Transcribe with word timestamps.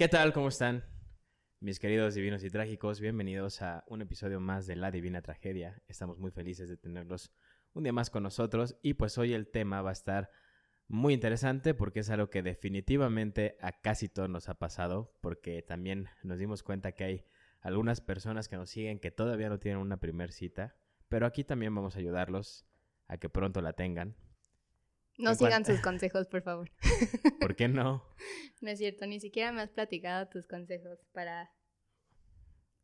¿Qué 0.00 0.08
tal? 0.08 0.32
¿Cómo 0.32 0.48
están? 0.48 0.82
Mis 1.60 1.78
queridos 1.78 2.14
divinos 2.14 2.42
y 2.42 2.48
trágicos, 2.48 3.02
bienvenidos 3.02 3.60
a 3.60 3.84
un 3.86 4.00
episodio 4.00 4.40
más 4.40 4.66
de 4.66 4.74
La 4.74 4.90
Divina 4.90 5.20
Tragedia. 5.20 5.82
Estamos 5.88 6.18
muy 6.18 6.30
felices 6.30 6.70
de 6.70 6.78
tenerlos 6.78 7.30
un 7.74 7.82
día 7.82 7.92
más 7.92 8.08
con 8.08 8.22
nosotros 8.22 8.78
y 8.80 8.94
pues 8.94 9.18
hoy 9.18 9.34
el 9.34 9.48
tema 9.48 9.82
va 9.82 9.90
a 9.90 9.92
estar 9.92 10.30
muy 10.88 11.12
interesante 11.12 11.74
porque 11.74 12.00
es 12.00 12.08
algo 12.08 12.30
que 12.30 12.42
definitivamente 12.42 13.58
a 13.60 13.72
casi 13.72 14.08
todos 14.08 14.30
nos 14.30 14.48
ha 14.48 14.54
pasado 14.54 15.12
porque 15.20 15.60
también 15.60 16.08
nos 16.22 16.38
dimos 16.38 16.62
cuenta 16.62 16.92
que 16.92 17.04
hay 17.04 17.26
algunas 17.60 18.00
personas 18.00 18.48
que 18.48 18.56
nos 18.56 18.70
siguen 18.70 19.00
que 19.00 19.10
todavía 19.10 19.50
no 19.50 19.58
tienen 19.58 19.82
una 19.82 19.98
primer 19.98 20.32
cita, 20.32 20.78
pero 21.10 21.26
aquí 21.26 21.44
también 21.44 21.74
vamos 21.74 21.96
a 21.96 21.98
ayudarlos 21.98 22.64
a 23.06 23.18
que 23.18 23.28
pronto 23.28 23.60
la 23.60 23.74
tengan. 23.74 24.16
No 25.22 25.34
sigan 25.34 25.64
sus 25.64 25.80
consejos, 25.80 26.26
por 26.28 26.42
favor. 26.42 26.70
¿Por 27.40 27.56
qué 27.56 27.68
no? 27.68 28.04
No 28.60 28.70
es 28.70 28.78
cierto, 28.78 29.06
ni 29.06 29.20
siquiera 29.20 29.52
me 29.52 29.62
has 29.62 29.70
platicado 29.70 30.28
tus 30.28 30.46
consejos 30.46 30.98
para 31.12 31.50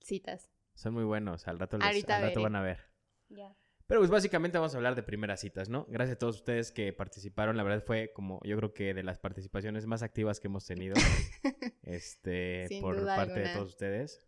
citas. 0.01 0.51
Son 0.75 0.95
muy 0.95 1.05
buenos, 1.05 1.49
al 1.49 1.59
rato, 1.59 1.79
los- 1.79 1.87
Ahorita 1.87 2.17
al 2.17 2.23
rato 2.23 2.41
veré. 2.41 2.43
van 2.43 2.57
a 2.57 2.63
ver. 2.63 2.81
Ya. 3.29 3.57
Pero 3.87 4.01
pues 4.01 4.11
básicamente 4.11 4.59
vamos 4.59 4.75
a 4.75 4.79
hablar 4.79 4.97
de 4.97 5.03
primeras 5.05 5.41
citas, 5.41 5.69
¿no? 5.69 5.87
Gracias 5.89 6.17
a 6.17 6.19
todos 6.19 6.37
ustedes 6.37 6.73
que 6.73 6.93
participaron. 6.93 7.57
La 7.57 7.63
verdad 7.63 7.85
fue 7.85 8.11
como 8.13 8.41
yo 8.43 8.57
creo 8.57 8.75
que 8.75 8.95
de 8.95 9.05
las 9.05 9.19
participaciones 9.19 9.87
más 9.87 10.03
activas 10.03 10.41
que 10.41 10.49
hemos 10.49 10.67
tenido 10.67 10.95
este, 11.83 12.67
Sin 12.69 12.83
por 12.83 13.05
parte 13.07 13.39
de 13.41 13.53
todos 13.55 13.69
ustedes. 13.69 14.23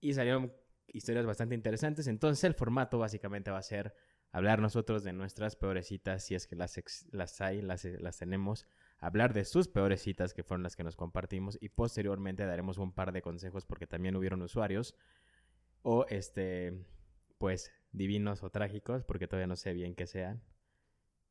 Y 0.00 0.14
salieron 0.14 0.54
historias 0.86 1.26
bastante 1.26 1.56
interesantes. 1.56 2.06
Entonces 2.06 2.44
el 2.44 2.54
formato 2.54 2.98
básicamente 2.98 3.50
va 3.50 3.58
a 3.58 3.62
ser 3.62 3.94
hablar 4.32 4.60
nosotros 4.60 5.04
de 5.04 5.12
nuestras 5.12 5.56
peores 5.56 5.86
citas, 5.88 6.24
si 6.24 6.34
es 6.34 6.46
que 6.46 6.56
las, 6.56 6.80
las 7.12 7.40
hay, 7.40 7.62
las, 7.62 7.84
las 7.84 8.18
tenemos. 8.18 8.66
Hablar 8.98 9.32
de 9.32 9.44
sus 9.44 9.68
peores 9.68 10.02
citas, 10.02 10.34
que 10.34 10.42
fueron 10.44 10.62
las 10.64 10.76
que 10.76 10.84
nos 10.84 10.96
compartimos. 10.96 11.58
Y 11.60 11.68
posteriormente 11.70 12.44
daremos 12.46 12.78
un 12.78 12.92
par 12.92 13.12
de 13.12 13.22
consejos 13.22 13.64
porque 13.66 13.86
también 13.86 14.16
hubieron 14.16 14.42
usuarios. 14.42 14.94
O 15.82 16.06
este, 16.08 16.84
pues, 17.38 17.72
divinos 17.92 18.42
o 18.42 18.50
trágicos, 18.50 19.04
porque 19.04 19.28
todavía 19.28 19.46
no 19.46 19.56
sé 19.56 19.72
bien 19.72 19.94
qué 19.94 20.06
sean. 20.06 20.42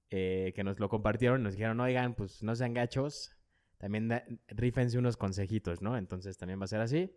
eh, 0.09 0.53
que 0.55 0.63
nos 0.63 0.79
lo 0.79 0.89
compartieron 0.89 1.43
nos 1.43 1.53
dijeron, 1.53 1.79
oigan, 1.79 2.15
pues 2.15 2.43
no 2.43 2.55
sean 2.55 2.73
gachos. 2.73 3.31
También 3.77 4.07
da- 4.07 4.23
rífense 4.47 4.97
unos 4.97 5.17
consejitos, 5.17 5.81
¿no? 5.81 5.97
Entonces 5.97 6.37
también 6.37 6.59
va 6.59 6.65
a 6.65 6.67
ser 6.67 6.81
así. 6.81 7.11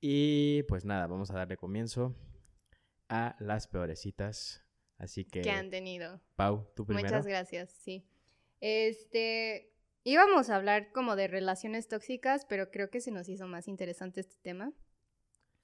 Y 0.00 0.62
pues 0.64 0.84
nada, 0.84 1.06
vamos 1.06 1.30
a 1.30 1.34
darle 1.34 1.56
comienzo 1.56 2.14
a 3.08 3.36
las 3.40 3.66
peores 3.68 4.00
citas. 4.00 4.64
Así 4.98 5.24
que, 5.24 5.42
Que 5.42 5.50
han 5.50 5.70
tenido. 5.70 6.20
Pau, 6.36 6.70
tú 6.74 6.84
primero. 6.84 7.08
Muchas 7.08 7.26
gracias, 7.26 7.70
sí. 7.70 8.08
Este, 8.60 9.72
íbamos 10.02 10.50
a 10.50 10.56
hablar 10.56 10.90
como 10.92 11.14
de 11.14 11.28
relaciones 11.28 11.86
tóxicas, 11.86 12.44
pero 12.46 12.70
creo 12.70 12.90
que 12.90 13.00
se 13.00 13.10
nos 13.10 13.28
hizo 13.28 13.46
más 13.46 13.68
interesante 13.68 14.20
este 14.20 14.36
tema. 14.42 14.72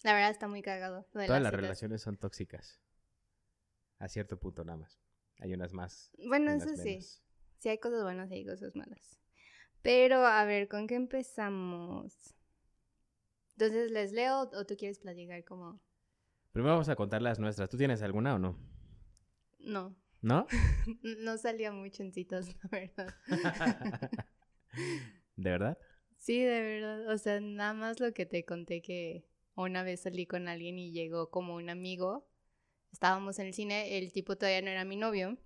La 0.03 0.13
verdad 0.13 0.31
está 0.31 0.49
muy 0.49 0.63
cagado. 0.63 1.07
lo 1.13 1.21
de 1.21 1.27
Todas 1.27 1.43
las 1.43 1.53
relaciones 1.53 2.03
son 2.03 2.17
tóxicas. 2.17 2.81
A 3.99 4.09
cierto 4.09 4.39
punto 4.39 4.65
nada 4.65 4.79
más. 4.79 5.01
Hay 5.41 5.53
unas 5.55 5.73
más. 5.73 6.13
Bueno, 6.29 6.53
unas 6.53 6.67
eso 6.67 6.77
sí. 6.83 7.01
Sí 7.59 7.69
hay 7.69 7.79
cosas 7.79 8.03
buenas 8.03 8.31
y 8.31 8.35
hay 8.35 8.45
cosas 8.45 8.77
malas. 8.77 9.19
Pero, 9.83 10.25
a 10.27 10.45
ver, 10.45 10.69
¿con 10.69 10.87
qué 10.87 10.95
empezamos? 10.95 12.35
Entonces, 13.53 13.91
¿les 13.91 14.13
leo 14.13 14.51
o 14.53 14.67
tú 14.67 14.77
quieres 14.77 14.99
platicar 14.99 15.45
como...? 15.45 15.81
Primero 16.55 16.75
vamos 16.75 16.89
a 16.89 16.95
contar 16.95 17.21
las 17.21 17.41
nuestras. 17.41 17.69
¿Tú 17.69 17.77
tienes 17.77 18.01
alguna 18.01 18.37
o 18.37 18.39
no? 18.39 18.57
No, 19.59 19.97
¿No? 20.23 20.47
no 21.03 21.37
salía 21.37 21.73
mucho 21.73 22.05
en 22.05 22.13
citas, 22.13 22.47
la 22.63 22.69
verdad. 22.71 23.13
¿De 25.37 25.51
verdad? 25.51 25.77
Sí, 26.17 26.39
de 26.45 26.61
verdad. 26.61 27.13
O 27.13 27.19
sea, 27.19 27.41
nada 27.41 27.75
más 27.75 27.99
lo 27.99 28.15
que 28.15 28.25
te 28.25 28.45
conté 28.45 28.83
que 28.83 29.27
una 29.57 29.83
vez 29.83 30.03
salí 30.03 30.27
con 30.27 30.47
alguien 30.47 30.79
y 30.79 30.93
llegó 30.93 31.29
como 31.29 31.57
un 31.57 31.71
amigo. 31.71 32.31
Estábamos 32.93 33.41
en 33.41 33.49
el 33.49 33.55
cine, 33.55 33.99
el 33.99 34.13
tipo 34.13 34.37
todavía 34.37 34.63
no 34.63 34.69
era 34.69 34.85
mi 34.85 34.95
novio. 34.95 35.37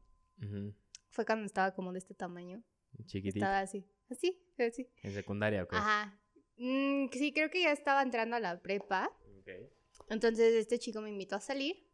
Fue 1.09 1.25
cuando 1.25 1.47
estaba 1.47 1.73
como 1.73 1.95
de 1.95 2.01
este 2.01 2.13
tamaño. 2.13 2.63
Chiquitito. 3.07 3.47
Estaba 3.47 3.61
así, 3.61 3.89
así, 4.11 4.39
así. 4.59 4.87
¿En 5.03 5.13
secundaria 5.13 5.63
o 5.63 5.69
qué? 5.69 5.77
Ajá. 5.77 6.21
Mm, 6.59 7.09
sí, 7.13 7.33
creo 7.33 7.49
que 7.49 7.63
ya 7.63 7.73
estaba 7.73 8.03
entrando 8.03 8.37
a 8.37 8.41
la 8.41 8.61
prepa. 8.61 9.11
Ok. 9.41 9.49
Entonces 10.09 10.55
este 10.55 10.79
chico 10.79 11.01
me 11.01 11.11
invitó 11.11 11.37
a 11.37 11.41
salir. 11.41 11.87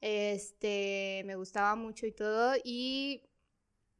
Este, 0.00 1.22
me 1.24 1.36
gustaba 1.36 1.74
mucho 1.76 2.06
y 2.06 2.12
todo. 2.12 2.54
Y 2.62 3.22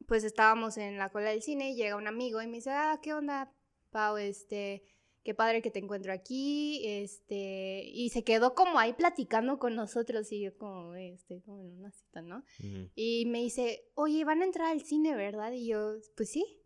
pues 0.07 0.23
estábamos 0.23 0.77
en 0.77 0.97
la 0.97 1.09
cola 1.09 1.31
del 1.31 1.41
cine 1.41 1.71
y 1.71 1.75
llega 1.75 1.95
un 1.95 2.07
amigo 2.07 2.41
y 2.41 2.47
me 2.47 2.57
dice, 2.57 2.69
ah, 2.71 2.99
¿qué 3.01 3.13
onda, 3.13 3.51
Pau? 3.89 4.17
Este, 4.17 4.83
qué 5.23 5.33
padre 5.33 5.61
que 5.63 5.71
te 5.71 5.79
encuentro 5.79 6.13
aquí. 6.13 6.81
Este, 6.85 7.83
y 7.85 8.09
se 8.09 8.23
quedó 8.23 8.53
como 8.53 8.77
ahí 8.77 8.93
platicando 8.93 9.57
con 9.57 9.75
nosotros 9.75 10.31
y 10.31 10.41
yo 10.41 10.55
como, 10.57 10.89
"Güey, 10.89 11.13
estoy 11.13 11.41
como 11.41 11.61
en 11.61 11.79
una 11.79 11.91
cita, 11.91 12.21
¿no? 12.21 12.43
Y 12.93 13.25
me 13.25 13.39
dice, 13.39 13.89
oye, 13.95 14.23
van 14.23 14.41
a 14.41 14.45
entrar 14.45 14.67
al 14.71 14.81
cine, 14.81 15.15
¿verdad? 15.15 15.51
Y 15.51 15.67
yo, 15.67 15.95
pues 16.15 16.29
sí. 16.29 16.61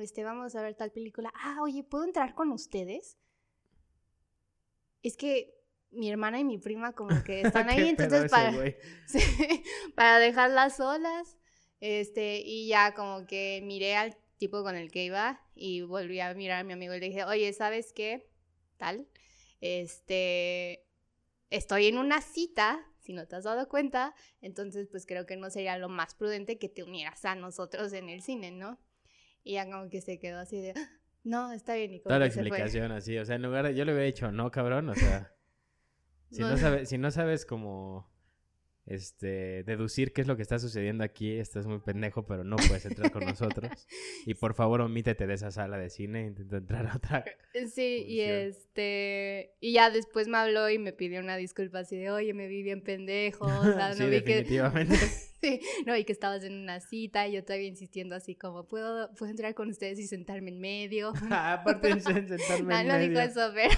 Este, 0.00 0.22
vamos 0.22 0.54
a 0.54 0.62
ver 0.62 0.74
tal 0.76 0.92
película. 0.92 1.32
Ah, 1.34 1.58
oye, 1.62 1.82
¿puedo 1.82 2.04
entrar 2.04 2.34
con 2.34 2.52
ustedes? 2.52 3.18
Es 5.02 5.16
que 5.16 5.57
mi 5.90 6.10
hermana 6.10 6.38
y 6.38 6.44
mi 6.44 6.58
prima 6.58 6.92
como 6.92 7.10
que 7.24 7.42
están 7.42 7.68
ahí, 7.68 7.90
¿Qué 7.90 7.94
pedo 7.96 8.04
entonces 8.06 8.30
para, 8.30 8.52
güey? 8.52 8.76
sí, 9.06 9.20
para 9.94 10.18
dejarlas 10.18 10.76
solas. 10.76 11.36
Este, 11.80 12.42
y 12.44 12.66
ya 12.68 12.94
como 12.94 13.26
que 13.26 13.60
miré 13.62 13.96
al 13.96 14.16
tipo 14.36 14.62
con 14.62 14.74
el 14.76 14.90
que 14.90 15.04
iba 15.04 15.40
y 15.54 15.82
volví 15.82 16.20
a 16.20 16.34
mirar 16.34 16.60
a 16.60 16.64
mi 16.64 16.72
amigo 16.72 16.94
y 16.94 17.00
le 17.00 17.06
dije, 17.06 17.24
oye, 17.24 17.52
¿sabes 17.52 17.92
qué? 17.92 18.28
Tal, 18.76 19.08
este, 19.60 20.84
estoy 21.50 21.86
en 21.86 21.98
una 21.98 22.20
cita, 22.20 22.84
si 23.00 23.12
no 23.12 23.26
te 23.26 23.36
has 23.36 23.44
dado 23.44 23.68
cuenta, 23.68 24.14
entonces 24.40 24.88
pues 24.90 25.06
creo 25.06 25.26
que 25.26 25.36
no 25.36 25.50
sería 25.50 25.76
lo 25.78 25.88
más 25.88 26.14
prudente 26.14 26.58
que 26.58 26.68
te 26.68 26.82
unieras 26.82 27.24
a 27.24 27.34
nosotros 27.34 27.92
en 27.92 28.08
el 28.08 28.22
cine, 28.22 28.50
¿no? 28.50 28.78
Y 29.42 29.54
ya 29.54 29.64
como 29.70 29.88
que 29.88 30.00
se 30.00 30.18
quedó 30.18 30.38
así 30.38 30.60
de, 30.60 30.74
"Ah, 30.76 30.90
no, 31.24 31.52
está 31.52 31.74
bien, 31.74 31.92
y 31.92 32.00
como 32.00 32.10
Toda 32.10 32.20
la 32.20 32.26
explicación 32.26 32.92
así. 32.92 33.18
O 33.18 33.24
sea, 33.24 33.36
en 33.36 33.42
lugar 33.42 33.66
de... 33.66 33.74
Yo 33.74 33.84
le 33.84 33.92
hubiera 33.92 34.06
dicho, 34.06 34.30
no, 34.32 34.50
cabrón. 34.50 34.88
O 34.88 34.94
sea... 34.94 35.34
Si 36.30 36.40
no, 36.42 36.50
No. 36.50 36.56
sabes, 36.56 36.88
si 36.88 36.98
no 36.98 37.10
sabes 37.10 37.44
cómo... 37.46 38.08
Este... 38.86 39.64
Deducir 39.64 40.14
qué 40.14 40.22
es 40.22 40.26
lo 40.26 40.36
que 40.36 40.42
está 40.42 40.58
sucediendo 40.58 41.04
aquí, 41.04 41.32
estás 41.32 41.66
muy 41.66 41.78
pendejo, 41.78 42.24
pero 42.26 42.42
no 42.42 42.56
puedes 42.56 42.86
entrar 42.86 43.10
con 43.12 43.24
nosotros. 43.26 43.70
Y 44.26 44.34
por 44.34 44.54
favor, 44.54 44.80
omítete 44.80 45.26
de 45.26 45.34
esa 45.34 45.50
sala 45.50 45.76
de 45.78 45.88
cine 45.90 46.22
e 46.24 46.26
intenta 46.28 46.56
entrar 46.56 46.86
a 46.86 46.96
otra. 46.96 47.24
Sí, 47.74 48.04
y 48.06 48.20
este, 48.20 49.54
y 49.60 49.72
ya 49.74 49.90
después 49.90 50.26
me 50.28 50.36
habló 50.38 50.68
y 50.70 50.78
me 50.78 50.92
pidió 50.92 51.20
una 51.20 51.36
disculpa 51.36 51.80
así 51.80 51.96
de, 51.96 52.10
oye, 52.10 52.32
me 52.34 52.46
vi 52.46 52.62
bien 52.62 52.82
pendejo, 52.82 53.44
o 53.46 53.62
sea, 53.64 53.92
sí, 53.94 54.02
no 54.02 54.08
vi 54.10 54.22
que, 54.22 54.36
definitivamente. 54.36 54.96
sí, 55.40 55.60
no 55.86 55.94
vi 55.94 56.04
que 56.04 56.12
estabas 56.12 56.42
en 56.44 56.54
una 56.54 56.80
cita 56.80 57.26
y 57.28 57.32
yo 57.32 57.44
todavía 57.44 57.68
insistiendo 57.68 58.14
así 58.16 58.34
como, 58.34 58.66
¿puedo, 58.68 59.14
puedo 59.14 59.30
entrar 59.30 59.54
con 59.54 59.68
ustedes 59.70 59.98
y 59.98 60.06
sentarme 60.06 60.50
en 60.50 60.60
medio? 60.60 61.12
Ah, 61.30 61.54
Aparte 61.54 61.94
de 61.94 62.00
sentarme 62.00 62.74
No, 62.74 62.80
en 62.80 62.88
no 62.88 62.98
dijo 62.98 63.12
medio. 63.14 63.20
eso, 63.30 63.50
pero 63.54 63.74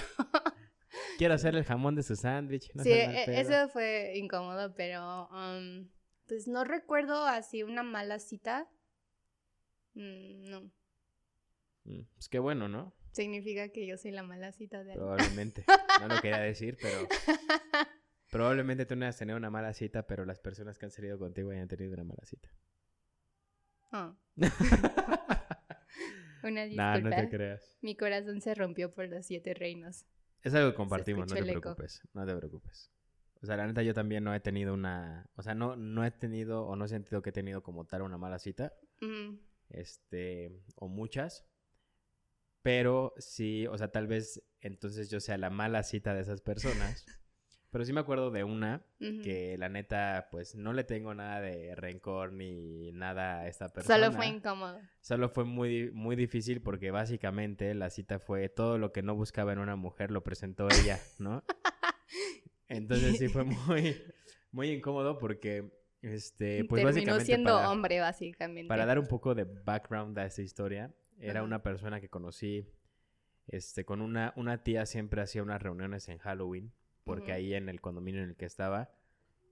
Quiero 1.21 1.35
hacer 1.35 1.55
el 1.55 1.63
jamón 1.63 1.93
de 1.93 2.01
su 2.01 2.15
sándwich. 2.15 2.71
no 2.73 2.81
sí, 2.83 2.89
e- 2.89 3.39
eso 3.41 3.69
fue 3.69 4.13
incómodo, 4.17 4.73
pero 4.73 5.29
um, 5.29 5.87
pues 6.27 6.47
no 6.47 6.63
recuerdo 6.63 7.27
así 7.27 7.61
una 7.61 7.83
mala 7.83 8.17
cita. 8.17 8.67
Mm, 9.93 10.49
no, 10.49 10.71
Mm, 11.83 12.01
Pues 12.15 12.27
qué 12.27 12.39
bueno, 12.39 12.67
¿no? 12.67 12.95
significa 13.11 13.69
que 13.69 13.85
yo 13.85 13.99
soy 13.99 14.09
la 14.09 14.23
mala 14.23 14.51
cita 14.51 14.83
de. 14.83 14.95
Probablemente. 14.95 15.63
No 15.99 16.07
lo 16.07 16.19
quería 16.21 16.39
decir, 16.39 16.75
pero... 16.81 17.07
Probablemente 18.31 18.87
tú 18.87 18.95
no 18.95 19.05
hayas 19.05 19.17
tenido 19.19 19.37
una 19.37 19.51
mala 19.51 19.75
cita, 19.75 20.07
pero 20.07 20.25
las 20.25 20.39
personas 20.39 20.79
que 20.79 20.85
han 20.87 20.91
salido 20.91 21.19
contigo 21.19 21.51
hayan 21.51 21.67
tenido 21.67 21.93
una 21.93 22.03
mala 22.03 22.25
cita. 22.25 22.49
Oh, 23.91 24.15
una 26.43 26.65
Nah, 26.67 26.95
disculpa. 26.95 26.99
no 27.01 27.09
te 27.15 27.29
creas. 27.29 27.77
Mi 27.81 27.95
corazón 27.95 28.41
se 28.41 28.55
rompió 28.55 28.91
por 28.91 29.07
los 29.07 29.23
siete 29.27 29.53
reinos. 29.53 30.05
Es 30.43 30.53
algo 30.53 30.71
que 30.71 30.75
compartimos, 30.75 31.29
no 31.29 31.35
te 31.35 31.43
preocupes. 31.43 32.01
No 32.13 32.25
te 32.25 32.35
preocupes. 32.35 32.91
O 33.41 33.45
sea, 33.45 33.57
la 33.57 33.65
neta 33.65 33.81
yo 33.81 33.93
también 33.93 34.23
no 34.23 34.33
he 34.33 34.39
tenido 34.39 34.73
una... 34.73 35.27
O 35.35 35.41
sea, 35.41 35.55
no, 35.55 35.75
no 35.75 36.05
he 36.05 36.11
tenido 36.11 36.65
o 36.65 36.75
no 36.75 36.85
he 36.85 36.89
sentido 36.89 37.21
que 37.21 37.31
he 37.31 37.33
tenido 37.33 37.63
como 37.63 37.85
tal 37.85 38.03
una 38.03 38.17
mala 38.17 38.39
cita. 38.39 38.73
Este... 39.69 40.61
O 40.75 40.87
muchas. 40.87 41.45
Pero 42.61 43.13
sí, 43.17 43.65
o 43.67 43.77
sea, 43.77 43.91
tal 43.91 44.07
vez 44.07 44.43
entonces 44.59 45.09
yo 45.09 45.19
sea 45.19 45.37
la 45.37 45.49
mala 45.49 45.81
cita 45.83 46.13
de 46.13 46.21
esas 46.21 46.41
personas. 46.41 47.05
Pero 47.71 47.85
sí 47.85 47.93
me 47.93 48.01
acuerdo 48.01 48.31
de 48.31 48.43
una 48.43 48.85
que 48.99 49.55
la 49.57 49.69
neta, 49.69 50.27
pues 50.29 50.55
no 50.55 50.73
le 50.73 50.83
tengo 50.83 51.13
nada 51.13 51.39
de 51.39 51.73
rencor 51.73 52.33
ni 52.33 52.91
nada 52.91 53.39
a 53.39 53.47
esta 53.47 53.69
persona. 53.69 53.95
Solo 53.95 54.11
fue 54.11 54.27
incómodo. 54.27 54.77
Solo 54.99 55.29
fue 55.29 55.45
muy, 55.45 55.89
muy 55.91 56.17
difícil 56.17 56.61
porque 56.61 56.91
básicamente 56.91 57.73
la 57.73 57.89
cita 57.89 58.19
fue 58.19 58.49
todo 58.49 58.77
lo 58.77 58.91
que 58.91 59.03
no 59.03 59.15
buscaba 59.15 59.53
en 59.53 59.59
una 59.59 59.77
mujer 59.77 60.11
lo 60.11 60.21
presentó 60.21 60.67
ella, 60.69 60.99
¿no? 61.17 61.43
Entonces 62.67 63.17
sí 63.17 63.29
fue 63.29 63.45
muy, 63.45 64.01
muy 64.51 64.71
incómodo 64.71 65.17
porque, 65.17 65.71
este, 66.01 66.65
pues 66.65 66.83
Terminó 66.83 67.13
básicamente 67.13 67.25
siendo 67.25 67.55
para, 67.55 67.71
hombre, 67.71 67.99
básicamente. 68.01 68.67
para 68.67 68.85
dar 68.85 68.99
un 68.99 69.07
poco 69.07 69.33
de 69.33 69.45
background 69.45 70.19
a 70.19 70.25
esta 70.25 70.41
historia, 70.41 70.93
era 71.19 71.41
una 71.41 71.63
persona 71.63 72.01
que 72.01 72.09
conocí 72.09 72.67
este, 73.47 73.85
con 73.85 74.01
una, 74.01 74.33
una 74.35 74.63
tía 74.63 74.85
siempre 74.85 75.21
hacía 75.21 75.43
unas 75.43 75.61
reuniones 75.61 76.09
en 76.09 76.17
Halloween, 76.17 76.73
porque 77.03 77.31
ahí 77.31 77.53
en 77.53 77.69
el 77.69 77.81
condominio 77.81 78.23
en 78.23 78.29
el 78.29 78.35
que 78.35 78.45
estaba, 78.45 78.91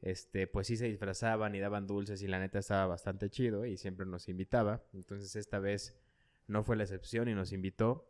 este, 0.01 0.47
pues 0.47 0.67
sí 0.67 0.77
se 0.77 0.87
disfrazaban 0.87 1.55
y 1.55 1.59
daban 1.59 1.87
dulces 1.87 2.21
y 2.21 2.27
la 2.27 2.39
neta 2.39 2.59
estaba 2.59 2.87
bastante 2.87 3.29
chido 3.29 3.65
y 3.65 3.77
siempre 3.77 4.05
nos 4.05 4.29
invitaba. 4.29 4.83
Entonces 4.93 5.35
esta 5.35 5.59
vez 5.59 5.97
no 6.47 6.63
fue 6.63 6.75
la 6.75 6.83
excepción 6.83 7.27
y 7.27 7.33
nos 7.33 7.51
invitó 7.51 8.09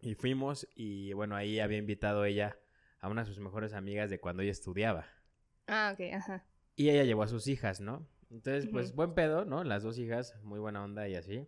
y 0.00 0.14
fuimos 0.14 0.68
y 0.74 1.12
bueno, 1.12 1.36
ahí 1.36 1.60
había 1.60 1.78
invitado 1.78 2.24
ella 2.24 2.58
a 3.00 3.08
una 3.08 3.22
de 3.22 3.26
sus 3.26 3.40
mejores 3.40 3.72
amigas 3.72 4.10
de 4.10 4.20
cuando 4.20 4.42
ella 4.42 4.52
estudiaba. 4.52 5.06
Ah, 5.66 5.92
ok, 5.94 6.12
ajá. 6.14 6.44
Y 6.76 6.90
ella 6.90 7.04
llevó 7.04 7.22
a 7.22 7.28
sus 7.28 7.46
hijas, 7.48 7.80
¿no? 7.80 8.06
Entonces, 8.30 8.68
pues 8.70 8.94
buen 8.94 9.14
pedo, 9.14 9.44
¿no? 9.44 9.64
Las 9.64 9.82
dos 9.82 9.98
hijas, 9.98 10.36
muy 10.42 10.58
buena 10.58 10.84
onda 10.84 11.08
y 11.08 11.14
así. 11.14 11.46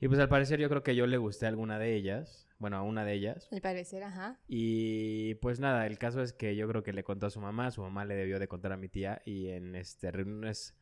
Y 0.00 0.08
pues 0.08 0.18
al 0.18 0.28
parecer 0.28 0.58
yo 0.58 0.68
creo 0.70 0.82
que 0.82 0.96
yo 0.96 1.06
le 1.06 1.18
gusté 1.18 1.44
a 1.44 1.50
alguna 1.50 1.78
de 1.78 1.94
ellas, 1.94 2.48
bueno, 2.58 2.78
a 2.78 2.82
una 2.82 3.04
de 3.04 3.12
ellas. 3.12 3.48
Al 3.52 3.60
parecer, 3.60 4.02
ajá. 4.02 4.38
Y 4.48 5.34
pues 5.36 5.60
nada, 5.60 5.86
el 5.86 5.98
caso 5.98 6.22
es 6.22 6.32
que 6.32 6.56
yo 6.56 6.66
creo 6.68 6.82
que 6.82 6.94
le 6.94 7.04
contó 7.04 7.26
a 7.26 7.30
su 7.30 7.40
mamá, 7.40 7.70
su 7.70 7.82
mamá 7.82 8.06
le 8.06 8.14
debió 8.14 8.38
de 8.38 8.48
contar 8.48 8.72
a 8.72 8.78
mi 8.78 8.88
tía 8.88 9.20
y 9.26 9.48
en 9.48 9.76
este 9.76 10.10
reuniones 10.10 10.74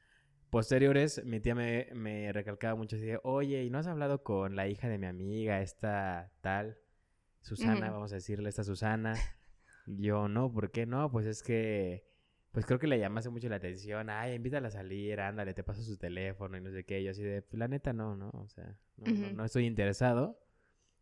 posteriores 0.51 1.25
mi 1.25 1.41
tía 1.41 1.55
me, 1.55 1.89
me 1.95 2.33
recalcaba 2.33 2.77
mucho 2.77 2.97
así 2.97 3.07
de, 3.07 3.21
oye, 3.25 3.65
¿y 3.65 3.71
no 3.71 3.79
has 3.79 3.89
hablado 3.89 4.23
con 4.23 4.55
la 4.55 4.69
hija 4.69 4.89
de 4.89 4.99
mi 4.99 5.07
amiga, 5.07 5.61
esta 5.63 6.31
tal, 6.41 6.79
Susana, 7.43 7.91
vamos 7.91 8.13
a 8.13 8.17
decirle, 8.17 8.49
esta 8.49 8.63
Susana? 8.65 9.15
Yo, 9.87 10.29
no, 10.29 10.53
¿por 10.53 10.71
qué 10.71 10.87
no? 10.87 11.11
Pues 11.11 11.27
es 11.27 11.43
que, 11.43 12.07
pues 12.53 12.67
creo 12.67 12.79
que 12.79 12.87
le 12.87 12.99
llamaste 12.99 13.31
mucho 13.31 13.49
la 13.49 13.57
atención, 13.57 14.11
ay, 14.11 14.35
invítala 14.35 14.69
a 14.69 14.71
salir, 14.71 15.21
ándale, 15.21 15.55
te 15.55 15.63
paso 15.63 15.83
su 15.83 15.97
teléfono 15.97 16.57
y 16.57 16.61
no 16.61 16.71
sé 16.71 16.85
qué, 16.85 17.03
yo 17.03 17.11
así 17.11 17.23
de, 17.23 17.43
pues 17.43 17.59
la 17.59 17.69
neta 17.69 17.93
no, 17.93 18.17
no, 18.17 18.31
o 18.31 18.49
sea, 18.49 18.77
no, 18.97 19.13
no, 19.13 19.33
no 19.33 19.45
estoy 19.45 19.67
interesado, 19.67 20.41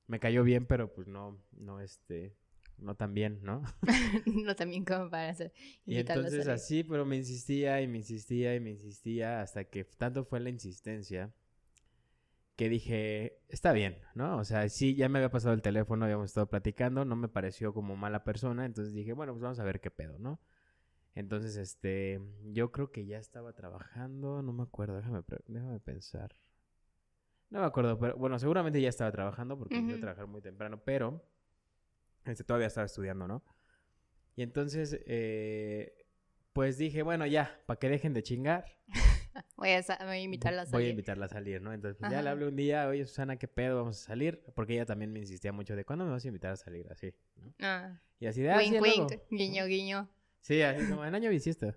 me 0.06 0.20
cayó 0.20 0.43
bien, 0.43 0.66
pero 0.66 0.93
pues 0.93 1.06
no, 1.06 1.40
no, 1.52 1.81
este, 1.81 2.37
no 2.78 2.94
tan 2.94 3.14
bien, 3.14 3.40
¿no? 3.43 3.62
no 4.44 4.56
también 4.56 4.84
como 4.84 5.10
para 5.10 5.31
hacer. 5.31 5.52
Y 5.84 5.93
invitarlo 5.93 6.25
a 6.25 6.26
entonces 6.26 6.44
salir. 6.44 6.54
así, 6.54 6.84
pero 6.84 7.04
me 7.04 7.16
insistía 7.16 7.81
y 7.81 7.88
me 7.88 7.99
insistía 7.99 8.54
y 8.54 8.60
me 8.60 8.70
insistía 8.70 9.40
hasta 9.40 9.64
que 9.64 9.84
tanto 9.84 10.25
fue 10.25 10.40
la 10.40 10.50
insistencia 10.50 11.32
que 12.56 12.69
dije, 12.70 13.38
está 13.49 13.72
bien, 13.72 13.99
¿no? 14.14 14.38
O 14.38 14.44
sea, 14.44 14.69
sí, 14.70 14.94
ya 14.94 15.08
me 15.10 15.19
había 15.19 15.31
pasado 15.31 15.54
el 15.54 15.60
teléfono, 15.60 16.04
habíamos 16.06 16.31
estado 16.31 16.49
platicando, 16.49 17.04
no 17.04 17.14
me 17.14 17.28
pareció 17.28 17.75
como 17.75 17.96
mala 17.96 18.25
persona, 18.25 18.64
entonces 18.64 18.94
dije, 18.94 19.12
bueno, 19.12 19.32
pues 19.32 19.42
vamos 19.42 19.60
a 19.60 19.64
ver 19.64 19.81
qué 19.81 19.90
pedo, 19.90 20.19
¿no? 20.19 20.40
Entonces, 21.16 21.56
este, 21.56 22.20
yo 22.52 22.70
creo 22.72 22.92
que 22.92 23.06
ya 23.06 23.18
estaba 23.18 23.54
trabajando, 23.54 24.42
no 24.42 24.52
me 24.54 24.62
acuerdo, 24.64 24.96
déjame, 24.98 25.22
déjame 25.48 25.80
pensar. 25.80 26.36
No 27.50 27.60
me 27.60 27.66
acuerdo, 27.66 27.98
pero 27.98 28.16
bueno, 28.16 28.38
seguramente 28.38 28.80
ya 28.80 28.88
estaba 28.88 29.12
trabajando 29.12 29.56
porque 29.58 29.78
a 29.78 29.82
Ujú. 29.82 29.98
trabajar 29.98 30.26
muy 30.26 30.42
temprano, 30.42 30.80
pero 30.84 31.22
este, 32.24 32.44
todavía 32.44 32.66
estaba 32.68 32.86
estudiando, 32.86 33.26
¿no? 33.28 33.42
Y 34.36 34.42
entonces, 34.42 35.00
eh, 35.06 36.06
pues 36.52 36.78
dije, 36.78 37.02
bueno, 37.02 37.26
ya, 37.26 37.60
para 37.66 37.78
que 37.78 37.88
dejen 37.88 38.14
de 38.14 38.22
chingar, 38.22 38.66
Voy 39.56 39.70
a, 39.72 39.82
sa- 39.82 39.98
voy 40.04 40.16
a 40.16 40.20
invitarla 40.22 40.62
a 40.62 40.66
voy 40.66 40.84
a 40.86 40.88
salir. 40.88 40.90
invitarla 40.90 41.26
a 41.26 41.28
salir, 41.28 41.62
¿no? 41.62 41.72
Entonces, 41.72 41.96
pues, 41.98 42.08
ya 42.08 42.22
le 42.22 42.30
hablé 42.30 42.46
un 42.46 42.56
día, 42.56 42.88
oye, 42.88 43.04
Susana, 43.06 43.36
¿qué 43.38 43.48
pedo? 43.48 43.76
Vamos 43.76 44.00
a 44.02 44.04
salir. 44.06 44.42
Porque 44.54 44.74
ella 44.74 44.86
también 44.86 45.12
me 45.12 45.20
insistía 45.20 45.52
mucho 45.52 45.76
de, 45.76 45.84
¿cuándo 45.84 46.04
me 46.04 46.10
vas 46.12 46.24
a 46.24 46.28
invitar 46.28 46.52
a 46.52 46.56
salir? 46.56 46.86
Así, 46.90 47.14
¿no? 47.36 47.54
Ah, 47.60 48.00
Y 48.20 48.26
así 48.26 48.42
de, 48.42 48.50
ah, 48.50 48.58
wink, 48.58 48.80
luego". 48.80 49.06
wink, 49.08 49.20
guiño, 49.30 49.66
guiño. 49.66 50.08
Sí, 50.46 50.62
así 50.62 50.88
como, 50.88 51.04
en 51.04 51.12
año 51.12 51.28
bisiesto. 51.28 51.75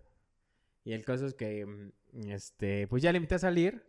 Y 0.83 0.93
el 0.93 1.03
caso 1.03 1.25
es 1.25 1.33
que, 1.33 1.65
mm, 1.65 2.29
este, 2.29 2.87
pues 2.87 3.01
ya 3.01 3.11
le 3.11 3.17
invité 3.17 3.33
a 3.33 3.39
salir. 3.39 3.83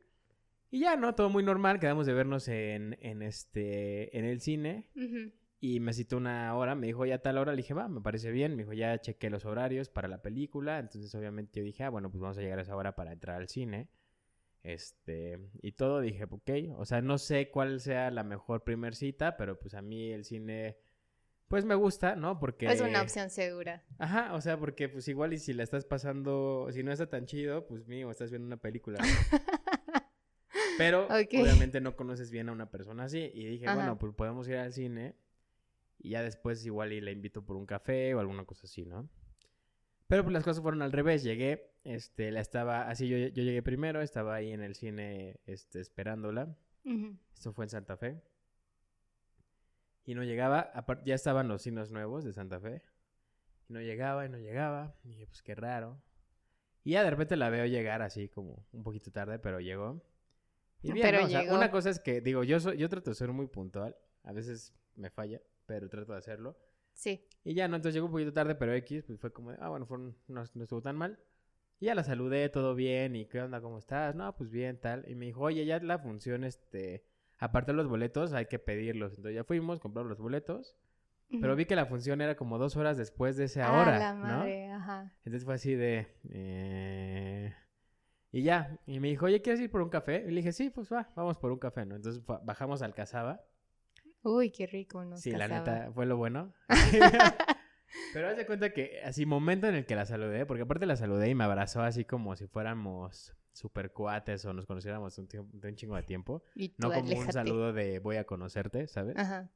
Y 0.71 0.81
ya, 0.81 0.97
¿no? 0.97 1.15
Todo 1.15 1.29
muy 1.29 1.43
normal. 1.43 1.79
Quedamos 1.81 2.07
de 2.07 2.15
vernos 2.15 2.49
en, 2.49 2.97
en 3.03 3.21
este, 3.21 4.17
en 4.17 4.25
el 4.25 4.41
cine. 4.41 4.89
Ujú. 4.97 5.33
Y 5.61 5.81
me 5.81 5.93
citó 5.93 6.17
una 6.17 6.57
hora, 6.57 6.75
me 6.75 6.87
dijo 6.87 7.05
ya 7.05 7.19
tal 7.19 7.37
hora, 7.37 7.53
le 7.53 7.59
dije, 7.59 7.75
va, 7.75 7.89
me 7.89 8.01
parece 8.01 8.31
bien, 8.31 8.57
me 8.57 8.63
dijo, 8.63 8.73
ya 8.73 8.99
chequé 8.99 9.29
los 9.29 9.45
horarios 9.45 9.91
para 9.91 10.09
la 10.09 10.23
película, 10.23 10.79
entonces 10.79 11.15
obviamente 11.15 11.61
yo 11.61 11.65
dije, 11.67 11.85
ah, 11.85 11.91
bueno, 11.91 12.11
pues 12.11 12.23
vamos 12.23 12.39
a 12.39 12.41
llegar 12.41 12.59
a 12.59 12.63
esa 12.63 12.75
hora 12.75 12.97
para 12.97 13.13
entrar 13.13 13.37
al 13.37 13.49
cine, 13.49 13.91
este, 14.63 15.39
y 15.61 15.73
todo, 15.73 16.01
dije, 16.01 16.25
ok, 16.25 16.51
o 16.79 16.87
sea, 16.87 17.03
no 17.03 17.19
sé 17.19 17.51
cuál 17.51 17.81
sea 17.81 18.11
la 18.11 18.25
mejor 18.25 18.65
primer 18.65 18.95
cita, 18.95 19.37
pero 19.37 19.59
pues 19.59 19.75
a 19.75 19.83
mí 19.83 20.11
el 20.11 20.25
cine, 20.25 20.79
pues 21.51 21.65
me 21.65 21.75
gusta, 21.75 22.15
¿no? 22.15 22.39
Porque... 22.39 22.67
Es 22.67 22.81
una 22.81 23.03
opción 23.03 23.29
segura. 23.29 23.83
Ajá, 23.99 24.35
o 24.35 24.41
sea, 24.41 24.57
porque 24.57 24.89
pues 24.89 25.09
igual 25.09 25.33
y 25.33 25.39
si 25.39 25.53
la 25.53 25.65
estás 25.65 25.85
pasando, 25.85 26.69
si 26.71 26.85
no 26.85 26.93
está 26.93 27.09
tan 27.09 27.27
chido, 27.27 27.67
pues 27.67 27.89
mío, 27.89 28.09
estás 28.09 28.31
viendo 28.31 28.47
una 28.47 28.59
película. 28.59 29.01
¿no? 29.01 29.05
Pero 30.79 31.09
obviamente 31.09 31.81
no 31.81 31.97
conoces 31.97 32.31
bien 32.31 32.51
a 32.51 32.53
una 32.53 32.71
persona 32.71 33.03
así. 33.03 33.33
Y 33.35 33.47
dije, 33.47 33.67
Ajá. 33.67 33.75
bueno, 33.75 33.99
pues 33.99 34.15
podemos 34.15 34.47
ir 34.47 34.59
al 34.59 34.73
cine. 34.73 35.17
Y 35.99 36.11
ya 36.11 36.23
después 36.23 36.65
igual 36.65 36.93
y 36.93 37.01
la 37.01 37.11
invito 37.11 37.45
por 37.45 37.57
un 37.57 37.67
café 37.67 38.15
o 38.15 38.21
alguna 38.21 38.45
cosa 38.45 38.69
así, 38.69 38.87
¿no? 38.87 39.11
Pero 40.07 40.23
pues 40.23 40.33
las 40.33 40.45
cosas 40.45 40.63
fueron 40.63 40.83
al 40.83 40.93
revés. 40.93 41.25
Llegué, 41.25 41.73
este, 41.83 42.31
la 42.31 42.41
estaba, 42.41 42.89
así 42.89 43.09
yo, 43.09 43.17
yo 43.17 43.43
llegué 43.43 43.61
primero, 43.61 44.03
estaba 44.03 44.37
ahí 44.37 44.53
en 44.53 44.63
el 44.63 44.77
cine, 44.77 45.41
este, 45.47 45.81
esperándola. 45.81 46.57
Ujú. 46.85 47.17
Esto 47.35 47.53
fue 47.53 47.65
en 47.65 47.71
Santa 47.71 47.97
Fe. 47.97 48.23
Y 50.11 50.15
no 50.17 50.25
llegaba, 50.25 50.73
ya 51.05 51.15
estaban 51.15 51.47
los 51.47 51.63
cines 51.63 51.93
nuevos 51.93 52.25
de 52.25 52.33
Santa 52.33 52.59
Fe. 52.59 52.83
Y 53.69 53.73
no 53.75 53.81
llegaba, 53.81 54.27
y 54.27 54.29
no 54.29 54.39
llegaba. 54.39 54.97
Y 55.05 55.11
dije, 55.11 55.27
pues 55.29 55.41
qué 55.41 55.55
raro. 55.55 56.03
Y 56.83 56.93
ya 56.93 57.05
de 57.05 57.11
repente 57.11 57.37
la 57.37 57.49
veo 57.49 57.65
llegar 57.67 58.03
así 58.03 58.29
como 58.29 58.67
un 58.73 58.83
poquito 58.83 59.13
tarde, 59.13 59.39
pero 59.39 59.61
llegó. 59.61 60.03
Y 60.83 60.91
bien, 60.91 61.07
Pero 61.07 61.21
¿no? 61.21 61.27
O 61.27 61.29
sea, 61.29 61.43
llegó. 61.43 61.55
una 61.55 61.71
cosa 61.71 61.91
es 61.91 62.01
que, 62.01 62.21
digo, 62.21 62.43
yo, 62.43 62.59
soy- 62.59 62.77
yo 62.77 62.89
trato 62.89 63.11
de 63.11 63.15
ser 63.15 63.31
muy 63.31 63.47
puntual. 63.47 63.97
A 64.25 64.33
veces 64.33 64.75
me 64.97 65.11
falla, 65.11 65.41
pero 65.67 65.89
trato 65.89 66.11
de 66.11 66.19
hacerlo. 66.19 66.59
Sí. 66.93 67.29
Y 67.45 67.55
ya, 67.55 67.69
¿no? 67.69 67.77
Entonces 67.77 67.95
llegó 67.95 68.07
un 68.07 68.13
poquito 68.13 68.33
tarde, 68.33 68.57
pero 68.57 68.73
X, 68.75 69.05
pues 69.07 69.21
fue 69.21 69.33
como, 69.33 69.53
de, 69.53 69.59
ah, 69.61 69.69
bueno, 69.69 69.87
no, 70.27 70.45
no 70.55 70.63
estuvo 70.65 70.83
tan 70.83 70.97
mal. 70.97 71.21
Y 71.79 71.87
ya 71.87 71.95
la 71.95 72.03
saludé, 72.03 72.49
todo 72.49 72.75
bien, 72.75 73.15
y 73.15 73.27
¿qué 73.27 73.41
onda? 73.43 73.61
¿Cómo 73.61 73.79
estás? 73.79 74.17
No, 74.17 74.35
pues 74.37 74.51
bien, 74.51 74.81
tal. 74.81 75.09
Y 75.09 75.15
me 75.15 75.27
dijo, 75.27 75.43
oye, 75.43 75.65
ya 75.65 75.79
la 75.79 76.01
función, 76.01 76.43
este, 76.43 77.05
aparte 77.41 77.73
de 77.73 77.77
los 77.77 77.89
boletos, 77.89 78.33
hay 78.33 78.47
que 78.47 78.59
pedirlos. 78.61 79.13
Entonces 79.15 79.35
ya 79.35 79.43
fuimos, 79.45 79.81
compramos 79.81 80.11
los 80.11 80.21
boletos, 80.21 80.77
pero 81.41 81.57
vi 81.57 81.65
que 81.65 81.77
la 81.77 81.87
función 81.87 82.21
era 82.21 82.37
como 82.37 82.59
dos 82.59 82.77
horas 82.77 82.97
después 82.97 83.37
de 83.37 83.45
esa 83.45 83.67
Ah, 83.69 83.81
hora, 83.83 83.99
la 83.99 84.15
¿no? 84.15 84.21
madre, 84.23 84.71
ajá. 84.71 85.13
Entonces 85.25 85.45
fue 85.45 85.55
así 85.55 85.75
de... 85.75 86.09
eh, 86.29 87.55
Y 88.33 88.43
ya, 88.43 88.79
y 88.87 89.01
me 89.01 89.09
dijo, 89.09 89.27
oye, 89.27 89.41
¿quieres 89.43 89.61
ir 89.61 89.71
por 89.71 89.81
un 89.83 89.91
café? 89.91 90.25
Y 90.27 90.31
le 90.31 90.37
dije, 90.37 90.53
sí, 90.53 90.71
pues 90.71 90.93
va, 90.93 91.09
vamos 91.17 91.39
por 91.39 91.51
un 91.53 91.59
café, 91.59 91.85
¿no? 91.87 91.97
Entonces 91.97 92.23
bajamos 92.45 92.83
al 92.83 92.95
Casaba. 92.95 93.41
Uy, 94.23 94.51
qué 94.51 94.67
rico 94.67 95.05
nos 95.05 95.21
Sí, 95.21 95.31
la 95.31 95.49
neta, 95.49 95.91
fue 95.95 96.05
lo 96.07 96.17
bueno. 96.17 96.53
Pero 98.13 98.29
haz 98.29 98.37
de 98.37 98.47
cuenta 98.47 98.71
que 98.73 99.01
así 99.05 99.27
momento 99.27 99.67
en 99.67 99.75
el 99.75 99.87
que 99.87 99.97
la 99.97 100.07
saludé, 100.07 100.47
porque 100.47 100.63
aparte 100.63 100.87
la 100.87 100.97
saludé 100.97 101.29
y 101.31 101.35
me 101.35 101.45
abrazó 101.45 101.83
así 101.83 102.05
como 102.05 102.37
si 102.37 102.47
fuéramos 102.47 103.35
super 103.61 103.93
cuates 103.93 104.45
o 104.47 104.53
nos 104.55 104.65
conociéramos 104.67 105.17
un 105.19 105.29
tiempo- 105.29 105.57
de 105.59 105.69
un 105.69 105.77
chingo 105.77 105.97
de 105.97 106.03
tiempo. 106.03 106.43
Y 106.55 106.75
No 106.79 106.89
como 106.89 107.01
un 107.01 107.07
aléjate. 107.09 107.33
saludo 107.33 107.73
de 107.73 107.99
voy 107.99 108.17
a 108.17 108.25
conocerte, 108.25 108.87
¿sabes? 108.89 109.17
Ajá. 109.19 109.51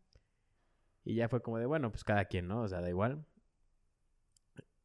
Y 1.05 1.15
ya 1.15 1.29
fue 1.29 1.43
como 1.43 1.59
de, 1.59 1.67
bueno, 1.67 1.91
pues 1.91 2.05
cada 2.05 2.27
quien, 2.27 2.47
¿no? 2.49 2.61
O 2.63 2.69
sea, 2.69 2.81
da 2.81 2.89
igual. 2.89 3.27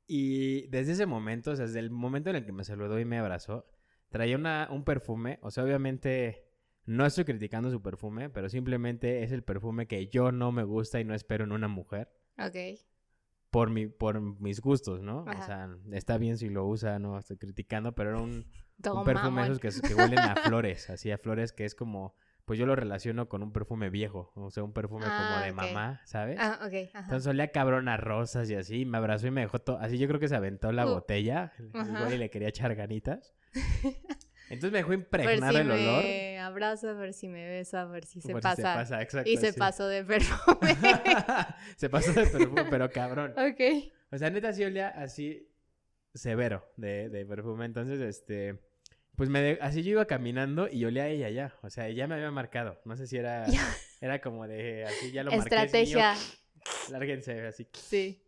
Y 0.08 0.68
desde 0.68 0.94
ese 0.94 1.06
momento, 1.06 1.52
o 1.52 1.56
sea, 1.56 1.66
desde 1.66 1.80
el 1.80 1.92
momento 1.92 2.30
en 2.30 2.38
el 2.38 2.46
que 2.46 2.52
me 2.52 2.64
saludó 2.64 3.00
y 3.00 3.06
me 3.06 3.20
abrazó, 3.20 3.68
traía 4.10 4.36
una, 4.38 4.68
un 4.72 4.84
perfume, 4.84 5.38
o 5.42 5.52
sea, 5.52 5.64
obviamente 5.64 6.46
no 6.86 7.06
estoy 7.06 7.26
criticando 7.26 7.70
su 7.70 7.82
perfume, 7.82 8.30
pero 8.30 8.50
simplemente 8.50 9.22
es 9.24 9.32
el 9.32 9.44
perfume 9.44 9.88
que 9.88 10.08
yo 10.08 10.32
no 10.32 10.52
me 10.52 10.64
gusta 10.64 11.00
y 11.00 11.04
no 11.06 11.14
espero 11.14 11.44
en 11.44 11.52
una 11.52 11.68
mujer 11.68 12.10
Ok. 12.40 12.56
por 13.52 13.70
mi 13.70 13.86
por 13.88 14.20
mis 14.42 14.60
gustos, 14.62 15.02
¿no? 15.04 15.24
O 15.24 15.30
Ajá. 15.30 15.46
sea, 15.46 15.78
está 15.92 16.18
bien 16.18 16.38
si 16.40 16.50
lo 16.50 16.66
usa, 16.66 16.98
no 16.98 17.20
estoy 17.20 17.38
criticando, 17.38 17.94
pero 17.94 18.10
era 18.12 18.20
un, 18.22 18.48
un 18.86 19.04
perfume 19.04 19.44
esos 19.44 19.60
que, 19.60 19.70
que 19.88 19.96
huelen 19.96 20.20
a 20.20 20.36
flores, 20.46 20.90
así 20.90 21.12
a 21.12 21.18
flores 21.18 21.52
que 21.54 21.66
es 21.66 21.76
como, 21.76 22.16
pues 22.46 22.58
yo 22.58 22.66
lo 22.66 22.76
relaciono 22.76 23.30
con 23.30 23.44
un 23.44 23.52
perfume 23.52 23.90
viejo, 23.90 24.32
o 24.36 24.50
sea, 24.50 24.64
un 24.64 24.74
perfume 24.74 25.06
como 25.06 25.16
Ah, 25.16 25.44
de 25.46 25.52
mamá, 25.52 26.02
¿sabes? 26.06 26.38
Ah, 26.40 26.60
ok. 26.62 26.90
Ajá. 26.94 27.04
Entonces 27.06 27.28
olía 27.28 27.52
cabrón 27.52 27.88
a 27.90 27.98
rosas 27.98 28.50
y 28.50 28.56
así, 28.56 28.86
me 28.86 28.98
abrazó 28.98 29.28
y 29.28 29.32
me 29.32 29.42
dejó 29.42 29.60
todo, 29.60 29.78
así 29.80 29.98
yo 29.98 30.08
creo 30.08 30.20
que 30.20 30.28
se 30.28 30.36
aventó 30.36 30.72
la 30.72 30.86
Uh, 30.88 30.94
botella, 30.96 31.54
igual 31.60 32.14
y 32.14 32.18
le 32.18 32.30
quería 32.30 32.50
echar 32.50 32.74
ganitas. 32.76 33.34
Entonces 34.50 34.72
me 34.72 34.80
dejó 34.80 34.94
impregnado 34.94 35.54
si 35.54 35.60
el 35.60 35.70
olor. 35.72 36.04
me 36.04 36.40
abraza, 36.40 36.96
por 36.96 37.14
si 37.14 37.28
me 37.28 37.48
besa, 37.48 37.88
por 37.88 38.04
si 38.06 38.20
se 38.20 38.32
por 38.32 38.42
si 38.42 38.44
pasa. 38.44 38.56
se 38.56 38.64
pasa, 38.64 39.02
exacto. 39.04 39.30
y 39.30 39.38
se 39.38 39.52
sí. 39.52 39.60
pasó 39.60 39.88
de 39.88 40.04
perfume. 40.04 40.76
se 41.78 41.88
pasó 41.90 42.14
de 42.14 42.26
perfume, 42.26 42.66
pero 42.68 42.90
cabrón. 42.90 43.32
ok. 43.38 43.92
O 44.12 44.18
sea, 44.18 44.32
neta 44.32 44.52
sí 44.52 44.64
olía 44.64 44.88
así 44.90 45.48
severo 46.16 46.66
de, 46.78 47.10
de 47.10 47.28
perfume. 47.28 47.66
Entonces, 47.66 48.00
este, 48.00 48.60
pues 49.20 49.30
me 49.30 49.42
de- 49.42 49.60
así 49.60 49.84
yo 49.84 49.92
iba 49.92 50.06
caminando 50.06 50.70
y 50.72 50.86
olía 50.86 51.04
a 51.04 51.08
ella 51.10 51.30
ya. 51.30 51.54
O 51.62 51.70
sea, 51.70 51.90
ella 51.90 52.08
me 52.08 52.16
había 52.16 52.32
marcado. 52.32 52.80
No 52.86 52.96
sé 52.96 53.06
si 53.06 53.18
era, 53.18 53.46
era 54.00 54.22
como 54.22 54.48
de 54.48 54.86
así 54.86 55.12
ya 55.12 55.26
lo 55.26 55.32
marqué. 55.32 55.44
es 55.44 55.52
mío, 55.52 55.62
Estrategia. 55.66 56.16
Lárguense, 56.90 57.46
así. 57.46 57.68
Sí. 57.74 58.24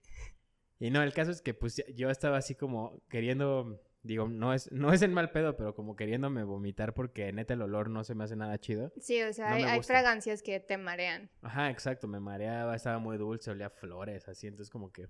Y 0.80 0.90
no, 0.90 1.02
el 1.02 1.14
caso 1.14 1.32
es 1.32 1.42
que 1.42 1.54
pues 1.54 1.82
yo 1.96 2.10
estaba 2.10 2.36
así 2.38 2.56
como 2.56 3.02
queriendo 3.08 3.82
Digo, 4.04 4.28
no 4.28 4.54
es, 4.54 4.70
no 4.74 4.92
es 4.92 5.02
en 5.02 5.14
mal 5.14 5.32
pedo, 5.32 5.56
pero 5.56 5.76
como 5.76 5.96
queriéndome 5.96 6.44
vomitar 6.44 6.94
porque 6.94 7.32
neta 7.32 7.54
el 7.54 7.62
olor 7.62 7.90
no 7.90 8.04
se 8.04 8.14
me 8.14 8.26
hace 8.26 8.36
nada 8.36 8.60
chido. 8.60 8.92
Sí, 9.00 9.22
o 9.22 9.32
sea, 9.32 9.58
No 9.58 9.66
hay, 9.66 9.82
fragancias 9.84 10.42
que 10.42 10.60
te 10.60 10.78
marean. 10.78 11.30
Ajá, 11.42 11.70
exacto, 11.70 12.10
me 12.10 12.20
mareaba, 12.20 12.76
estaba 12.76 13.00
muy 13.00 13.18
dulce, 13.18 13.52
olía 13.52 13.68
a 13.68 13.70
flores, 13.70 14.28
así, 14.28 14.48
entonces 14.48 14.70
como 14.70 14.92
que, 14.92 15.08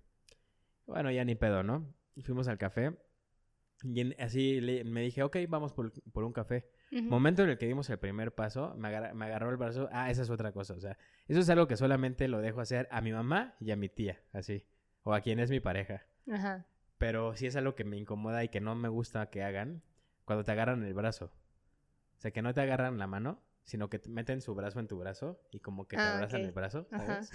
bueno, 0.85 1.09
ya 1.09 1.25
ni 1.25 1.33
pedo, 1.33 1.63
¿no? 1.63 1.91
Fuimos 2.21 2.47
al 2.49 2.59
café 2.59 2.95
y 3.83 4.01
en- 4.01 4.15
así 4.19 4.61
le- 4.61 4.83
me 4.83 5.01
dije, 5.01 5.23
ok, 5.23 5.37
vamos 5.49 5.73
por, 5.73 5.91
por 6.11 6.23
un 6.23 6.33
café. 6.33 6.67
Momento 6.91 7.43
en 7.43 7.49
el 7.49 7.57
que 7.57 7.67
dimos 7.67 7.89
el 7.89 7.97
primer 7.99 8.33
paso, 8.35 8.75
me, 8.77 8.89
agarra- 8.89 9.13
me 9.13 9.25
agarró 9.25 9.49
el 9.49 9.57
brazo, 9.57 9.87
ah, 9.93 10.11
esa 10.11 10.21
es 10.23 10.29
otra 10.29 10.51
cosa, 10.51 10.73
o 10.73 10.79
sea, 10.81 10.97
eso 11.27 11.39
es 11.39 11.49
algo 11.49 11.67
que 11.67 11.77
solamente 11.77 12.27
lo 12.27 12.39
dejo 12.41 12.59
hacer 12.61 12.87
a 12.91 12.99
mi 13.01 13.11
mamá 13.13 13.55
y 13.61 13.71
a 13.71 13.75
mi 13.77 13.87
tía, 13.89 14.19
así, 14.33 14.65
o 15.03 15.13
a 15.13 15.21
quien 15.21 15.39
es 15.39 15.49
mi 15.49 15.59
pareja. 15.61 16.03
Ajá. 16.29 16.65
Pero 16.97 17.35
sí 17.35 17.47
es 17.47 17.55
algo 17.55 17.75
que 17.75 17.83
me 17.85 17.97
incomoda 17.97 18.43
y 18.43 18.49
que 18.49 18.59
no 18.61 18.75
me 18.75 18.89
gusta 18.89 19.29
que 19.29 19.41
hagan 19.43 19.81
cuando 20.25 20.43
te 20.43 20.51
agarran 20.51 20.83
el 20.83 20.93
brazo. 20.93 21.31
O 22.17 22.19
sea, 22.21 22.31
que 22.31 22.41
no 22.41 22.53
te 22.53 22.61
agarran 22.61 22.99
la 22.99 23.07
mano, 23.07 23.39
sino 23.63 23.89
que 23.89 23.97
te 23.97 24.09
meten 24.09 24.41
su 24.41 24.53
brazo 24.53 24.79
en 24.79 24.87
tu 24.87 24.97
brazo 24.99 25.41
y 25.51 25.59
como 25.61 25.87
que 25.87 25.95
te 25.95 26.01
Ah, 26.03 26.15
abrazan 26.15 26.41
el 26.41 26.51
brazo, 26.51 26.87
Ajá. 26.91 27.23
¿sabes? 27.23 27.31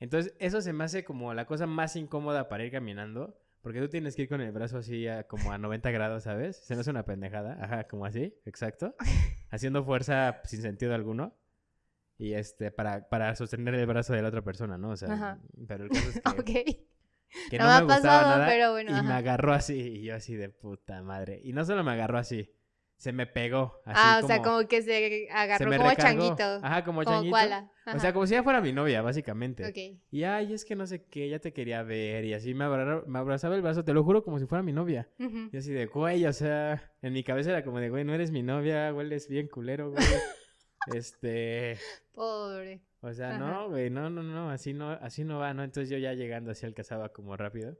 Entonces, 0.00 0.34
eso 0.38 0.60
se 0.60 0.72
me 0.72 0.84
hace 0.84 1.04
como 1.04 1.32
la 1.34 1.46
cosa 1.46 1.66
más 1.66 1.96
incómoda 1.96 2.48
para 2.48 2.64
ir 2.64 2.72
caminando, 2.72 3.40
porque 3.64 3.80
tú 3.80 3.88
tienes 3.88 4.14
que 4.14 4.22
ir 4.22 4.28
con 4.28 4.40
el 4.40 4.52
brazo 4.52 4.78
así 4.78 5.08
a- 5.08 5.24
como 5.26 5.50
a 5.50 5.58
90 5.58 5.90
grados, 5.90 6.22
¿sabes? 6.22 6.56
Se 6.64 6.74
me 6.76 6.82
hace 6.82 6.90
una 6.90 7.04
pendejada, 7.04 7.58
ajá, 7.60 7.84
como 7.88 8.06
así, 8.06 8.32
exacto. 8.44 8.94
Haciendo 9.50 9.82
fuerza 9.84 10.40
sin 10.44 10.62
sentido 10.62 10.94
alguno. 10.94 11.36
Y 12.16 12.34
este, 12.34 12.70
para, 12.70 13.08
para 13.08 13.34
sostener 13.34 13.74
el 13.74 13.86
brazo 13.86 14.12
de 14.12 14.22
la 14.22 14.28
otra 14.28 14.42
persona, 14.42 14.78
¿no? 14.78 14.90
O 14.90 14.96
sea, 14.96 15.12
Ajá. 15.12 15.38
pero 15.66 15.82
el 15.84 15.90
caso 15.90 16.08
es 16.10 16.20
que 16.20 16.28
Ok. 16.40 17.50
que 17.50 17.58
No 17.58 17.64
no, 17.64 17.70
me 17.70 17.74
me, 17.74 17.74
ha 17.74 17.80
gustaba 17.80 18.00
pasado, 18.20 18.28
nada 18.38 18.46
pero 18.46 18.70
bueno, 18.70 18.96
y 18.96 19.02
me 19.02 19.12
agarró 19.14 19.52
así 19.52 19.74
y 19.80 20.02
yo 20.04 20.14
así 20.14 20.36
de 20.36 20.48
puta 20.50 21.02
madre 21.02 21.40
y 21.42 21.52
no 21.52 21.64
solo 21.64 21.82
me 21.82 21.90
agarró 21.90 22.18
así 22.18 22.52
se 22.96 23.12
me 23.12 23.26
pegó 23.26 23.80
así 23.84 24.00
ah, 24.02 24.16
o 24.18 24.20
como, 24.22 24.28
sea, 24.34 24.42
como 24.42 24.68
que 24.68 24.80
se 24.82 25.28
agarró 25.30 25.70
como 25.70 25.90
recargó. 25.90 26.02
changuito. 26.22 26.42
ajá 26.66 26.84
como, 26.84 27.02
como 27.02 27.16
changuito 27.16 27.32
koala. 27.32 27.70
o 27.86 27.90
Ajá. 27.90 27.98
sea 27.98 28.12
como 28.14 28.26
si 28.26 28.32
ya 28.34 28.42
fuera 28.42 28.60
mi 28.60 28.72
novia 28.72 29.02
básicamente 29.02 29.66
Ok. 29.66 30.00
y 30.10 30.22
ay 30.22 30.54
es 30.54 30.64
que 30.64 30.74
no 30.76 30.86
sé 30.86 31.04
qué 31.04 31.28
ya 31.28 31.38
te 31.38 31.52
quería 31.52 31.82
ver 31.82 32.24
y 32.24 32.32
así 32.34 32.54
me, 32.54 32.64
abra- 32.64 33.02
me 33.06 33.18
abrazaba 33.18 33.56
el 33.56 33.62
brazo 33.62 33.84
te 33.84 33.92
lo 33.92 34.04
juro 34.04 34.22
como 34.24 34.38
si 34.38 34.46
fuera 34.46 34.62
mi 34.62 34.72
novia 34.72 35.08
y 35.18 35.56
así 35.56 35.72
de 35.72 35.86
güey 35.86 36.24
o 36.24 36.32
sea 36.32 36.92
en 37.02 37.12
mi 37.12 37.22
cabeza 37.24 37.50
era 37.50 37.62
como 37.64 37.78
de 37.80 37.90
güey 37.90 38.04
no 38.04 38.14
eres 38.14 38.30
mi 38.30 38.42
novia 38.42 38.94
hueles 38.94 39.28
bien 39.28 39.48
culero 39.48 39.90
güey 39.90 40.04
este 40.94 41.78
Pobre. 42.14 42.80
o 43.00 43.12
sea, 43.12 43.30
Ajá. 43.30 43.38
no, 43.38 43.68
güey, 43.70 43.90
no, 43.90 44.08
no, 44.08 44.22
no, 44.22 44.50
así 44.50 44.72
no, 44.72 44.90
así 44.92 45.24
no 45.24 45.38
va, 45.38 45.52
¿no? 45.52 45.64
Entonces 45.64 45.90
yo 45.90 45.98
ya 45.98 46.12
llegando 46.14 46.52
así 46.52 46.64
alcanzaba 46.64 47.08
como 47.08 47.36
rápido, 47.36 47.76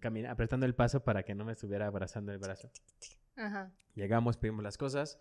camina, 0.00 0.30
apretando 0.30 0.64
el 0.64 0.74
paso 0.74 1.04
para 1.04 1.22
que 1.24 1.34
no 1.34 1.44
me 1.44 1.52
estuviera 1.52 1.86
abrazando 1.86 2.32
el 2.32 2.38
brazo. 2.38 2.70
Ajá. 3.36 3.72
Llegamos, 3.94 4.36
pedimos 4.36 4.62
las 4.62 4.78
cosas 4.78 5.20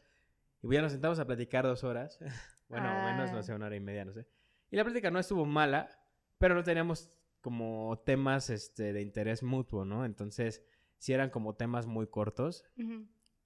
y 0.62 0.72
ya 0.74 0.82
nos 0.82 0.92
sentamos 0.92 1.20
a 1.20 1.26
platicar 1.26 1.66
dos 1.66 1.84
horas, 1.84 2.20
bueno, 2.70 2.88
menos, 3.06 3.30
Ah. 3.32 3.34
no 3.34 3.44
sé, 3.44 3.54
una 3.54 3.66
hora 3.68 3.76
y 3.76 3.80
media, 3.80 4.06
no 4.06 4.14
sé. 4.14 4.28
Y 4.70 4.76
la 4.78 4.84
plática 4.84 5.12
no 5.12 5.20
estuvo 5.20 5.46
mala, 5.46 5.90
pero 6.38 6.56
no 6.56 6.64
teníamos 6.64 7.18
como 7.42 8.02
temas 8.06 8.50
este, 8.50 8.94
de 8.94 9.02
interés 9.02 9.44
mutuo, 9.44 9.84
¿no? 9.86 10.06
Entonces, 10.06 10.64
sí 10.98 11.12
eran 11.14 11.30
como 11.32 11.56
temas 11.56 11.88
muy 11.88 12.08
cortos 12.08 12.64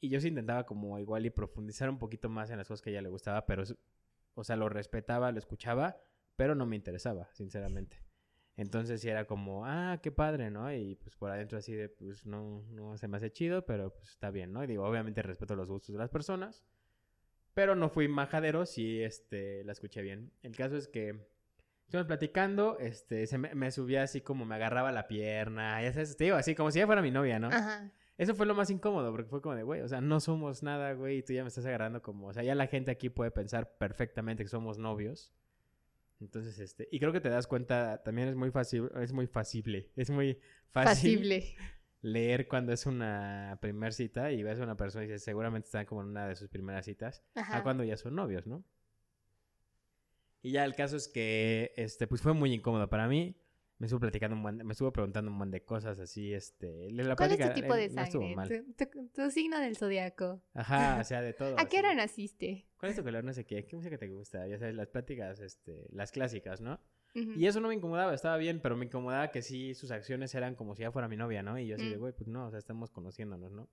y 0.02 0.10
yo 0.10 0.20
sí 0.20 0.28
intentaba 0.28 0.66
como 0.66 1.00
igual 1.00 1.26
y 1.26 1.30
profundizar 1.30 1.90
un 1.90 1.98
poquito 1.98 2.30
más 2.30 2.50
en 2.52 2.58
las 2.58 2.68
cosas 2.68 2.82
que 2.84 2.90
a 2.90 2.94
ella 2.94 3.02
le 3.02 3.10
gustaba, 3.10 3.46
pero, 3.46 3.64
o 4.36 4.44
sea, 4.44 4.56
lo 4.58 4.68
respetaba, 4.70 5.32
lo 5.32 5.40
escuchaba, 5.40 5.98
pero 6.36 6.54
no 6.54 6.66
me 6.66 6.76
interesaba, 6.76 7.30
sinceramente. 7.34 8.05
Entonces 8.58 9.02
sí 9.02 9.10
era 9.10 9.26
como, 9.26 9.66
ah, 9.66 10.00
qué 10.02 10.12
padre, 10.12 10.50
¿no? 10.50 10.72
Y 10.74 10.96
pues 10.96 11.16
por 11.16 11.30
adentro 11.30 11.58
así 11.58 11.74
de, 11.74 11.90
pues 11.90 12.26
no, 12.26 12.64
no 12.72 12.98
se 12.98 13.08
me 13.08 13.18
hace 13.18 13.32
chido, 13.32 13.66
pero 13.66 13.94
pues 13.94 14.10
está 14.10 14.32
bien, 14.32 14.54
¿no? 14.54 14.64
Y 14.64 14.68
digo, 14.68 14.86
obviamente 14.86 15.22
respeto 15.22 15.56
los 15.56 15.70
gustos 15.70 15.94
de 15.94 16.00
las 16.00 16.10
personas, 16.10 16.64
pero 17.54 17.76
no 17.76 17.90
fui 17.90 18.08
majadero, 18.08 18.66
sí, 18.66 19.02
este, 19.02 19.64
la 19.66 19.74
escuché 19.74 20.02
bien. 20.02 20.32
El 20.42 20.56
caso 20.56 20.78
es 20.78 20.88
que 20.88 21.28
estuvimos 21.84 22.08
platicando, 22.08 22.78
este, 22.80 23.28
se 23.28 23.38
me, 23.38 23.54
me 23.56 23.72
subía 23.72 24.04
así 24.04 24.22
como 24.22 24.46
me 24.46 24.56
agarraba 24.56 24.92
la 24.94 25.08
pierna, 25.08 25.82
ya 25.82 25.92
sabes, 25.92 26.16
te 26.16 26.24
digo, 26.24 26.38
así 26.38 26.56
como 26.56 26.72
si 26.72 26.80
ella 26.80 26.86
fuera 26.86 27.02
mi 27.02 27.12
novia, 27.12 27.40
¿no? 27.40 27.48
Ajá. 27.48 27.92
Eso 28.18 28.34
fue 28.34 28.46
lo 28.46 28.56
más 28.56 28.70
incómodo, 28.70 29.12
porque 29.12 29.30
fue 29.30 29.42
como 29.42 29.56
de, 29.56 29.64
güey, 29.64 29.82
o 29.82 29.90
sea, 29.90 30.00
no 30.00 30.22
somos 30.22 30.64
nada, 30.64 30.94
güey, 30.94 31.18
y 31.18 31.24
tú 31.24 31.34
ya 31.34 31.44
me 31.44 31.50
estás 31.50 31.66
agarrando 31.66 32.02
como, 32.02 32.28
o 32.28 32.34
sea, 32.34 32.44
ya 32.44 32.56
la 32.56 32.68
gente 32.68 32.90
aquí 32.90 33.10
puede 33.10 33.32
pensar 33.32 33.78
perfectamente 33.78 34.44
que 34.44 34.50
somos 34.50 34.78
novios. 34.78 35.34
Entonces, 36.20 36.60
este, 36.60 36.88
y 36.92 37.00
creo 37.00 37.12
que 37.12 37.22
te 37.22 37.30
das 37.30 37.48
cuenta, 37.48 38.02
también 38.04 38.30
es 38.30 38.36
muy 38.36 38.52
fácil, 38.52 38.90
es 39.02 39.12
muy 39.12 39.28
fácil, 39.28 39.92
es 39.96 40.10
muy 40.10 40.40
fácil 40.70 41.30
leer 42.02 42.48
cuando 42.48 42.72
es 42.72 42.86
una 42.86 43.58
primer 43.62 43.94
cita 43.94 44.32
y 44.32 44.44
ves 44.44 44.60
a 44.60 44.64
una 44.64 44.78
persona 44.78 45.04
y 45.04 45.08
dices, 45.08 45.24
seguramente 45.24 45.66
están 45.66 45.86
como 45.86 46.02
en 46.02 46.08
una 46.10 46.28
de 46.28 46.36
sus 46.36 46.50
primeras 46.50 46.86
citas, 46.86 47.24
Ajá. 47.36 47.58
a 47.58 47.64
cuando 47.64 47.84
ya 47.84 47.98
son 47.98 48.16
novios, 48.16 48.48
¿no? 48.48 48.64
Y 50.42 50.52
ya 50.52 50.64
el 50.64 50.76
caso 50.76 50.96
es 50.96 51.08
que, 51.08 51.74
este, 51.76 52.06
pues 52.06 52.22
fue 52.22 52.34
muy 52.34 52.54
incómodo 52.54 52.88
para 52.88 53.08
mí. 53.08 53.36
Me 53.78 53.88
estuvo 53.88 54.00
platicando 54.00 54.38
un 54.38 54.44
buen, 54.44 54.58
me 54.66 54.72
estuvo 54.72 54.92
preguntando 54.94 55.30
un 55.30 55.38
montón 55.38 55.52
de 55.52 55.64
cosas 55.66 56.00
así, 56.00 56.34
este, 56.34 56.90
la 56.92 57.16
¿Cuál 57.16 57.32
es 57.34 57.40
tu 57.40 57.54
tipo 57.54 57.74
eh, 57.76 57.78
de 57.78 57.86
estuvo 58.02 58.34
sangre? 58.34 58.64
Tu, 58.78 58.86
tu- 58.86 59.08
tu 59.10 59.32
signo 59.32 59.60
del 59.60 59.76
zodiaco. 59.76 60.42
Ajá, 60.54 60.98
o 61.02 61.04
sea, 61.04 61.22
de 61.22 61.34
todo. 61.34 61.60
¿A 61.60 61.66
qué 61.66 61.80
hora 61.80 61.94
naciste? 61.94 62.68
¿Cuál 62.80 62.92
es 62.92 62.98
tu 62.98 63.04
color? 63.04 63.24
No 63.26 63.34
sé 63.34 63.46
qué. 63.46 63.66
¿Qué 63.66 63.76
música 63.76 63.98
te 63.98 64.08
gusta? 64.08 64.48
Ya 64.48 64.58
sabes, 64.58 64.76
las 64.76 64.88
pláticas, 64.88 65.40
este, 65.42 65.88
las 65.92 66.12
clásicas, 66.12 66.62
¿no? 66.62 66.80
Y 67.14 67.46
eso 67.48 67.62
no 67.62 67.70
me 67.70 67.74
incomodaba, 67.76 68.14
estaba 68.14 68.36
bien, 68.36 68.60
pero 68.62 68.76
me 68.76 68.86
incomodaba 68.88 69.32
que 69.32 69.42
sí 69.42 69.74
sus 69.74 69.92
acciones 69.92 70.36
eran 70.36 70.56
como 70.56 70.76
si 70.76 70.82
ya 70.82 70.92
fuera 70.92 71.08
mi 71.08 71.16
novia, 71.16 71.44
¿no? 71.44 71.58
Y 71.58 71.68
yo 71.68 71.76
así 71.76 71.88
de, 71.88 71.96
Mm. 71.96 72.00
güey, 72.00 72.14
pues 72.14 72.28
no, 72.28 72.48
o 72.48 72.50
sea, 72.50 72.60
estamos 72.60 72.92
conociéndonos, 72.92 73.52
¿no? 73.54 73.70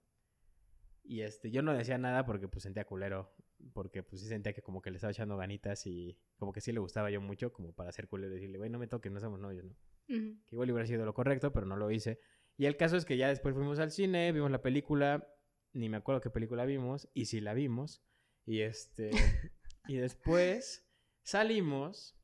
Y 1.04 1.22
este, 1.22 1.50
yo 1.50 1.62
no 1.62 1.74
decía 1.74 1.98
nada 1.98 2.24
porque 2.24 2.46
pues 2.46 2.62
sentía 2.62 2.84
culero, 2.84 3.32
porque 3.72 4.04
pues 4.04 4.22
sí 4.22 4.28
sentía 4.28 4.52
que 4.52 4.62
como 4.62 4.80
que 4.80 4.90
le 4.92 4.96
estaba 4.96 5.10
echando 5.10 5.36
ganitas 5.36 5.86
y 5.88 6.16
como 6.36 6.52
que 6.52 6.60
sí 6.60 6.70
le 6.72 6.78
gustaba 6.78 7.10
yo 7.10 7.20
mucho, 7.20 7.52
como 7.52 7.72
para 7.72 7.90
ser 7.90 8.06
culero 8.06 8.30
y 8.32 8.34
decirle, 8.36 8.58
güey, 8.58 8.70
no 8.70 8.78
me 8.78 8.86
toques, 8.86 9.10
no 9.10 9.18
somos 9.18 9.40
novios, 9.40 9.64
¿no? 9.64 9.74
Que 10.06 10.36
igual 10.50 10.70
hubiera 10.70 10.86
sido 10.86 11.04
lo 11.04 11.14
correcto, 11.14 11.52
pero 11.52 11.66
no 11.66 11.76
lo 11.76 11.90
hice. 11.90 12.20
Y 12.56 12.66
el 12.66 12.76
caso 12.76 12.96
es 12.96 13.04
que 13.04 13.16
ya 13.16 13.28
después 13.28 13.54
fuimos 13.54 13.78
al 13.78 13.90
cine, 13.90 14.32
vimos 14.32 14.50
la 14.50 14.62
película, 14.62 15.28
ni 15.72 15.88
me 15.88 15.96
acuerdo 15.96 16.20
qué 16.20 16.30
película 16.30 16.64
vimos, 16.64 17.08
y 17.14 17.26
si 17.26 17.40
la 17.40 17.54
vimos. 17.54 18.02
Y 18.44 18.60
este 18.60 19.10
y 19.88 19.96
después 19.96 20.86
salimos 21.22 22.16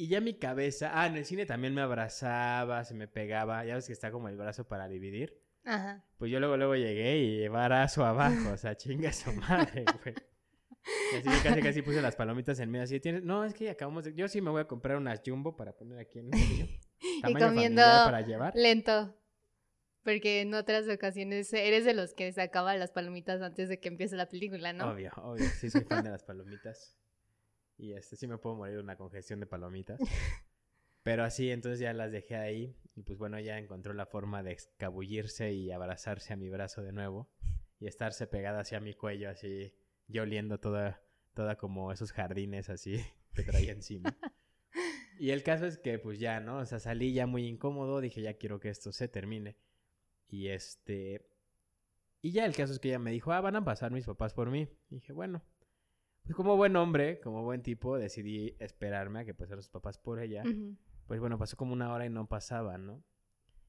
y 0.00 0.08
ya 0.08 0.22
mi 0.22 0.32
cabeza, 0.32 0.92
ah, 0.94 1.06
en 1.06 1.16
el 1.16 1.26
cine 1.26 1.44
también 1.44 1.74
me 1.74 1.82
abrazaba, 1.82 2.84
se 2.84 2.94
me 2.94 3.06
pegaba, 3.06 3.64
ya 3.66 3.74
ves 3.74 3.86
que 3.86 3.92
está 3.92 4.10
como 4.10 4.30
el 4.30 4.36
brazo 4.38 4.66
para 4.66 4.88
dividir. 4.88 5.42
Ajá. 5.64 6.06
Pues 6.16 6.32
yo 6.32 6.40
luego 6.40 6.56
luego 6.56 6.74
llegué 6.74 7.18
y 7.18 7.48
brazo 7.48 8.06
abajo, 8.06 8.52
o 8.52 8.56
sea, 8.56 8.76
chinga 8.76 9.12
su 9.12 9.30
madre, 9.32 9.84
güey. 10.02 10.14
Y 11.12 11.16
así 11.16 11.28
que 11.28 11.48
casi 11.48 11.62
casi 11.62 11.82
puse 11.82 12.02
las 12.02 12.16
palomitas 12.16 12.58
en 12.60 12.70
medio. 12.70 12.84
Así 12.84 13.00
tienes, 13.00 13.22
no, 13.22 13.44
es 13.44 13.54
que 13.54 13.70
acabamos 13.70 14.04
de. 14.04 14.14
Yo 14.14 14.28
sí 14.28 14.40
me 14.40 14.50
voy 14.50 14.62
a 14.62 14.66
comprar 14.66 14.96
unas 14.96 15.20
jumbo 15.24 15.56
para 15.56 15.76
poner 15.76 15.98
aquí 15.98 16.18
en 16.18 16.28
medio. 16.28 16.66
Tamaño 17.22 17.46
comiendo 17.46 17.82
para 17.82 18.20
llevar. 18.22 18.52
Lento. 18.54 19.16
Porque 20.02 20.40
en 20.40 20.54
otras 20.54 20.88
ocasiones 20.88 21.52
eres 21.52 21.84
de 21.84 21.92
los 21.92 22.14
que 22.14 22.32
se 22.32 22.40
acaban 22.40 22.78
las 22.78 22.90
palomitas 22.90 23.42
antes 23.42 23.68
de 23.68 23.80
que 23.80 23.88
empiece 23.88 24.16
la 24.16 24.28
película, 24.28 24.72
¿no? 24.72 24.90
Obvio, 24.90 25.12
obvio. 25.16 25.44
Sí, 25.58 25.68
soy 25.68 25.82
fan 25.82 26.04
de 26.04 26.10
las 26.10 26.24
palomitas. 26.24 26.96
Y 27.76 27.92
este 27.92 28.16
sí 28.16 28.26
me 28.26 28.38
puedo 28.38 28.56
morir 28.56 28.76
de 28.76 28.82
una 28.82 28.96
congestión 28.96 29.40
de 29.40 29.46
palomitas. 29.46 30.00
Pero 31.02 31.24
así, 31.24 31.50
entonces 31.50 31.80
ya 31.80 31.92
las 31.92 32.12
dejé 32.12 32.36
ahí. 32.36 32.76
Y 32.94 33.02
pues 33.02 33.18
bueno, 33.18 33.36
ella 33.36 33.58
encontró 33.58 33.92
la 33.92 34.06
forma 34.06 34.42
de 34.42 34.52
escabullirse 34.52 35.52
y 35.52 35.70
abrazarse 35.70 36.32
a 36.32 36.36
mi 36.36 36.48
brazo 36.48 36.82
de 36.82 36.92
nuevo. 36.92 37.30
Y 37.78 37.86
estarse 37.86 38.26
pegada 38.26 38.60
hacia 38.60 38.80
mi 38.80 38.94
cuello, 38.94 39.30
así. 39.30 39.74
Yo 40.10 40.22
oliendo 40.22 40.58
toda, 40.58 41.02
toda 41.34 41.56
como 41.56 41.92
esos 41.92 42.12
jardines 42.12 42.68
así 42.68 43.00
que 43.34 43.42
traía 43.42 43.72
encima. 43.72 44.16
Y 45.18 45.32
el 45.32 45.42
caso 45.42 45.66
es 45.66 45.76
que 45.76 45.98
pues 45.98 46.18
ya, 46.18 46.40
¿no? 46.40 46.56
O 46.56 46.64
sea, 46.64 46.78
salí 46.78 47.12
ya 47.12 47.26
muy 47.26 47.46
incómodo. 47.46 48.00
Dije, 48.00 48.22
ya 48.22 48.38
quiero 48.38 48.58
que 48.58 48.70
esto 48.70 48.90
se 48.90 49.06
termine. 49.06 49.58
Y 50.28 50.48
este... 50.48 51.28
Y 52.22 52.32
ya 52.32 52.46
el 52.46 52.56
caso 52.56 52.72
es 52.72 52.78
que 52.78 52.88
ella 52.88 52.98
me 52.98 53.10
dijo, 53.10 53.30
ah, 53.30 53.42
van 53.42 53.54
a 53.54 53.62
pasar 53.62 53.92
mis 53.92 54.06
papás 54.06 54.32
por 54.32 54.50
mí. 54.50 54.66
Y 54.88 54.94
dije, 54.94 55.12
bueno. 55.12 55.42
Pues 56.22 56.34
como 56.34 56.56
buen 56.56 56.74
hombre, 56.74 57.20
como 57.20 57.42
buen 57.42 57.62
tipo, 57.62 57.98
decidí 57.98 58.56
esperarme 58.60 59.20
a 59.20 59.24
que 59.26 59.34
pasaran 59.34 59.62
sus 59.62 59.70
papás 59.70 59.98
por 59.98 60.20
ella. 60.20 60.42
Pues 61.06 61.20
bueno, 61.20 61.36
pasó 61.36 61.54
como 61.58 61.74
una 61.74 61.92
hora 61.92 62.06
y 62.06 62.08
no 62.08 62.26
pasaban, 62.26 62.86
¿no? 62.86 63.04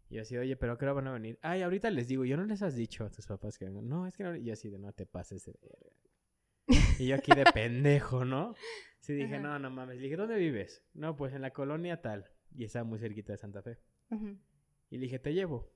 Y 0.10 0.16
yo 0.16 0.22
así, 0.22 0.38
oye, 0.38 0.56
pero 0.56 0.72
¿a 0.72 0.78
qué 0.78 0.86
hora 0.86 0.94
van 0.94 1.08
a 1.08 1.14
venir? 1.14 1.38
Ay, 1.42 1.64
ahorita 1.64 1.90
les 1.90 2.08
digo, 2.08 2.24
yo 2.24 2.38
no 2.38 2.46
les 2.46 2.62
has 2.62 2.76
dicho 2.76 3.04
a 3.04 3.10
tus 3.10 3.28
papás 3.28 3.58
que 3.58 3.66
vengan. 3.66 3.90
No, 3.90 4.08
es 4.08 4.16
que 4.16 4.24
no. 4.24 4.36
Y 4.38 4.44
yo 4.46 4.54
así 4.54 4.70
de, 4.70 4.80
no 4.80 4.94
te 4.94 5.06
pases 5.06 5.44
de 5.44 5.54
verga. 5.62 6.11
Y 7.00 7.08
yo 7.08 7.16
aquí 7.16 7.32
de 7.36 7.44
pendejo, 7.46 8.26
¿no? 8.26 8.56
Sí 9.00 9.14
dije, 9.14 9.36
Ajá. 9.36 9.40
no, 9.44 9.60
no 9.60 9.70
mames. 9.72 9.98
Le 9.98 10.04
dije, 10.04 10.16
¿dónde 10.16 10.36
vives? 10.36 10.84
No, 10.94 11.16
pues 11.16 11.34
en 11.34 11.42
la 11.42 11.52
colonia 11.52 12.02
tal. 12.02 12.30
Y 12.56 12.66
estaba 12.66 12.86
muy 12.86 13.00
cerquita 13.00 13.34
de 13.34 13.38
Santa 13.38 13.62
Fe. 13.62 13.78
Y 14.90 14.98
le 14.98 15.04
dije, 15.04 15.20
te 15.20 15.34
llevo. 15.34 15.72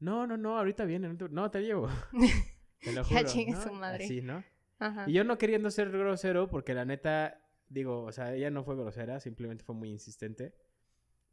No, 0.00 0.26
no, 0.26 0.36
no, 0.36 0.56
ahorita 0.58 0.84
viene. 0.84 1.08
No, 1.30 1.50
te- 1.50 1.60
llevo. 1.62 1.88
Te 2.80 2.92
lo 2.92 3.02
juro. 3.04 3.20
¿no? 3.22 3.60
su 3.62 3.72
madre. 3.72 4.04
Así, 4.04 4.22
¿no? 4.22 4.44
Ajá. 4.78 5.04
Y 5.10 5.12
yo 5.12 5.24
no 5.24 5.36
queriendo 5.36 5.68
ser 5.70 5.90
grosero, 5.90 6.48
porque 6.48 6.72
la 6.74 6.84
neta, 6.84 7.40
digo, 7.68 8.04
o 8.04 8.12
sea, 8.12 8.34
ella 8.34 8.50
no 8.50 8.62
fue 8.62 8.76
grosera, 8.76 9.18
simplemente 9.18 9.64
fue 9.64 9.74
muy 9.74 9.90
insistente. 9.90 10.54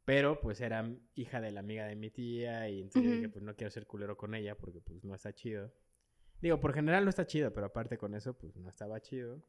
Pero 0.05 0.39
pues 0.41 0.59
era 0.61 0.87
hija 1.15 1.41
de 1.41 1.51
la 1.51 1.59
amiga 1.61 1.85
de 1.85 1.95
mi 1.95 2.09
tía 2.11 2.67
y 2.69 2.81
entonces 2.81 3.03
yo 3.03 3.15
dije, 3.15 3.25
Ujú. 3.27 3.33
pues 3.33 3.43
no 3.45 3.55
quiero 3.55 3.71
ser 3.71 3.85
culero 3.87 4.17
con 4.17 4.33
ella 4.35 4.55
porque 4.55 4.81
pues 4.81 5.03
no 5.03 5.13
está 5.15 5.33
chido. 5.33 5.71
Digo, 6.41 6.59
por 6.59 6.73
general 6.73 7.03
no 7.03 7.09
está 7.09 7.25
chido, 7.25 7.53
pero 7.53 7.67
aparte 7.67 7.97
con 7.97 8.13
eso 8.13 8.37
pues 8.37 8.55
no 8.55 8.69
estaba 8.69 8.99
chido. 9.01 9.41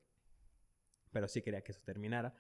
Pero 1.13 1.29
sí 1.29 1.43
quería 1.43 1.63
que 1.63 1.73
eso 1.73 1.81
terminara. 1.85 2.35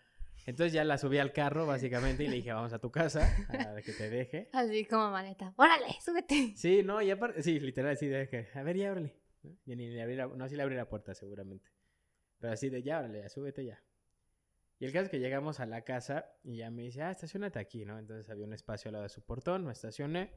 Entonces 0.45 0.73
ya 0.73 0.85
la 0.85 0.99
subí 0.99 1.19
al 1.19 1.33
carro 1.33 1.67
básicamente 1.67 2.25
y 2.25 2.29
le 2.29 2.37
dije, 2.37 2.53
vamos 2.53 2.73
a 2.73 2.79
tu 2.79 2.91
casa, 2.91 3.35
a 3.49 3.81
que 3.83 3.93
te 3.93 4.11
deje. 4.11 4.49
Así 4.53 4.85
como 4.85 5.11
maleta. 5.11 5.53
¡Órale, 5.57 5.97
súbete! 6.01 6.53
Sí, 6.57 6.83
no, 6.83 7.03
y 7.03 7.11
aparte, 7.11 7.43
sí, 7.43 7.59
literal, 7.59 7.97
sí, 7.97 8.07
de 8.07 8.29
que, 8.29 8.49
a 8.55 8.63
ver, 8.63 8.77
ya 8.77 8.91
ábrele. 8.91 9.17
¿no? 9.43 9.57
Y 9.65 9.77
ni 9.77 9.89
le 9.89 10.03
abrí 10.03 10.15
la, 10.15 10.27
no, 10.27 10.49
sí 10.49 10.57
le 10.57 10.63
abrí 10.63 10.77
la 10.77 10.89
puerta 10.89 11.15
seguramente. 11.15 11.71
Pero 12.39 12.53
así 12.53 12.69
de, 12.69 12.83
ya 12.83 12.99
ábrele, 12.99 13.23
ya 13.23 13.29
súbete 13.29 13.65
ya. 13.65 13.83
Y 14.79 14.85
el 14.85 14.93
caso 14.93 15.05
es 15.05 15.11
que 15.11 15.19
llegamos 15.19 15.59
a 15.59 15.67
la 15.67 15.83
casa 15.83 16.27
y 16.45 16.59
ya 16.59 16.71
me 16.71 16.83
dice, 16.83 17.03
ah, 17.03 17.11
estacionate 17.11 17.59
aquí, 17.59 17.85
¿no? 17.85 17.99
Entonces 17.99 18.29
había 18.29 18.45
un 18.45 18.53
espacio 18.53 18.91
al 18.91 18.93
lado 18.93 19.05
de 19.05 19.09
su 19.09 19.23
portón, 19.23 19.65
me 19.65 19.73
estacioné. 19.73 20.33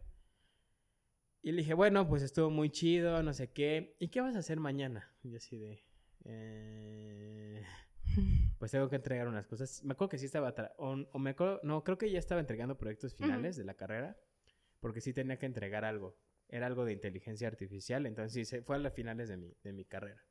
Y 1.41 1.51
le 1.51 1.61
dije, 1.61 1.73
bueno, 1.73 2.07
pues 2.07 2.21
estuvo 2.21 2.49
muy 2.49 2.69
chido, 2.69 3.23
no 3.23 3.33
sé 3.33 3.51
qué. 3.51 3.95
¿Y 3.99 4.09
qué 4.09 4.21
vas 4.21 4.35
a 4.35 4.39
hacer 4.39 4.59
mañana? 4.59 5.13
Y 5.23 5.35
así 5.35 5.57
de, 5.57 5.83
eh, 6.25 7.63
pues 8.59 8.71
tengo 8.71 8.89
que 8.89 8.97
entregar 8.97 9.27
unas 9.27 9.47
cosas. 9.47 9.83
Me 9.83 9.93
acuerdo 9.93 10.09
que 10.09 10.17
sí 10.17 10.25
estaba, 10.25 10.53
o, 10.77 10.97
o 11.11 11.19
me 11.19 11.31
acuerdo, 11.31 11.59
no, 11.63 11.83
creo 11.83 11.97
que 11.97 12.11
ya 12.11 12.19
estaba 12.19 12.41
entregando 12.41 12.77
proyectos 12.77 13.15
finales 13.15 13.55
de 13.55 13.63
la 13.63 13.75
carrera, 13.75 14.17
porque 14.79 15.01
sí 15.01 15.13
tenía 15.13 15.39
que 15.39 15.45
entregar 15.45 15.85
algo. 15.85 16.17
Era 16.49 16.67
algo 16.67 16.83
de 16.83 16.93
inteligencia 16.93 17.47
artificial, 17.47 18.05
entonces 18.05 18.49
sí, 18.49 18.61
fue 18.61 18.75
a 18.75 18.79
las 18.79 18.93
finales 18.93 19.29
de 19.29 19.37
mi, 19.37 19.53
de 19.63 19.71
mi 19.71 19.85
carrera. 19.85 20.25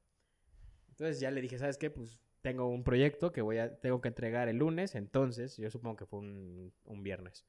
Entonces 0.90 1.20
ya 1.20 1.30
le 1.30 1.40
dije, 1.40 1.58
¿sabes 1.58 1.78
qué? 1.78 1.90
Pues 1.90 2.20
tengo 2.42 2.68
un 2.68 2.84
proyecto 2.84 3.32
que 3.32 3.40
voy 3.40 3.58
a, 3.58 3.78
tengo 3.80 4.00
que 4.00 4.08
entregar 4.08 4.48
el 4.48 4.58
lunes, 4.58 4.94
entonces 4.94 5.56
yo 5.56 5.70
supongo 5.70 5.96
que 5.96 6.06
fue 6.06 6.18
un, 6.18 6.74
un 6.84 7.02
viernes. 7.02 7.46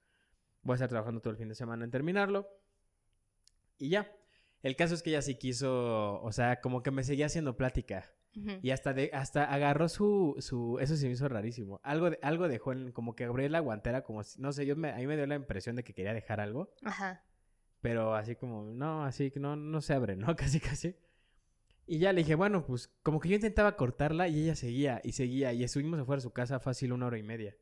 Voy 0.62 0.74
a 0.74 0.76
estar 0.76 0.90
trabajando 0.90 1.20
todo 1.20 1.32
el 1.32 1.38
fin 1.38 1.50
de 1.50 1.56
semana 1.56 1.84
en 1.84 1.92
terminarlo. 1.92 2.48
Y 3.80 3.90
ya. 3.90 4.12
El 4.62 4.76
caso 4.76 4.94
es 4.94 5.02
que 5.02 5.10
ella 5.10 5.22
sí 5.22 5.36
quiso, 5.36 6.22
o 6.22 6.32
sea, 6.32 6.60
como 6.62 6.84
que 6.84 6.92
me 6.92 7.04
seguía 7.04 7.26
haciendo 7.28 7.58
plática. 7.58 8.12
Y 8.62 8.70
hasta 8.72 8.94
de, 8.94 9.10
hasta 9.12 9.44
agarró 9.52 9.90
su, 9.90 10.36
su, 10.40 10.78
eso 10.80 10.96
se 10.96 11.08
me 11.08 11.14
hizo 11.14 11.28
rarísimo. 11.28 11.82
Algo, 11.84 12.12
de- 12.12 12.20
algo 12.22 12.48
dejó 12.48 12.72
en, 12.74 12.92
como 12.94 13.16
que 13.16 13.26
abrió 13.26 13.50
la 13.50 13.60
guantera, 13.60 14.04
como 14.04 14.24
si, 14.24 14.40
no 14.40 14.54
sé, 14.54 14.66
yo 14.66 14.76
me, 14.78 14.92
a 14.92 14.98
mí 14.98 15.08
me 15.08 15.18
dio 15.18 15.26
la 15.26 15.36
impresión 15.36 15.76
de 15.76 15.84
que 15.84 15.94
quería 15.94 16.14
dejar 16.14 16.40
algo, 16.40 16.72
Ajá. 16.84 17.24
pero 17.82 18.14
así 18.16 18.36
como, 18.36 18.64
no, 18.72 19.04
así 19.04 19.32
que 19.32 19.40
no, 19.42 19.56
no 19.58 19.82
se 19.82 19.94
abre, 19.94 20.16
¿no? 20.16 20.28
Casi, 20.38 20.60
casi. 20.62 20.96
Y 21.86 21.98
ya 22.00 22.14
le 22.14 22.20
dije, 22.22 22.36
bueno, 22.36 22.66
pues 22.66 22.88
como 23.02 23.20
que 23.20 23.30
yo 23.30 23.36
intentaba 23.36 23.76
cortarla 23.76 24.28
y 24.28 24.44
ella 24.44 24.56
seguía 24.56 25.02
y 25.04 25.14
seguía 25.14 25.52
y 25.52 25.64
estuvimos 25.64 26.00
afuera 26.00 26.20
de 26.20 26.24
su 26.24 26.32
casa 26.32 26.60
fácil 26.60 26.94
una 26.94 27.08
hora 27.08 27.18
y 27.18 27.24
media. 27.24 27.58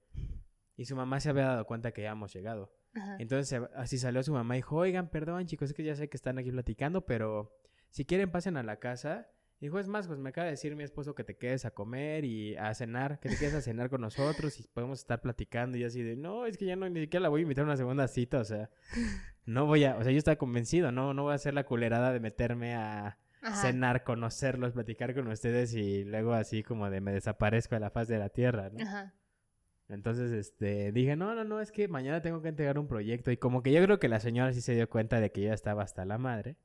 Y 0.75 0.85
su 0.85 0.95
mamá 0.95 1.19
se 1.21 1.29
había 1.29 1.45
dado 1.45 1.65
cuenta 1.65 1.91
que 1.93 2.01
ya 2.03 2.11
habíamos 2.11 2.33
llegado. 2.33 2.71
Ajá. 2.97 3.17
Entonces 3.19 3.61
así 3.75 3.97
salió 3.97 4.23
su 4.23 4.33
mamá 4.33 4.55
y 4.55 4.59
dijo, 4.59 4.75
oigan, 4.75 5.09
perdón 5.09 5.45
chicos, 5.45 5.69
es 5.69 5.75
que 5.75 5.83
ya 5.83 5.95
sé 5.95 6.09
que 6.09 6.17
están 6.17 6.37
aquí 6.37 6.51
platicando, 6.51 7.05
pero 7.05 7.55
si 7.89 8.05
quieren 8.05 8.31
pasen 8.31 8.57
a 8.57 8.63
la 8.63 8.77
casa. 8.77 9.27
Dijo, 9.59 9.79
es 9.79 9.87
más, 9.87 10.07
pues 10.07 10.19
me 10.19 10.29
acaba 10.29 10.45
de 10.45 10.51
decir 10.51 10.75
mi 10.75 10.83
esposo 10.83 11.15
que 11.15 11.23
te 11.23 11.35
quedes 11.35 11.65
a 11.65 11.71
comer 11.71 12.25
y 12.25 12.55
a 12.57 12.75
cenar, 12.75 13.19
que 13.19 13.27
te 13.27 13.37
quedes 13.37 13.55
a 13.55 13.61
cenar 13.61 13.89
con 13.89 14.01
nosotros 14.01 14.59
y 14.59 14.67
podemos 14.67 14.99
estar 14.99 15.19
platicando 15.19 15.79
y 15.79 15.83
así 15.83 16.03
de, 16.03 16.15
no, 16.15 16.45
es 16.45 16.59
que 16.59 16.65
ya 16.65 16.75
no, 16.75 16.87
ni 16.87 16.99
siquiera 17.01 17.23
la 17.23 17.29
voy 17.29 17.39
a 17.39 17.41
invitar 17.41 17.63
a 17.63 17.65
una 17.65 17.75
segunda 17.75 18.07
cita, 18.07 18.37
o 18.37 18.43
sea, 18.43 18.69
no 19.47 19.65
voy 19.65 19.83
a, 19.83 19.97
o 19.97 20.03
sea, 20.03 20.11
yo 20.11 20.17
estaba 20.19 20.35
convencido, 20.35 20.91
no, 20.91 21.15
no 21.15 21.23
voy 21.23 21.31
a 21.31 21.35
hacer 21.35 21.55
la 21.55 21.65
culerada 21.65 22.13
de 22.13 22.19
meterme 22.19 22.75
a 22.75 23.17
Ajá. 23.41 23.61
cenar, 23.61 24.03
conocerlos, 24.03 24.73
platicar 24.73 25.15
con 25.15 25.27
ustedes 25.27 25.73
y 25.73 26.03
luego 26.03 26.33
así 26.33 26.61
como 26.61 26.91
de 26.91 27.01
me 27.01 27.11
desaparezco 27.11 27.73
de 27.73 27.81
la 27.81 27.89
faz 27.89 28.07
de 28.07 28.19
la 28.19 28.29
tierra, 28.29 28.69
¿no? 28.69 28.83
Ajá. 28.83 29.15
Entonces, 29.89 30.31
este, 30.31 30.91
dije, 30.91 31.15
no, 31.15 31.33
no, 31.33 31.43
no, 31.45 31.61
es 31.61 31.71
que 31.71 31.87
mañana 31.87 32.21
tengo 32.21 32.41
que 32.41 32.49
entregar 32.49 32.77
un 32.77 32.87
proyecto. 32.87 33.31
Y 33.31 33.37
como 33.37 33.63
que 33.63 33.71
yo 33.71 33.81
creo 33.83 33.99
que 33.99 34.09
la 34.09 34.19
señora 34.19 34.51
sí 34.53 34.61
se 34.61 34.75
dio 34.75 34.89
cuenta 34.89 35.21
de 35.21 35.31
que 35.31 35.41
ya 35.41 35.53
estaba 35.53 35.83
hasta 35.83 36.03
la 36.05 36.17
madre. 36.17 36.57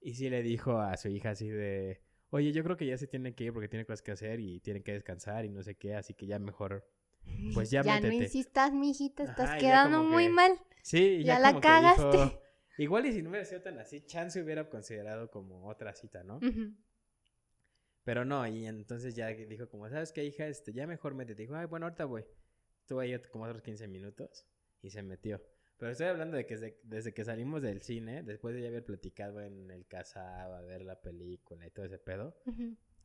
Y 0.00 0.14
sí 0.14 0.28
le 0.28 0.42
dijo 0.42 0.78
a 0.78 0.96
su 0.98 1.08
hija 1.08 1.30
así 1.30 1.48
de, 1.48 2.02
oye, 2.30 2.52
yo 2.52 2.62
creo 2.62 2.76
que 2.76 2.86
ya 2.86 2.98
se 2.98 3.06
tiene 3.06 3.34
que 3.34 3.44
ir 3.44 3.52
porque 3.54 3.68
tiene 3.68 3.86
cosas 3.86 4.02
que 4.02 4.12
hacer 4.12 4.40
y 4.40 4.60
tiene 4.60 4.82
que 4.82 4.92
descansar 4.92 5.46
y 5.46 5.50
no 5.50 5.62
sé 5.62 5.74
qué. 5.76 5.94
Así 5.94 6.12
que 6.12 6.26
ya 6.26 6.38
mejor, 6.38 6.86
pues 7.54 7.70
ya, 7.70 7.80
Ya 7.82 7.98
no 8.00 8.12
insistas, 8.12 8.72
mijita, 8.74 9.22
estás 9.24 9.48
Ajá, 9.50 9.58
quedando 9.58 10.02
muy 10.02 10.24
que- 10.24 10.30
mal. 10.32 10.52
Sí, 10.82 11.22
Ya 11.24 11.38
la 11.38 11.48
como 11.48 11.60
que 11.62 11.68
dijo, 11.68 12.10
cagaste. 12.10 12.38
igual 12.76 13.06
y 13.06 13.12
si 13.12 13.22
no 13.22 13.30
hubiera 13.30 13.46
sido 13.46 13.62
tan 13.62 13.78
así, 13.78 14.02
chance 14.04 14.42
hubiera 14.42 14.68
considerado 14.68 15.30
como 15.30 15.66
otra 15.66 15.94
cita, 15.94 16.22
¿no? 16.24 16.40
Pero 18.04 18.24
no, 18.24 18.46
y 18.46 18.66
entonces 18.66 19.14
ya 19.14 19.28
dijo 19.28 19.68
como, 19.68 19.88
¿sabes 19.88 20.12
qué, 20.12 20.24
hija? 20.24 20.46
Este, 20.46 20.72
ya 20.72 20.86
mejor 20.86 21.14
métete. 21.14 21.42
Dijo, 21.42 21.56
ay, 21.56 21.66
bueno, 21.66 21.86
ahorita 21.86 22.04
voy. 22.04 22.24
Estuvo 22.80 23.00
ahí 23.00 23.18
como 23.30 23.44
otros 23.44 23.62
15 23.62 23.88
minutos 23.88 24.46
y 24.82 24.90
se 24.90 25.02
metió. 25.02 25.42
Pero 25.78 25.90
estoy 25.90 26.06
hablando 26.08 26.36
de 26.36 26.46
que 26.46 26.54
desde, 26.54 26.80
desde 26.84 27.14
que 27.14 27.24
salimos 27.24 27.62
del 27.62 27.80
cine, 27.82 28.22
después 28.22 28.54
de 28.54 28.62
ya 28.62 28.68
haber 28.68 28.84
platicado 28.84 29.40
en 29.40 29.70
el 29.70 29.86
Casaba, 29.86 30.60
ver 30.60 30.82
la 30.82 31.00
película 31.00 31.66
y 31.66 31.70
todo 31.70 31.86
ese 31.86 31.98
pedo, 31.98 32.36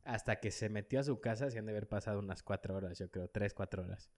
hasta 0.04 0.36
que 0.38 0.50
se 0.50 0.68
metió 0.68 1.00
a 1.00 1.02
su 1.02 1.20
casa, 1.20 1.50
se 1.50 1.58
han 1.58 1.66
de 1.66 1.72
haber 1.72 1.88
pasado 1.88 2.18
unas 2.18 2.42
4 2.42 2.76
horas, 2.76 2.98
yo 2.98 3.10
creo, 3.10 3.28
3, 3.28 3.54
4 3.54 3.82
horas. 3.82 4.10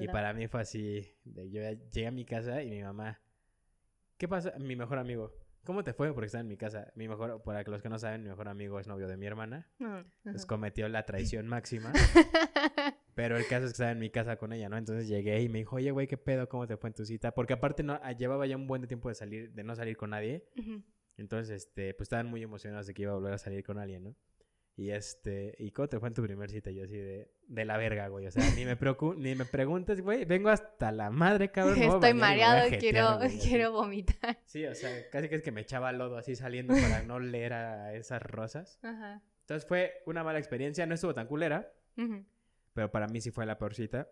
Y 0.00 0.08
para 0.08 0.32
mí 0.32 0.46
fue 0.48 0.60
así, 0.60 1.16
de, 1.24 1.50
yo 1.50 1.60
ya 1.60 1.72
llegué 1.72 2.06
a 2.06 2.10
mi 2.10 2.24
casa 2.24 2.62
y 2.62 2.70
mi 2.70 2.82
mamá, 2.82 3.20
¿qué 4.16 4.28
pasa? 4.28 4.52
Mi 4.58 4.76
mejor 4.76 4.98
amigo, 4.98 5.34
¿cómo 5.64 5.84
te 5.84 5.92
fue? 5.92 6.12
Porque 6.12 6.26
está 6.26 6.40
en 6.40 6.48
mi 6.48 6.56
casa. 6.56 6.92
Mi 6.94 7.08
mejor, 7.08 7.42
para 7.42 7.62
los 7.62 7.82
que 7.82 7.88
no 7.88 7.98
saben, 7.98 8.22
mi 8.22 8.28
mejor 8.28 8.48
amigo 8.48 8.78
es 8.80 8.86
novio 8.86 9.08
de 9.08 9.16
mi 9.16 9.26
hermana. 9.26 9.68
Ajá. 9.80 10.04
cometió 10.46 10.88
la 10.88 11.04
traición 11.04 11.46
máxima. 11.46 11.92
Pero 13.14 13.36
el 13.36 13.46
caso 13.48 13.64
es 13.64 13.72
que 13.72 13.74
estaba 13.74 13.90
en 13.90 13.98
mi 13.98 14.10
casa 14.10 14.36
con 14.36 14.52
ella, 14.52 14.68
¿no? 14.68 14.76
Entonces 14.76 15.08
llegué 15.08 15.42
y 15.42 15.48
me 15.48 15.58
dijo, 15.58 15.76
oye, 15.76 15.90
güey, 15.90 16.06
¿qué 16.06 16.16
pedo? 16.16 16.48
¿Cómo 16.48 16.66
te 16.66 16.76
fue 16.76 16.90
en 16.90 16.94
tu 16.94 17.04
cita? 17.04 17.32
Porque 17.32 17.54
aparte 17.54 17.82
no, 17.82 17.98
ah, 18.02 18.12
llevaba 18.12 18.46
ya 18.46 18.56
un 18.56 18.68
buen 18.68 18.86
tiempo 18.86 19.08
de 19.08 19.16
salir, 19.16 19.52
de 19.52 19.64
no 19.64 19.74
salir 19.74 19.96
con 19.96 20.10
nadie. 20.10 20.46
Entonces, 21.16 21.64
este, 21.64 21.94
pues 21.94 22.06
estaban 22.06 22.26
muy 22.26 22.42
emocionados 22.42 22.86
de 22.86 22.94
que 22.94 23.02
iba 23.02 23.10
a 23.10 23.16
volver 23.16 23.32
a 23.32 23.38
salir 23.38 23.64
con 23.64 23.78
alguien, 23.78 24.04
¿no? 24.04 24.16
Y 24.78 24.92
este, 24.92 25.56
¿y 25.58 25.72
cómo 25.72 25.88
te 25.88 25.98
fue 25.98 26.06
en 26.06 26.14
tu 26.14 26.22
primer 26.22 26.48
cita? 26.50 26.70
Yo 26.70 26.84
así 26.84 26.96
de, 26.96 27.32
de 27.48 27.64
la 27.64 27.76
verga, 27.76 28.06
güey. 28.06 28.28
O 28.28 28.30
sea, 28.30 28.44
ni 28.54 28.64
me 28.64 28.78
ni 29.16 29.34
me 29.34 29.44
preguntes, 29.44 30.00
güey. 30.00 30.24
Vengo 30.24 30.50
hasta 30.50 30.92
la 30.92 31.10
madre, 31.10 31.50
cabrón. 31.50 31.82
Estoy 31.82 31.98
bañar 31.98 32.14
mareado, 32.14 32.70
jetear, 32.70 32.80
quiero, 32.80 33.18
güey, 33.18 33.38
quiero 33.40 33.72
vomitar. 33.72 34.38
Sí, 34.44 34.64
o 34.66 34.76
sea, 34.76 35.10
casi 35.10 35.28
que 35.28 35.34
es 35.34 35.42
que 35.42 35.50
me 35.50 35.62
echaba 35.62 35.90
lodo 35.90 36.16
así 36.16 36.36
saliendo 36.36 36.74
para 36.74 37.02
no 37.02 37.18
leer 37.18 37.54
a 37.54 37.92
esas 37.96 38.22
rosas. 38.22 38.78
Ajá. 38.84 39.20
Entonces 39.40 39.66
fue 39.66 39.94
una 40.06 40.22
mala 40.22 40.38
experiencia. 40.38 40.86
No 40.86 40.94
estuvo 40.94 41.12
tan 41.12 41.26
culera. 41.26 41.72
Ujú. 41.96 42.24
pero 42.72 42.92
para 42.92 43.08
mí 43.08 43.20
sí 43.20 43.32
fue 43.32 43.46
la 43.46 43.58
peor 43.58 43.74
cita. 43.74 44.08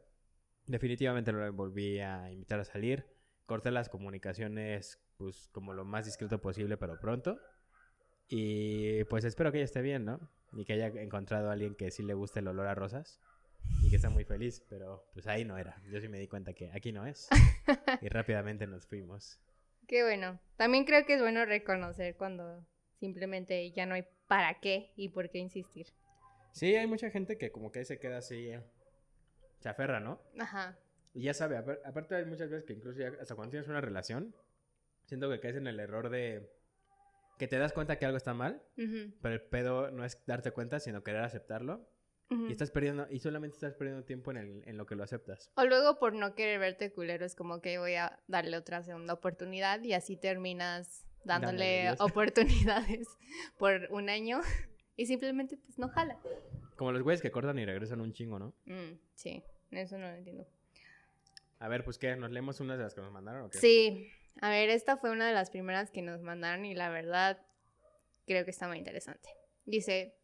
Definitivamente 0.66 1.30
lo 1.30 1.52
volví 1.52 2.00
a 2.00 2.32
invitar 2.32 2.58
a 2.58 2.64
salir. 2.64 3.06
Corté 3.46 3.70
las 3.70 3.88
comunicaciones, 3.88 5.00
pues, 5.16 5.48
como 5.52 5.74
lo 5.74 5.84
más 5.84 6.06
discreto 6.06 6.40
posible, 6.40 6.76
pero 6.76 6.98
pronto. 6.98 7.38
Y 8.26 9.04
pues 9.04 9.24
espero 9.24 9.52
que 9.52 9.58
ella 9.58 9.64
esté 9.64 9.80
bien, 9.82 10.04
¿no? 10.04 10.28
Y 10.52 10.64
que 10.64 10.74
haya 10.74 10.86
encontrado 10.88 11.50
a 11.50 11.52
alguien 11.52 11.74
que 11.74 11.90
sí 11.90 12.02
le 12.02 12.14
guste 12.14 12.40
el 12.40 12.48
olor 12.48 12.66
a 12.66 12.74
rosas. 12.74 13.20
Y 13.82 13.90
que 13.90 13.96
está 13.96 14.10
muy 14.10 14.24
feliz, 14.24 14.62
pero 14.68 15.04
pues 15.12 15.26
ahí 15.26 15.44
no 15.44 15.58
era. 15.58 15.80
Yo 15.90 16.00
sí 16.00 16.08
me 16.08 16.18
di 16.18 16.28
cuenta 16.28 16.52
que 16.52 16.70
aquí 16.72 16.92
no 16.92 17.06
es. 17.06 17.28
Y 18.00 18.08
rápidamente 18.08 18.66
nos 18.66 18.86
fuimos. 18.86 19.40
Qué 19.88 20.02
bueno. 20.04 20.40
También 20.56 20.84
creo 20.84 21.04
que 21.04 21.14
es 21.14 21.20
bueno 21.20 21.44
reconocer 21.44 22.16
cuando 22.16 22.64
simplemente 23.00 23.70
ya 23.72 23.86
no 23.86 23.94
hay 23.94 24.04
para 24.28 24.60
qué 24.60 24.92
y 24.96 25.08
por 25.10 25.30
qué 25.30 25.38
insistir. 25.38 25.86
Sí, 26.52 26.74
hay 26.76 26.86
mucha 26.86 27.10
gente 27.10 27.36
que 27.38 27.50
como 27.52 27.70
que 27.72 27.84
se 27.84 27.98
queda 27.98 28.18
así, 28.18 28.48
eh, 28.48 28.62
se 29.60 29.68
aferra, 29.68 30.00
¿no? 30.00 30.20
Ajá. 30.38 30.78
Y 31.14 31.22
ya 31.22 31.34
sabe, 31.34 31.56
apar- 31.58 31.80
aparte 31.84 32.14
hay 32.14 32.24
muchas 32.24 32.50
veces 32.50 32.64
que 32.66 32.72
incluso 32.72 32.98
ya 32.98 33.12
hasta 33.20 33.34
cuando 33.34 33.50
tienes 33.50 33.68
una 33.68 33.80
relación, 33.80 34.34
siento 35.06 35.30
que 35.30 35.40
caes 35.40 35.56
en 35.56 35.66
el 35.66 35.78
error 35.80 36.08
de 36.10 36.50
que 37.38 37.48
te 37.48 37.58
das 37.58 37.72
cuenta 37.72 37.98
que 37.98 38.06
algo 38.06 38.16
está 38.16 38.34
mal, 38.34 38.62
Ujú, 38.78 39.12
pero 39.22 39.34
el 39.34 39.42
pedo 39.42 39.90
no 39.90 40.04
es 40.04 40.18
darte 40.26 40.50
cuenta, 40.52 40.80
sino 40.80 41.02
querer 41.02 41.22
aceptarlo. 41.22 41.88
ujú. 42.30 42.46
Y 42.48 42.52
estás 42.52 42.70
perdiendo, 42.70 43.06
y 43.10 43.18
solamente 43.20 43.54
estás 43.56 43.74
perdiendo 43.74 44.04
tiempo 44.04 44.30
en, 44.30 44.36
el- 44.38 44.62
en 44.68 44.76
lo 44.76 44.86
que 44.86 44.94
lo 44.96 45.04
aceptas. 45.04 45.50
O 45.54 45.64
luego 45.64 45.98
por 45.98 46.14
no 46.14 46.34
querer 46.34 46.58
verte 46.58 46.92
culero 46.92 47.24
es 47.26 47.34
como 47.34 47.60
que 47.60 47.78
voy 47.78 47.94
a 47.94 48.18
darle 48.26 48.56
otra 48.56 48.82
segunda 48.82 49.12
oportunidad 49.14 49.82
y 49.82 49.92
así 49.92 50.16
terminas 50.16 51.04
dándole 51.24 51.90
oportunidades 52.00 53.06
por 53.58 53.88
un 53.90 54.08
año 54.08 54.40
y 54.96 55.06
simplemente 55.06 55.56
pues 55.56 55.78
no 55.78 55.88
jala. 55.88 56.18
Como 56.76 56.92
los 56.92 57.02
güeyes 57.02 57.20
que 57.22 57.30
cortan 57.30 57.58
y 57.58 57.64
regresan 57.64 58.00
un 58.00 58.12
chingo, 58.12 58.38
¿no? 58.38 58.54
Mm, 58.66 58.98
sí, 59.14 59.42
eso 59.70 59.98
no 59.98 60.08
lo 60.10 60.14
entiendo. 60.16 60.46
A 61.58 61.68
ver, 61.68 61.84
pues 61.84 61.96
qué, 61.98 62.14
¿nos 62.16 62.30
leemos 62.30 62.60
unas 62.60 62.76
de 62.76 62.84
las 62.84 62.94
que 62.94 63.00
nos 63.00 63.10
mandaron 63.12 63.44
o 63.44 63.50
qué? 63.50 63.58
Sí, 63.58 64.08
a 64.40 64.50
ver, 64.50 64.70
esta 64.70 64.96
fue 64.96 65.10
una 65.10 65.26
de 65.28 65.34
las 65.34 65.50
primeras 65.50 65.90
que 65.90 66.02
nos 66.02 66.20
mandaron 66.22 66.64
y 66.64 66.74
la 66.74 66.88
verdad 66.90 67.44
creo 68.26 68.44
que 68.44 68.50
está 68.50 68.68
muy 68.68 68.78
interesante. 68.78 69.28
Dice, 69.64 70.16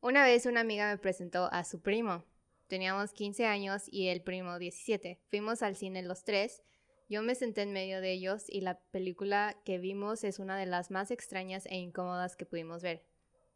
una 0.00 0.24
vez 0.24 0.46
una 0.46 0.60
amiga 0.60 0.90
me 0.90 0.98
presentó 0.98 1.48
a 1.52 1.64
su 1.64 1.80
primo. 1.82 2.24
Teníamos 2.68 3.12
15 3.12 3.46
años 3.46 3.84
y 3.86 4.08
el 4.08 4.22
primo 4.22 4.58
17. 4.58 5.20
Fuimos 5.30 5.62
al 5.62 5.74
cine 5.76 6.02
los 6.02 6.24
tres. 6.24 6.62
Yo 7.08 7.22
me 7.22 7.34
senté 7.34 7.62
en 7.62 7.72
medio 7.72 8.00
de 8.02 8.12
ellos 8.12 8.44
y 8.48 8.60
la 8.60 8.78
película 8.90 9.56
que 9.64 9.78
vimos 9.78 10.24
es 10.24 10.38
una 10.38 10.58
de 10.58 10.66
las 10.66 10.90
más 10.90 11.10
extrañas 11.10 11.64
e 11.66 11.76
incómodas 11.76 12.36
que 12.36 12.44
pudimos 12.44 12.82
ver. 12.82 13.06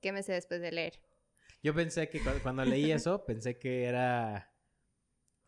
¿Qué 0.01 0.11
me 0.13 0.23
sé 0.23 0.33
después 0.33 0.61
de 0.63 0.73
leer? 0.73 1.01
Yo 1.63 1.75
pensé 1.75 2.09
que 2.09 2.21
cu- 2.21 2.41
cuando 2.43 2.65
leí 2.65 2.91
eso, 2.93 3.25
pensé 3.27 3.59
que 3.59 3.85
era 3.85 4.51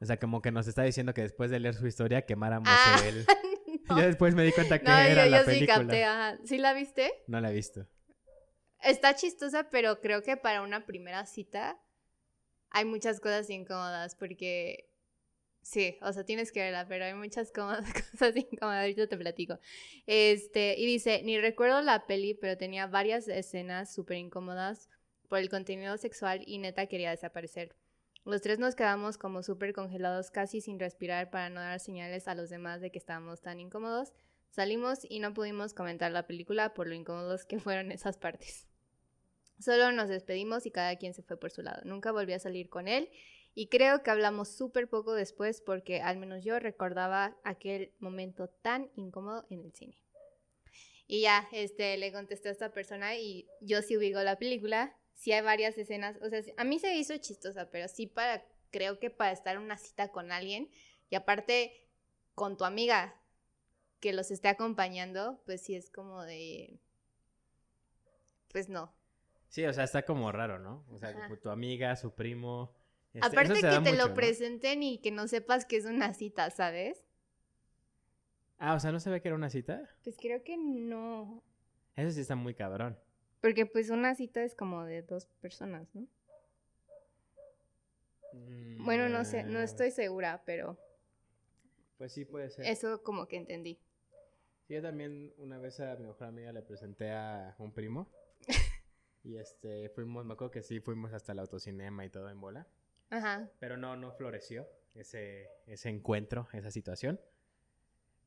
O 0.01 0.05
sea, 0.05 0.19
como 0.19 0.43
que 0.43 0.53
nos 0.53 0.69
está 0.69 0.83
diciendo 0.83 1.15
que 1.15 1.23
después 1.23 1.51
de 1.51 1.59
leer 1.61 1.75
su 1.75 1.87
historia 1.87 2.27
quemáramos 2.27 2.69
Ah, 2.71 3.01
el... 3.09 3.25
no. 3.89 3.97
Yo 3.99 4.03
después 4.07 4.35
me 4.35 4.45
di 4.45 4.53
cuenta 4.53 4.79
que 4.79 4.85
No, 4.85 4.99
era 4.99 5.25
yo, 5.25 5.31
la 5.31 5.39
yo 5.39 5.45
sí 5.45 5.51
película. 5.51 5.77
capté, 5.79 6.05
ajá. 6.05 6.39
¿Sí 6.45 6.59
la 6.59 6.73
viste? 6.75 7.13
No 7.27 7.41
la 7.41 7.51
he 7.51 7.55
visto. 7.55 7.87
Está 8.83 9.15
chistosa, 9.17 9.71
pero 9.71 10.01
creo 10.01 10.23
que 10.23 10.37
para 10.37 10.63
una 10.63 10.85
primera 10.85 11.25
cita 11.27 11.81
hay 12.71 12.85
muchas 12.85 13.21
cosas 13.21 13.49
incómodas 13.49 14.15
porque 14.15 14.91
sí, 15.63 15.97
o 16.03 16.13
sea, 16.13 16.25
tienes 16.25 16.53
que 16.53 16.61
verla, 16.61 16.87
pero 16.87 17.05
hay 17.07 17.15
muchas 17.15 17.51
cómodas- 17.53 17.85
cosas 18.13 18.37
incómodas, 18.37 18.81
ahorita 18.83 19.07
te 19.07 19.17
platico. 19.17 19.59
Este, 20.07 20.75
y 20.79 20.85
dice, 20.87 21.23
ni 21.25 21.39
recuerdo 21.41 21.81
la 21.81 22.07
peli, 22.07 22.35
pero 22.35 22.59
tenía 22.59 22.87
varias 22.87 23.27
escenas 23.29 23.95
súper 23.95 24.19
incómodas 24.19 24.91
por 25.29 25.39
el 25.39 25.49
contenido 25.49 25.97
sexual 25.97 26.43
y 26.47 26.59
neta 26.59 26.87
quería 26.87 27.11
desaparecer. 27.11 27.75
Los 28.25 28.41
tres 28.41 28.59
nos 28.59 28.75
quedamos 28.75 29.19
como 29.19 29.43
súper 29.43 29.75
congelados, 29.75 30.31
casi 30.31 30.63
sin 30.63 30.81
respirar 30.81 31.31
para 31.31 31.51
no 31.51 31.61
dar 31.61 31.79
señales 31.79 32.27
a 32.27 32.35
los 32.35 32.49
demás 32.49 32.81
de 32.81 32.91
que 32.91 32.99
estábamos 32.99 33.43
tan 33.43 33.61
incómodos. 33.61 34.15
Salimos 34.49 35.01
y 35.07 35.19
no 35.19 35.35
pudimos 35.35 35.75
comentar 35.75 36.11
la 36.11 36.27
película 36.27 36.73
por 36.73 36.87
lo 36.87 36.95
incómodos 36.95 37.45
que 37.45 37.59
fueron 37.61 37.93
esas 37.93 38.17
partes. 38.17 38.67
Solo 39.59 39.93
nos 39.93 40.09
despedimos 40.09 40.65
y 40.65 40.71
cada 40.71 40.97
quien 40.97 41.13
se 41.13 41.23
fue 41.23 41.37
por 41.37 41.51
su 41.51 41.61
lado. 41.61 41.83
Nunca 41.85 42.13
volví 42.13 42.33
a 42.33 42.39
salir 42.39 42.71
con 42.71 42.89
él 42.89 43.11
y 43.55 43.67
creo 43.67 44.03
que 44.03 44.11
hablamos 44.11 44.49
súper 44.49 44.89
poco 44.89 45.13
después 45.13 45.61
porque 45.61 46.01
al 46.01 46.17
menos 46.17 46.43
yo 46.43 46.59
recordaba 46.59 47.37
aquel 47.45 47.93
momento 47.99 48.49
tan 48.49 48.91
incómodo 48.97 49.47
en 49.51 49.65
el 49.65 49.73
cine. 49.75 50.03
Y 51.07 51.21
ya, 51.21 51.47
este, 51.53 51.99
le 51.99 52.11
contesté 52.11 52.49
a 52.49 52.53
esta 52.53 52.73
persona 52.73 53.17
y 53.17 53.47
yo 53.61 53.83
sí 53.83 53.99
ubico 53.99 54.21
la 54.21 54.39
película. 54.39 54.97
Sí 55.15 55.33
hay 55.33 55.43
varias 55.43 55.79
escenas, 55.79 56.17
o 56.23 56.29
sea, 56.29 56.43
a 56.57 56.65
mí 56.65 56.79
se 56.79 56.89
me 56.89 56.97
hizo 56.99 57.17
chistosa, 57.19 57.71
pero 57.71 57.89
sí 57.89 58.07
para, 58.07 58.45
creo 58.71 58.99
que 58.99 59.11
para 59.11 59.33
estar 59.33 59.57
en 59.57 59.63
una 59.63 59.79
cita 59.79 60.11
con 60.11 60.33
alguien 60.33 60.71
y 61.11 61.17
aparte 61.17 61.89
con 62.35 62.57
tu 62.57 62.65
amiga 62.65 63.15
que 64.01 64.13
los 64.13 64.31
esté 64.31 64.49
acompañando, 64.49 65.41
pues 65.47 65.63
sí 65.63 65.75
es 65.77 65.91
como 65.91 66.23
de, 66.23 66.81
pues 68.53 68.69
no. 68.69 68.93
Sí, 69.49 69.65
o 69.65 69.73
sea, 69.73 69.85
está 69.85 70.03
como 70.05 70.33
raro, 70.33 70.59
¿no? 70.59 70.85
O 70.91 70.99
sea, 70.99 71.11
Ajá. 71.11 71.37
tu 71.41 71.49
amiga, 71.51 71.95
su 71.97 72.15
primo... 72.15 72.75
este, 73.13 73.27
Aparte 73.27 73.55
que 73.55 73.81
te 73.81 73.81
mucho, 73.81 73.95
lo 73.95 74.09
¿no? 74.09 74.15
presenten 74.15 74.83
y 74.83 74.99
que 74.99 75.11
no 75.13 75.29
sepas 75.29 75.65
que 75.65 75.77
es 75.77 75.85
una 75.87 76.13
cita, 76.15 76.51
¿sabes? 76.51 77.05
Ah, 78.59 78.75
o 78.75 78.81
sea, 78.81 78.91
¿no 78.93 78.99
sabía 79.01 79.21
que 79.21 79.29
era 79.29 79.37
una 79.37 79.49
cita? 79.51 79.89
Pues 80.03 80.17
creo 80.21 80.43
que 80.45 80.57
no. 80.57 81.43
Eso 81.97 82.11
sí 82.13 82.21
está 82.21 82.37
muy 82.37 82.55
cabrón. 82.55 82.99
Porque 83.45 83.67
pues 83.67 83.91
una 83.91 84.15
cita 84.15 84.43
es 84.43 84.55
como 84.55 84.87
de 84.87 85.03
dos 85.03 85.27
personas, 85.43 85.87
¿no? 85.95 86.07
Bueno, 88.79 89.11
no 89.11 89.23
sé, 89.27 89.45
no 89.45 89.59
Mm, 89.59 89.65
estoy 89.65 89.91
segura, 89.91 90.43
pero 90.47 90.79
Pues 91.99 92.13
sí, 92.13 92.25
puede 92.25 92.49
ser. 92.49 92.65
eso 92.67 93.03
como 93.03 93.29
que 93.29 93.37
entendí. 93.37 93.79
Sí, 94.67 94.73
yo 94.73 94.81
también 94.81 95.35
una 95.37 95.59
vez 95.59 95.79
a 95.81 95.95
mi 95.97 96.07
mejor 96.07 96.27
amiga 96.29 96.53
le 96.53 96.63
presenté 96.63 97.11
a 97.11 97.55
un 97.59 97.71
primo. 97.75 98.11
y 99.25 99.37
este, 99.37 99.91
fuimos, 99.91 100.25
me 100.25 100.33
acuerdo 100.33 100.51
que 100.51 100.63
sí, 100.63 100.81
fuimos 100.81 101.13
hasta 101.13 101.33
el 101.33 101.39
autocinema 101.41 102.03
y 102.07 102.09
todo 102.09 102.31
en 102.31 102.41
bola. 102.41 102.67
Ajá. 103.11 103.51
Pero 103.61 103.77
no, 103.77 103.95
no 103.95 104.11
floreció 104.13 104.67
ese, 104.95 105.51
ese 105.67 105.91
encuentro, 105.91 106.49
esa 106.55 106.71
situación. 106.71 107.21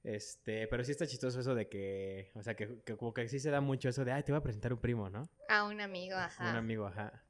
Este, 0.04 0.68
pero 0.68 0.84
sí 0.84 0.92
está 0.92 1.06
chistoso 1.06 1.40
eso 1.40 1.54
de 1.56 1.68
que, 1.68 2.32
o 2.36 2.44
sea, 2.44 2.56
que, 2.56 2.82
que 2.84 2.96
como 2.96 3.14
que 3.14 3.28
sí 3.28 3.40
se 3.40 3.50
da 3.50 3.62
mucho 3.62 3.90
eso 3.90 4.06
de, 4.06 4.12
ay, 4.12 4.24
te 4.24 4.32
voy 4.32 4.40
a 4.40 4.44
presentar 4.44 4.72
un 4.72 4.80
primo, 4.80 5.10
¿no? 5.10 5.30
A 5.50 5.66
un 5.66 5.82
amigo, 5.82 6.16
ajá. 6.16 6.50
Un 6.50 6.56
amigo, 6.56 6.86
ajá. 6.86 7.24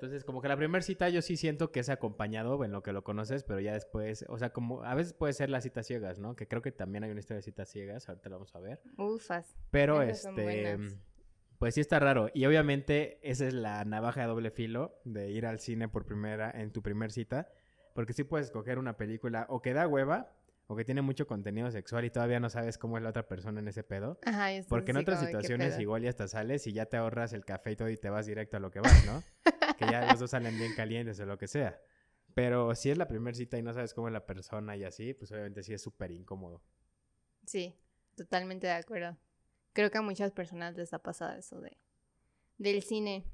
Entonces, 0.00 0.24
como 0.24 0.40
que 0.40 0.46
la 0.46 0.56
primera 0.56 0.80
cita 0.80 1.08
yo 1.08 1.22
sí 1.22 1.36
siento 1.36 1.72
que 1.72 1.80
es 1.80 1.88
acompañado 1.88 2.64
en 2.64 2.70
lo 2.70 2.84
que 2.84 2.92
lo 2.92 3.02
conoces, 3.02 3.42
pero 3.42 3.58
ya 3.58 3.72
después, 3.72 4.24
o 4.28 4.38
sea, 4.38 4.50
como 4.50 4.84
a 4.84 4.94
veces 4.94 5.12
puede 5.12 5.32
ser 5.32 5.50
las 5.50 5.64
citas 5.64 5.88
ciegas, 5.88 6.20
¿no? 6.20 6.36
Que 6.36 6.46
creo 6.46 6.62
que 6.62 6.70
también 6.70 7.02
hay 7.02 7.10
una 7.10 7.18
historia 7.18 7.38
de 7.38 7.42
citas 7.42 7.68
ciegas, 7.68 8.08
ahorita 8.08 8.28
la 8.28 8.36
vamos 8.36 8.54
a 8.54 8.60
ver. 8.60 8.80
Ufas. 8.96 9.56
Pero 9.72 10.00
este, 10.02 10.78
pues 11.58 11.74
sí 11.74 11.80
está 11.80 11.98
raro. 11.98 12.30
Y 12.32 12.46
obviamente 12.46 13.18
esa 13.28 13.46
es 13.48 13.54
la 13.54 13.84
navaja 13.84 14.20
de 14.20 14.28
doble 14.28 14.52
filo 14.52 15.00
de 15.04 15.30
ir 15.30 15.46
al 15.46 15.58
cine 15.58 15.88
por 15.88 16.06
primera, 16.06 16.50
en 16.52 16.70
tu 16.70 16.80
primer 16.80 17.10
cita. 17.10 17.48
Porque 17.92 18.12
sí 18.12 18.22
puedes 18.22 18.46
escoger 18.46 18.78
una 18.78 18.96
película 18.96 19.46
o 19.48 19.60
que 19.60 19.72
da 19.72 19.88
hueva 19.88 20.37
o 20.68 20.76
que 20.76 20.84
tiene 20.84 21.02
mucho 21.02 21.26
contenido 21.26 21.70
sexual 21.70 22.04
y 22.04 22.10
todavía 22.10 22.40
no 22.40 22.50
sabes 22.50 22.78
cómo 22.78 22.98
es 22.98 23.02
la 23.02 23.10
otra 23.10 23.26
persona 23.26 23.58
en 23.60 23.68
ese 23.68 23.82
pedo. 23.82 24.18
Ajá, 24.24 24.52
y 24.52 24.56
estás 24.56 24.68
Porque 24.70 24.90
en 24.92 24.98
otras 24.98 25.18
como 25.18 25.26
de, 25.26 25.32
¿qué 25.32 25.36
situaciones 25.42 25.78
igual 25.80 26.02
ya 26.02 26.10
hasta 26.10 26.28
sales 26.28 26.66
y 26.66 26.72
ya 26.72 26.86
te 26.86 26.98
ahorras 26.98 27.32
el 27.32 27.44
café 27.44 27.72
y 27.72 27.76
todo 27.76 27.88
y 27.88 27.96
te 27.96 28.10
vas 28.10 28.26
directo 28.26 28.58
a 28.58 28.60
lo 28.60 28.70
que 28.70 28.80
vas, 28.80 29.04
¿no? 29.06 29.22
que 29.78 29.86
ya 29.90 30.06
los 30.06 30.20
dos 30.20 30.30
salen 30.30 30.56
bien 30.58 30.74
calientes 30.76 31.18
o 31.20 31.26
lo 31.26 31.38
que 31.38 31.48
sea. 31.48 31.80
Pero 32.34 32.74
si 32.74 32.90
es 32.90 32.98
la 32.98 33.08
primera 33.08 33.34
cita 33.34 33.56
y 33.58 33.62
no 33.62 33.72
sabes 33.72 33.94
cómo 33.94 34.08
es 34.08 34.12
la 34.12 34.26
persona 34.26 34.76
y 34.76 34.84
así, 34.84 35.14
pues 35.14 35.32
obviamente 35.32 35.62
sí 35.62 35.72
es 35.72 35.82
súper 35.82 36.10
incómodo. 36.10 36.62
Sí, 37.46 37.74
totalmente 38.14 38.66
de 38.66 38.74
acuerdo. 38.74 39.16
Creo 39.72 39.90
que 39.90 39.98
a 39.98 40.02
muchas 40.02 40.32
personas 40.32 40.76
les 40.76 40.92
ha 40.92 40.98
pasado 40.98 41.38
eso 41.38 41.60
de 41.60 41.78
del 42.58 42.82
cine. 42.82 43.24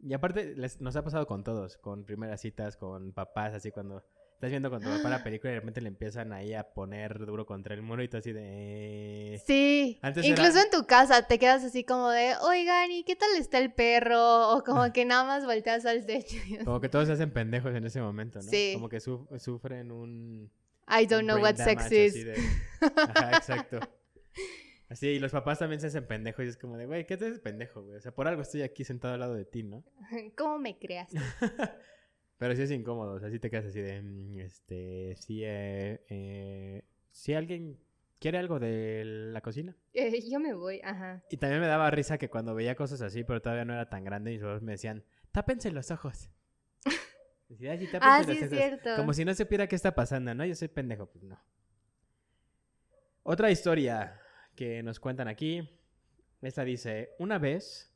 Y 0.00 0.12
aparte, 0.14 0.56
les- 0.56 0.80
nos 0.80 0.96
ha 0.96 1.04
pasado 1.04 1.26
con 1.26 1.44
todos, 1.44 1.76
con 1.76 2.04
primeras 2.04 2.40
citas, 2.40 2.76
con 2.76 3.12
papás, 3.12 3.54
así 3.54 3.70
cuando 3.70 4.04
estás 4.40 4.50
viendo 4.52 4.70
con 4.70 4.80
tu 4.80 4.88
papá 4.88 5.10
la 5.10 5.22
película 5.22 5.50
y 5.50 5.54
de 5.54 5.60
repente 5.60 5.82
le 5.82 5.88
empiezan 5.88 6.32
ahí 6.32 6.54
a 6.54 6.64
poner 6.72 7.26
duro 7.26 7.44
contra 7.44 7.74
el 7.74 7.82
muro 7.82 8.02
y 8.02 8.08
tú 8.08 8.16
así 8.16 8.32
de... 8.32 9.34
eh, 9.34 9.42
Sí, 9.46 9.98
Antes 10.00 10.24
incluso 10.24 10.52
era- 10.52 10.62
en 10.62 10.70
tu 10.70 10.86
casa 10.86 11.26
te 11.26 11.38
quedas 11.38 11.62
así 11.62 11.84
como 11.84 12.08
de, 12.08 12.32
oigan, 12.42 12.90
¿y 12.90 13.04
qué 13.04 13.16
tal 13.16 13.28
está 13.38 13.58
el 13.58 13.70
perro? 13.74 14.56
O 14.56 14.64
como 14.64 14.90
que 14.94 15.04
nada 15.04 15.24
más 15.24 15.44
volteas 15.44 15.84
al 15.84 16.06
techo. 16.06 16.36
Como 16.64 16.80
que 16.80 16.88
todos 16.88 17.06
se 17.08 17.12
hacen 17.12 17.30
pendejos 17.32 17.74
en 17.74 17.84
ese 17.84 18.00
momento, 18.00 18.38
¿no? 18.38 18.50
Sí. 18.50 18.70
Como 18.72 18.88
que 18.88 19.00
su- 19.00 19.28
sufren 19.38 19.92
un... 19.92 20.50
I 20.88 21.04
don't 21.06 21.20
un 21.24 21.26
know 21.28 21.42
what 21.42 21.56
sex 21.56 21.92
is. 21.92 22.14
de- 22.14 22.34
Ajá, 22.96 23.36
exacto. 23.36 23.78
Así, 24.88 25.06
y 25.08 25.18
los 25.18 25.32
papás 25.32 25.58
también 25.58 25.82
se 25.82 25.88
hacen 25.88 26.06
pendejos 26.06 26.46
y 26.46 26.48
es 26.48 26.56
como 26.56 26.78
de, 26.78 26.86
güey, 26.86 27.06
¿qué 27.06 27.18
te 27.18 27.26
haces 27.26 27.40
pendejo, 27.40 27.82
güey? 27.82 27.98
O 27.98 28.00
sea, 28.00 28.12
por 28.12 28.26
algo 28.26 28.40
estoy 28.40 28.62
aquí 28.62 28.84
sentado 28.84 29.12
al 29.14 29.20
lado 29.20 29.34
de 29.34 29.44
ti, 29.44 29.62
¿no? 29.64 29.84
¿Cómo 30.38 30.58
me 30.58 30.78
creas? 30.78 31.10
Pero 32.40 32.56
sí 32.56 32.62
es 32.62 32.70
incómodo, 32.70 33.12
o 33.16 33.20
sea, 33.20 33.28
sí 33.30 33.38
te 33.38 33.50
quedas 33.50 33.66
así 33.66 33.82
de, 33.82 34.00
mm, 34.00 34.38
este, 34.40 35.14
sí, 35.18 35.42
eh, 35.44 36.02
eh, 36.08 36.84
si 37.10 37.34
alguien 37.34 37.78
quiere 38.18 38.38
algo 38.38 38.58
de 38.58 39.02
la 39.04 39.42
cocina. 39.42 39.76
Eh, 39.92 40.26
yo 40.26 40.40
me 40.40 40.54
voy, 40.54 40.80
ajá. 40.82 41.22
Y 41.30 41.36
también 41.36 41.60
me 41.60 41.66
daba 41.66 41.90
risa 41.90 42.16
que 42.16 42.30
cuando 42.30 42.54
veía 42.54 42.74
cosas 42.76 43.02
así, 43.02 43.24
pero 43.24 43.42
todavía 43.42 43.66
no 43.66 43.74
era 43.74 43.90
tan 43.90 44.04
grande, 44.04 44.30
mis 44.30 44.40
papás 44.40 44.62
me 44.62 44.72
decían, 44.72 45.04
tápense 45.32 45.70
los 45.70 45.90
ojos. 45.90 46.30
Decía, 47.50 47.72
"Ay, 47.72 47.86
sí, 47.86 47.90
Ah, 48.00 48.22
sí, 48.24 48.30
es 48.32 48.38
ojos". 48.38 48.48
cierto. 48.48 48.96
Como 48.96 49.12
si 49.12 49.26
no 49.26 49.34
supiera 49.34 49.66
qué 49.66 49.76
está 49.76 49.94
pasando, 49.94 50.34
¿no? 50.34 50.46
Yo 50.46 50.54
soy 50.54 50.68
pendejo, 50.68 51.10
pues 51.10 51.22
no. 51.24 51.38
Otra 53.22 53.50
historia 53.50 54.18
que 54.56 54.82
nos 54.82 54.98
cuentan 54.98 55.28
aquí. 55.28 55.68
Esta 56.40 56.64
dice, 56.64 57.10
una 57.18 57.38
vez 57.38 57.94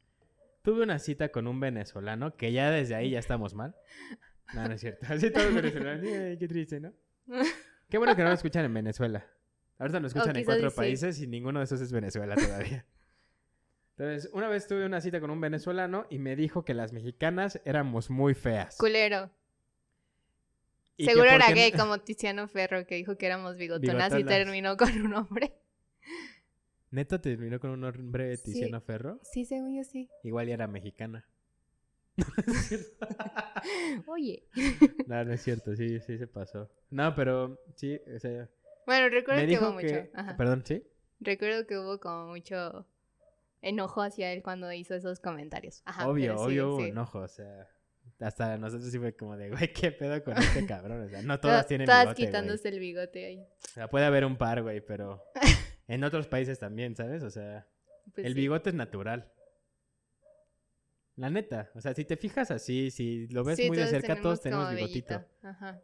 tuve 0.61 0.83
una 0.83 0.99
cita 0.99 1.31
con 1.31 1.47
un 1.47 1.61
venezolano, 1.61 2.37
que 2.37 2.53
ya 2.53 2.71
desde 2.71 2.95
ahí 2.95 3.09
ya 3.13 3.21
estamos 3.21 3.55
mal. 3.55 3.75
No, 4.53 4.69
no 4.69 4.75
es 4.75 4.81
cierto. 4.81 5.07
Así 5.09 5.31
todos 5.31 5.55
venezolanos. 5.55 6.07
Ay, 6.07 6.37
qué 6.39 6.49
triste, 6.49 6.81
¿no? 6.81 6.93
Qué 7.89 7.99
bueno 7.99 8.17
que 8.17 8.23
no 8.23 8.29
lo 8.29 8.35
escuchan 8.35 8.65
en 8.65 8.75
Venezuela. 8.75 9.25
Ahorita 9.79 10.01
lo 10.01 10.07
escuchan 10.09 10.37
en 10.37 10.45
cuatro 10.45 10.71
sí. 10.71 10.77
países 10.77 11.21
y 11.21 11.27
ninguno 11.27 11.61
de 11.61 11.65
esos 11.65 11.81
es 11.81 11.93
Venezuela 11.93 12.35
todavía. 12.35 12.85
Entonces, 13.97 14.31
una 14.33 14.49
vez 14.49 14.67
tuve 14.67 14.85
una 14.85 15.01
cita 15.01 15.21
con 15.21 15.31
un 15.31 15.41
venezolano 15.41 16.07
y 16.11 16.19
me 16.19 16.35
dijo 16.35 16.65
que 16.65 16.75
las 16.75 16.93
mexicanas 16.93 17.61
éramos 17.65 18.11
muy 18.11 18.35
feas. 18.35 18.77
Culero. 18.79 19.31
Y 20.97 21.07
Seguro 21.07 21.31
era 21.31 21.51
gay 21.53 21.73
como 21.73 21.99
Tiziano 21.99 22.49
Ferro 22.49 22.87
que 22.87 22.97
dijo 22.97 23.17
que 23.17 23.27
éramos 23.27 23.57
bigotonas 23.57 24.15
y 24.19 24.25
terminó 24.25 24.77
con 24.77 25.01
un 25.01 25.15
hombre. 25.15 25.55
¿Neta 26.91 27.21
terminó 27.21 27.59
con 27.59 27.71
un 27.71 27.85
hombre 27.85 28.29
de 28.29 28.37
Sí. 28.37 28.53
Tiziano 28.53 28.81
Ferro? 28.81 29.19
Sí, 29.23 29.45
según 29.45 29.77
yo 29.77 29.85
sí. 29.85 30.09
Igual 30.23 30.47
ya 30.47 30.55
era 30.55 30.69
mexicana. 30.69 31.27
Oye. 34.07 34.45
no, 35.07 35.25
no 35.25 35.33
es 35.33 35.43
cierto, 35.43 35.75
sí, 35.77 36.01
sí 36.01 36.19
se 36.19 36.27
pasó. 36.27 36.71
No, 36.91 37.15
pero 37.15 37.59
sí, 37.77 37.99
o 38.15 38.19
sea, 38.19 38.49
Bueno, 38.87 39.09
recuerdo 39.09 39.43
me 39.43 39.49
que 39.49 39.59
hubo 39.59 39.73
mucho. 39.73 39.95
Ajá. 40.15 40.37
Perdón, 40.37 40.63
¿sí? 40.65 40.83
Recuerdo 41.21 41.67
que 41.67 41.79
hubo 41.79 41.99
como 42.01 42.27
mucho 42.29 42.87
enojo 43.63 44.03
hacia 44.03 44.33
él 44.33 44.43
cuando 44.43 44.71
hizo 44.73 44.95
esos 44.95 45.21
comentarios. 45.21 45.83
Ajá, 45.87 46.09
obvio, 46.09 46.37
sí, 46.39 46.45
obvio 46.45 46.69
hubo 46.71 46.81
sí. 46.81 46.89
enojo, 46.89 47.19
o 47.21 47.29
sea... 47.29 47.69
Hasta 48.21 48.59
nosotros 48.59 48.91
sí 48.93 48.99
fue 48.99 49.17
como 49.17 49.37
de, 49.37 49.49
güey, 49.51 49.73
¿qué 49.73 49.91
pedo 49.91 50.23
con 50.23 50.37
este 50.37 50.67
cabrón? 50.67 51.03
O 51.07 51.09
sea, 51.09 51.23
no 51.23 51.37
To- 51.41 51.49
todas 51.49 51.67
tienen 51.67 51.87
Todas 51.87 52.03
bigote, 52.05 52.21
güey. 52.21 52.27
quitándose 52.29 52.69
el 52.69 52.79
bigote 52.79 53.25
ahí. 53.27 53.39
O 53.41 53.69
sea, 53.73 53.89
puede 53.89 54.05
haber 54.05 54.25
un 54.27 54.37
par, 54.37 54.63
güey, 54.63 54.81
pero... 54.83 55.23
En 55.89 56.05
otros 56.05 56.27
países 56.27 56.59
también, 56.59 56.95
¿sabes? 56.97 57.23
O 57.23 57.31
sea, 57.31 57.67
Pues 58.15 58.27
el 58.27 58.35
sí. 58.35 58.41
bigote 58.41 58.71
es 58.71 58.75
natural. 58.77 59.33
La 61.17 61.31
neta, 61.31 61.71
o 61.75 61.81
sea, 61.81 61.95
si 61.95 62.05
te 62.05 62.17
fijas 62.17 62.51
así, 62.51 62.91
si 62.91 63.29
lo 63.29 63.45
ves 63.45 63.57
Sí, 63.57 63.69
muy 63.69 63.77
de 63.77 63.87
cerca, 63.87 64.21
todos 64.21 64.41
tenemos 64.41 64.75
bigotito. 64.75 65.15
vellito. 65.15 65.31
Ajá. 65.49 65.81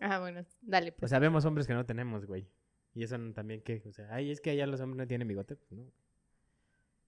Ajá, 0.00 0.20
bueno, 0.20 0.44
dale 0.62 0.90
O 0.90 0.94
pues. 0.96 1.10
sea, 1.10 1.18
vemos 1.18 1.44
hombres 1.44 1.66
que 1.66 1.74
no 1.74 1.84
tenemos, 1.86 2.26
güey. 2.26 2.48
Y 2.94 3.02
eso 3.02 3.16
también 3.34 3.62
que, 3.62 3.82
o 3.86 3.92
sea, 3.92 4.08
ay, 4.14 4.30
es 4.30 4.40
que 4.40 4.50
allá 4.50 4.66
los 4.66 4.80
hombres 4.80 4.98
no 4.98 5.06
tienen 5.08 5.26
bigote, 5.26 5.56
pues 5.56 5.72
no. 5.72 5.90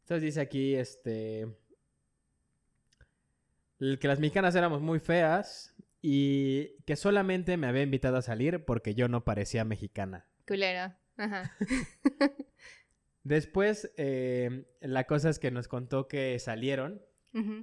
Entonces 0.03 0.23
dice 0.23 0.41
aquí, 0.41 0.75
este... 0.75 1.47
que 3.79 4.09
las 4.09 4.19
mexicanas 4.19 4.55
éramos 4.57 4.81
muy 4.83 4.99
feas 4.99 5.75
y 6.03 6.77
que 6.85 6.97
solamente 6.97 7.57
me 7.57 7.67
había 7.67 7.83
invitado 7.83 8.17
a 8.17 8.23
salir 8.23 8.65
porque 8.65 8.95
yo 8.95 9.09
no 9.09 9.25
parecía 9.25 9.65
mexicana. 9.65 10.27
Culero. 10.47 10.95
Ajá. 11.17 11.53
Después, 13.25 13.91
eh, 13.97 14.67
la 14.81 15.05
cosa 15.05 15.31
es 15.31 15.39
que 15.41 15.51
nos 15.51 15.67
contó 15.67 16.07
que 16.07 16.39
salieron 16.39 17.03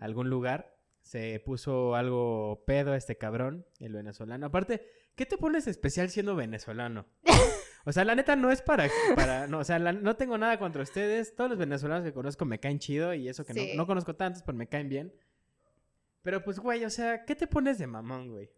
A 0.01 0.05
algún 0.05 0.29
lugar, 0.29 0.75
se 1.01 1.39
puso 1.45 1.95
algo 1.95 2.63
pedo 2.65 2.93
este 2.95 3.17
cabrón, 3.17 3.65
el 3.79 3.93
venezolano. 3.93 4.45
Aparte, 4.45 4.85
¿qué 5.15 5.25
te 5.25 5.37
pones 5.37 5.67
especial 5.67 6.09
siendo 6.09 6.35
venezolano? 6.35 7.05
O 7.85 7.91
sea, 7.91 8.05
la 8.05 8.15
neta 8.15 8.37
no 8.37 8.49
es 8.49 8.61
para, 8.61 8.87
para 9.13 9.45
no, 9.47 9.59
o 9.59 9.63
sea, 9.65 9.77
la- 9.77 9.91
no 9.91 10.15
tengo 10.15 10.37
nada 10.37 10.57
contra 10.57 10.81
ustedes. 10.83 11.35
Todos 11.35 11.49
los 11.49 11.59
venezolanos 11.59 12.05
que 12.05 12.13
conozco 12.13 12.45
me 12.45 12.57
caen 12.61 12.79
chido 12.79 13.13
y 13.13 13.27
eso 13.27 13.43
que 13.43 13.53
Sí. 13.53 13.71
no, 13.71 13.81
no 13.83 13.87
conozco 13.87 14.15
tantos, 14.15 14.41
pero 14.41 14.57
me 14.57 14.69
caen 14.69 14.87
bien. 14.87 15.13
Pero 16.21 16.45
pues, 16.45 16.59
güey, 16.59 16.85
o 16.85 16.89
sea, 16.89 17.25
¿qué 17.25 17.35
te 17.35 17.45
pones 17.45 17.77
de 17.79 17.87
mamón, 17.87 18.29
güey? 18.29 18.49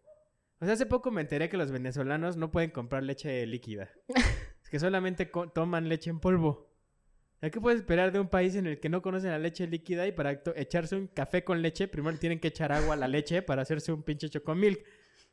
O 0.60 0.64
sea, 0.64 0.74
hace 0.74 0.86
poco 0.86 1.10
me 1.10 1.22
enteré 1.22 1.48
que 1.48 1.56
los 1.56 1.72
venezolanos 1.72 2.36
no 2.36 2.52
pueden 2.52 2.70
comprar 2.70 3.02
leche 3.02 3.44
líquida. 3.46 3.90
es 4.62 4.70
que 4.70 4.78
solamente 4.78 5.26
toman 5.52 5.88
leche 5.88 6.10
en 6.10 6.20
polvo. 6.20 6.70
Sea, 7.40 7.50
¿Qué 7.50 7.60
puedes 7.60 7.80
esperar 7.80 8.12
de 8.12 8.20
un 8.20 8.28
país 8.28 8.54
en 8.56 8.66
el 8.66 8.80
que 8.80 8.88
no 8.88 9.02
conocen 9.02 9.30
la 9.30 9.38
leche 9.38 9.66
líquida 9.66 10.06
y 10.06 10.12
para 10.12 10.40
echarse 10.56 10.96
un 10.96 11.06
café 11.06 11.44
con 11.44 11.60
leche, 11.62 11.86
primero 11.88 12.18
tienen 12.18 12.40
que 12.40 12.48
echar 12.48 12.72
agua 12.72 12.94
a 12.94 12.96
la 12.96 13.08
leche 13.08 13.42
para 13.42 13.62
hacerse 13.62 13.92
un 13.92 14.02
pinche 14.02 14.28
chocomilk? 14.30 14.82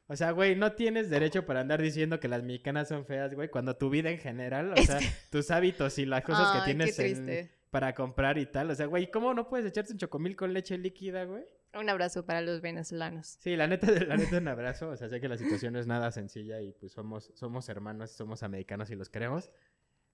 O 0.08 0.16
sea, 0.18 0.32
güey, 0.32 0.56
no 0.56 0.74
tienes 0.74 1.10
derecho 1.10 1.46
para 1.46 1.62
andar 1.62 1.82
diciendo 1.82 2.20
que 2.20 2.28
las 2.28 2.44
mexicanas 2.44 2.90
son 2.90 3.06
feas, 3.06 3.34
güey, 3.34 3.48
cuando 3.50 3.78
tu 3.78 3.90
vida 3.90 4.10
en 4.10 4.18
general, 4.18 4.74
o 4.74 4.82
sea, 4.82 5.00
tus 5.32 5.50
hábitos 5.50 5.98
y 5.98 6.06
las 6.06 6.24
cosas 6.24 6.52
que 6.52 6.58
Ay, 6.60 6.66
tienes 6.66 6.96
qué 6.98 7.08
en- 7.12 7.50
para 7.72 7.96
comprar 7.96 8.38
y 8.38 8.46
tal. 8.46 8.70
O 8.70 8.76
sea, 8.76 8.86
güey, 8.86 9.10
¿cómo 9.10 9.34
no 9.34 9.48
puedes 9.48 9.66
echarte 9.66 9.94
un 9.94 9.98
chocomil 9.98 10.36
con 10.36 10.54
leche 10.54 10.78
líquida, 10.78 11.24
güey? 11.24 11.44
Un 11.74 11.90
abrazo 11.90 12.24
para 12.26 12.42
los 12.42 12.62
venezolanos. 12.62 13.38
Sí, 13.40 13.56
la 13.56 13.66
neta, 13.66 13.88
la 14.08 14.18
neta, 14.18 14.38
un 14.38 14.48
abrazo. 14.48 14.90
O 14.90 14.98
sea, 14.98 15.10
sé 15.10 15.20
que 15.20 15.28
la 15.28 15.38
situación 15.38 15.74
no 15.74 15.80
es 15.80 15.88
nada 15.88 16.12
sencilla 16.12 16.62
y 16.62 16.74
pues 16.74 16.92
somos, 16.92 17.32
somos 17.34 17.68
hermanos, 17.70 18.12
somos 18.12 18.44
americanos 18.44 18.92
y 18.92 18.96
los 18.96 19.10
queremos. 19.10 19.50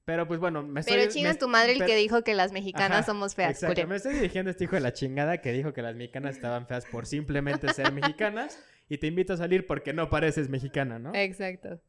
Pero 0.09 0.27
pues 0.27 0.39
bueno, 0.39 0.63
me 0.63 0.79
estoy... 0.79 0.95
Pero 0.97 1.11
chinga 1.11 1.33
me- 1.33 1.35
tu 1.35 1.47
madre 1.47 1.73
el 1.73 1.85
que 1.85 1.95
dijo 1.95 2.23
que 2.23 2.33
las 2.33 2.51
mexicanas 2.51 3.01
Ajá, 3.01 3.03
somos 3.03 3.35
feas. 3.35 3.61
Exacto, 3.61 3.85
me 3.85 3.95
estoy 3.95 4.15
dirigiendo 4.15 4.49
a 4.49 4.53
este 4.53 4.63
hijo 4.63 4.73
de 4.73 4.81
la 4.81 4.91
chingada 4.91 5.39
que 5.39 5.51
dijo 5.51 5.71
que 5.71 5.83
las 5.83 5.95
mexicanas 5.95 6.35
estaban 6.35 6.65
feas 6.65 6.87
por 6.87 7.05
simplemente 7.05 7.71
ser 7.73 7.91
mexicanas 7.93 8.59
y 8.89 8.97
te 8.97 9.05
invito 9.05 9.33
a 9.33 9.37
salir 9.37 9.67
porque 9.67 9.93
no 9.93 10.09
pareces 10.09 10.49
mexicana, 10.49 10.97
¿no? 10.97 11.13
Exacto. 11.13 11.79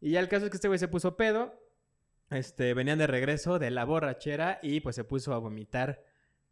Y 0.00 0.12
ya 0.12 0.20
el 0.20 0.28
caso 0.28 0.46
es 0.46 0.50
que 0.50 0.56
este 0.56 0.68
güey 0.68 0.78
se 0.78 0.88
puso 0.88 1.18
pedo. 1.18 1.60
Este, 2.30 2.72
venían 2.72 2.96
de 2.96 3.06
regreso 3.06 3.58
de 3.58 3.70
la 3.70 3.84
borrachera 3.84 4.58
y 4.62 4.80
pues 4.80 4.96
se 4.96 5.04
puso 5.04 5.34
a 5.34 5.38
vomitar 5.38 6.02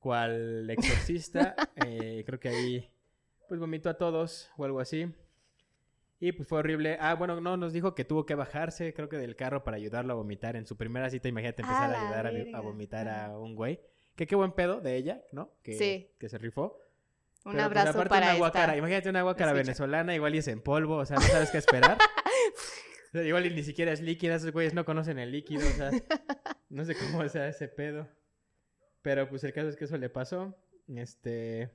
cual 0.00 0.68
exorcista. 0.68 1.56
Eh, 1.86 2.22
creo 2.26 2.38
que 2.38 2.50
ahí 2.50 2.90
pues 3.48 3.58
vomitó 3.58 3.88
a 3.88 3.94
todos 3.94 4.50
o 4.58 4.66
algo 4.66 4.78
así. 4.78 5.10
Y 6.24 6.32
pues 6.32 6.48
fue 6.48 6.60
horrible. 6.60 6.96
Ah, 7.00 7.14
bueno, 7.16 7.38
no, 7.38 7.58
nos 7.58 7.74
dijo 7.74 7.94
que 7.94 8.06
tuvo 8.06 8.24
que 8.24 8.34
bajarse, 8.34 8.94
creo 8.94 9.10
que 9.10 9.18
del 9.18 9.36
carro 9.36 9.62
para 9.62 9.76
ayudarlo 9.76 10.14
a 10.14 10.16
vomitar 10.16 10.56
en 10.56 10.66
su 10.66 10.74
primera 10.74 11.10
cita. 11.10 11.28
Imagínate 11.28 11.60
empezar 11.60 11.94
a 11.94 12.00
ayudar 12.00 12.54
a, 12.54 12.60
vomitar 12.60 13.08
a 13.08 13.38
un 13.38 13.54
güey. 13.54 13.78
Que 14.16 14.26
qué 14.26 14.34
buen 14.34 14.52
pedo 14.52 14.80
de 14.80 14.96
ella, 14.96 15.22
¿no? 15.32 15.52
Que, 15.62 15.74
Sí. 15.74 16.14
que 16.18 16.30
se 16.30 16.38
rifó. 16.38 16.80
Un 17.44 17.52
Pero, 17.52 17.52
pues, 17.52 17.64
abrazo 17.64 17.90
aparte 17.90 18.08
para 18.08 18.26
una 18.30 18.38
guácara, 18.38 18.64
esta. 18.72 18.78
Imagínate 18.78 19.10
una 19.10 19.20
escucha. 19.20 19.52
venezolana, 19.52 20.14
igual 20.14 20.34
y 20.34 20.38
es 20.38 20.48
en 20.48 20.62
polvo, 20.62 20.96
o 20.96 21.04
sea, 21.04 21.16
no 21.16 21.22
sabes 21.24 21.50
qué 21.50 21.58
esperar. 21.58 21.98
O 23.06 23.16
sea, 23.16 23.22
igual 23.22 23.46
y 23.46 23.50
ni 23.54 23.62
siquiera 23.62 23.92
es 23.92 24.00
líquida, 24.00 24.34
esos 24.34 24.50
güeyes 24.50 24.74
no 24.74 24.84
conocen 24.84 25.20
el 25.20 25.30
líquido, 25.30 25.64
o 25.64 25.70
sea, 25.70 25.92
no 26.68 26.84
sé 26.84 26.96
cómo 26.96 27.28
sea 27.28 27.46
ese 27.46 27.68
pedo. 27.68 28.08
Pero 29.02 29.28
pues 29.28 29.44
el 29.44 29.52
caso 29.52 29.68
es 29.68 29.76
que 29.76 29.84
eso 29.84 29.96
le 29.98 30.08
pasó. 30.08 30.56
Este. 30.88 31.70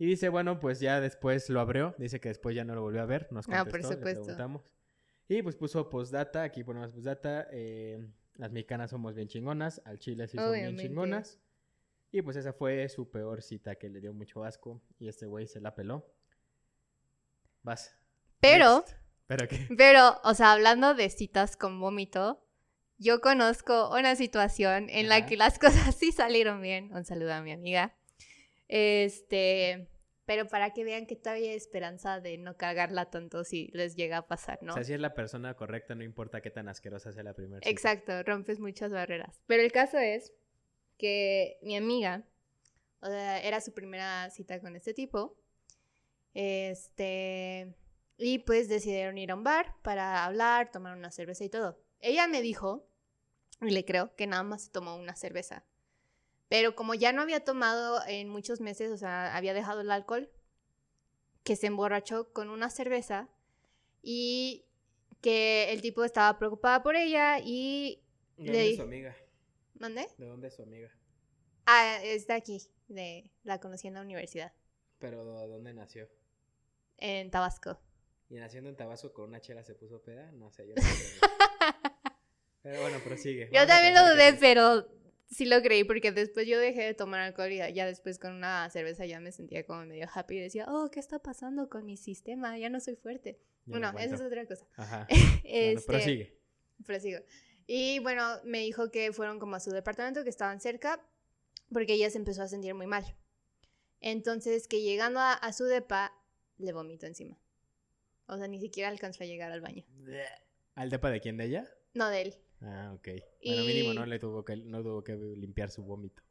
Y 0.00 0.06
dice, 0.06 0.30
bueno, 0.30 0.58
pues 0.58 0.80
ya 0.80 0.98
después 0.98 1.50
lo 1.50 1.60
abrió. 1.60 1.94
Dice 1.98 2.20
que 2.20 2.30
después 2.30 2.56
ya 2.56 2.64
no 2.64 2.74
lo 2.74 2.80
volvió 2.80 3.02
a 3.02 3.04
ver. 3.06 3.28
Nos 3.30 3.46
Ah, 3.50 3.64
por 3.64 3.72
contestó, 3.82 3.90
le 3.90 3.96
supuesto. 3.96 4.22
preguntamos. 4.22 4.62
Y 5.28 5.42
pues 5.42 5.56
puso 5.56 5.90
postdata, 5.90 6.42
aquí 6.42 6.64
ponemos 6.64 6.90
postdata. 6.90 7.46
eh, 7.52 8.02
las 8.36 8.50
mexicanas 8.50 8.90
somos 8.90 9.14
bien 9.14 9.28
chingonas, 9.28 9.82
al 9.84 9.98
chile 9.98 10.26
sí 10.26 10.38
son 10.38 10.52
bien 10.54 10.76
chingonas. 10.78 11.38
Y 12.10 12.22
pues 12.22 12.36
esa 12.38 12.54
fue 12.54 12.88
su 12.88 13.10
peor 13.10 13.42
cita 13.42 13.74
que 13.76 13.90
le 13.90 14.00
dio 14.00 14.14
mucho 14.14 14.42
asco. 14.42 14.80
Y 14.98 15.08
este 15.08 15.26
güey 15.26 15.46
se 15.46 15.60
la 15.60 15.74
peló. 15.74 16.10
Vas. 17.62 17.94
Pero, 18.40 18.78
Next. 18.78 18.96
¿Pero 19.26 19.48
qué? 19.48 19.68
pero, 19.76 20.18
o 20.24 20.32
sea, 20.32 20.52
hablando 20.52 20.94
de 20.94 21.10
citas 21.10 21.58
con 21.58 21.78
vómito, 21.78 22.42
yo 22.96 23.20
conozco 23.20 23.94
una 23.94 24.16
situación 24.16 24.88
en 24.88 25.10
la 25.10 25.16
Ajá. 25.16 25.26
que 25.26 25.36
las 25.36 25.58
cosas 25.60 25.94
sí 25.94 26.10
salieron 26.10 26.62
bien. 26.62 26.90
Un 26.94 27.04
saludo 27.04 27.34
a 27.34 27.42
mi 27.42 27.52
amiga. 27.52 27.94
Este, 28.66 29.89
pero 30.30 30.46
para 30.46 30.70
que 30.70 30.84
vean 30.84 31.06
que 31.06 31.16
todavía 31.16 31.50
hay 31.50 31.56
esperanza 31.56 32.20
de 32.20 32.38
no 32.38 32.56
cagarla 32.56 33.10
tanto 33.10 33.42
si 33.42 33.66
les 33.72 33.96
llega 33.96 34.18
a 34.18 34.28
pasar, 34.28 34.62
¿no? 34.62 34.74
O 34.74 34.74
sea, 34.76 34.84
si 34.84 34.92
es 34.92 35.00
la 35.00 35.12
persona 35.12 35.56
correcta, 35.56 35.96
no 35.96 36.04
importa 36.04 36.40
qué 36.40 36.52
tan 36.52 36.68
asquerosa 36.68 37.10
sea 37.10 37.24
la 37.24 37.34
primera. 37.34 37.68
Exacto, 37.68 38.22
rompes 38.22 38.60
muchas 38.60 38.92
barreras. 38.92 39.40
Pero 39.48 39.64
el 39.64 39.72
caso 39.72 39.98
es 39.98 40.32
que 40.98 41.58
mi 41.62 41.76
amiga, 41.76 42.22
o 43.00 43.06
sea, 43.06 43.40
era 43.40 43.60
su 43.60 43.74
primera 43.74 44.30
cita 44.30 44.60
con 44.60 44.76
este 44.76 44.94
tipo. 44.94 45.36
Este, 46.32 47.74
y 48.16 48.38
pues 48.38 48.68
decidieron 48.68 49.18
ir 49.18 49.32
a 49.32 49.34
un 49.34 49.42
bar 49.42 49.74
para 49.82 50.24
hablar, 50.24 50.70
tomar 50.70 50.96
una 50.96 51.10
cerveza 51.10 51.42
y 51.42 51.48
todo. 51.48 51.82
Ella 51.98 52.28
me 52.28 52.40
dijo, 52.40 52.88
y 53.60 53.70
le 53.70 53.84
creo, 53.84 54.14
que 54.14 54.28
nada 54.28 54.44
más 54.44 54.66
se 54.66 54.70
tomó 54.70 54.94
una 54.94 55.16
cerveza. 55.16 55.64
Pero 56.50 56.74
como 56.74 56.94
ya 56.94 57.12
no 57.12 57.22
había 57.22 57.44
tomado 57.44 58.04
en 58.08 58.28
muchos 58.28 58.60
meses, 58.60 58.90
o 58.90 58.96
sea, 58.96 59.36
había 59.36 59.54
dejado 59.54 59.82
el 59.82 59.90
alcohol, 59.92 60.28
que 61.44 61.54
se 61.54 61.68
emborrachó 61.68 62.32
con 62.32 62.48
una 62.48 62.70
cerveza 62.70 63.28
y 64.02 64.66
que 65.20 65.72
el 65.72 65.80
tipo 65.80 66.02
estaba 66.04 66.36
preocupado 66.40 66.82
por 66.82 66.96
ella 66.96 67.38
y... 67.38 68.02
¿De 68.36 68.44
Le 68.44 68.52
dónde 68.52 68.70
es 68.70 68.76
su 68.76 68.82
amiga? 68.82 69.16
¿Mandé? 69.78 70.08
¿De 70.18 70.26
dónde 70.26 70.48
es 70.48 70.54
su 70.56 70.62
amiga? 70.62 70.90
Ah, 71.66 72.00
es 72.02 72.26
de 72.26 72.34
aquí, 72.34 72.60
de 72.88 73.30
la 73.44 73.60
conocí 73.60 73.86
en 73.86 73.94
la 73.94 74.00
universidad, 74.00 74.52
Pero 74.98 75.24
¿de 75.24 75.46
dónde 75.46 75.72
nació? 75.72 76.08
en 76.96 77.30
Tabasco. 77.30 77.80
¿Y 78.28 78.34
naciendo 78.34 78.70
en 78.70 78.76
Tabasco 78.76 79.12
con 79.12 79.26
una 79.28 79.40
chela 79.40 79.62
se 79.62 79.76
puso 79.76 80.02
peda? 80.02 80.32
No 80.32 80.50
sé, 80.50 80.66
yo 80.66 80.74
no. 80.74 80.82
Pero 82.62 82.80
bueno, 82.82 82.98
prosigue. 83.04 83.46
Yo 83.46 83.52
Vamos 83.60 83.68
también 83.68 83.94
lo 83.94 84.00
que 84.00 84.10
dudé, 84.10 84.32
pero 84.34 84.99
sí 85.30 85.44
lo 85.46 85.62
creí 85.62 85.84
porque 85.84 86.12
después 86.12 86.46
yo 86.46 86.58
dejé 86.58 86.82
de 86.82 86.94
tomar 86.94 87.20
alcohol 87.20 87.50
y 87.52 87.58
ya 87.72 87.86
después 87.86 88.18
con 88.18 88.32
una 88.34 88.68
cerveza 88.70 89.06
ya 89.06 89.20
me 89.20 89.32
sentía 89.32 89.64
como 89.64 89.84
medio 89.86 90.08
happy 90.12 90.36
y 90.36 90.40
decía, 90.40 90.66
oh, 90.68 90.90
¿qué 90.90 91.00
está 91.00 91.18
pasando 91.20 91.68
con 91.68 91.86
mi 91.86 91.96
sistema? 91.96 92.58
Ya 92.58 92.68
no 92.68 92.80
soy 92.80 92.96
fuerte. 92.96 93.38
Ya 93.66 93.78
no 93.78 93.92
bueno, 93.92 93.98
esa 93.98 94.14
es 94.16 94.20
otra 94.20 94.46
cosa. 94.46 94.66
Ajá. 94.76 95.06
Bueno, 95.10 95.40
Este, 95.44 95.86
prosigue. 95.86 96.38
prosigo. 96.84 97.18
Y 97.66 97.98
bueno, 98.00 98.24
me 98.44 98.60
dijo 98.60 98.90
que 98.90 99.12
fueron 99.12 99.38
como 99.38 99.56
a 99.56 99.60
su 99.60 99.70
departamento, 99.70 100.24
que 100.24 100.30
estaban 100.30 100.60
cerca, 100.60 101.00
porque 101.72 101.92
ella 101.94 102.10
se 102.10 102.18
empezó 102.18 102.42
a 102.42 102.48
sentir 102.48 102.74
muy 102.74 102.86
mal. 102.86 103.04
Entonces, 104.00 104.66
que 104.66 104.80
llegando 104.82 105.20
a, 105.20 105.34
a 105.34 105.52
su 105.52 105.64
depa, 105.64 106.12
le 106.58 106.72
vomitó 106.72 107.06
encima. 107.06 107.38
O 108.26 108.36
sea, 108.38 108.48
ni 108.48 108.60
siquiera 108.60 108.88
alcanzó 108.88 109.24
a 109.24 109.26
llegar 109.26 109.52
al 109.52 109.60
baño. 109.60 109.84
¿Al 110.74 110.90
depa 110.90 111.10
de 111.10 111.20
quién? 111.20 111.36
¿De 111.36 111.44
ella? 111.44 111.68
No 111.94 112.08
de 112.08 112.22
él. 112.22 112.34
Ah, 112.62 112.92
ok. 112.94 113.08
Bueno, 113.44 113.64
mínimo 113.64 113.94
no 113.94 114.06
le 114.06 114.18
tuvo 114.18 114.44
que, 114.44 114.56
no 114.56 114.82
tuvo 114.82 115.02
que 115.02 115.14
limpiar 115.14 115.70
su 115.70 115.82
vómito. 115.82 116.22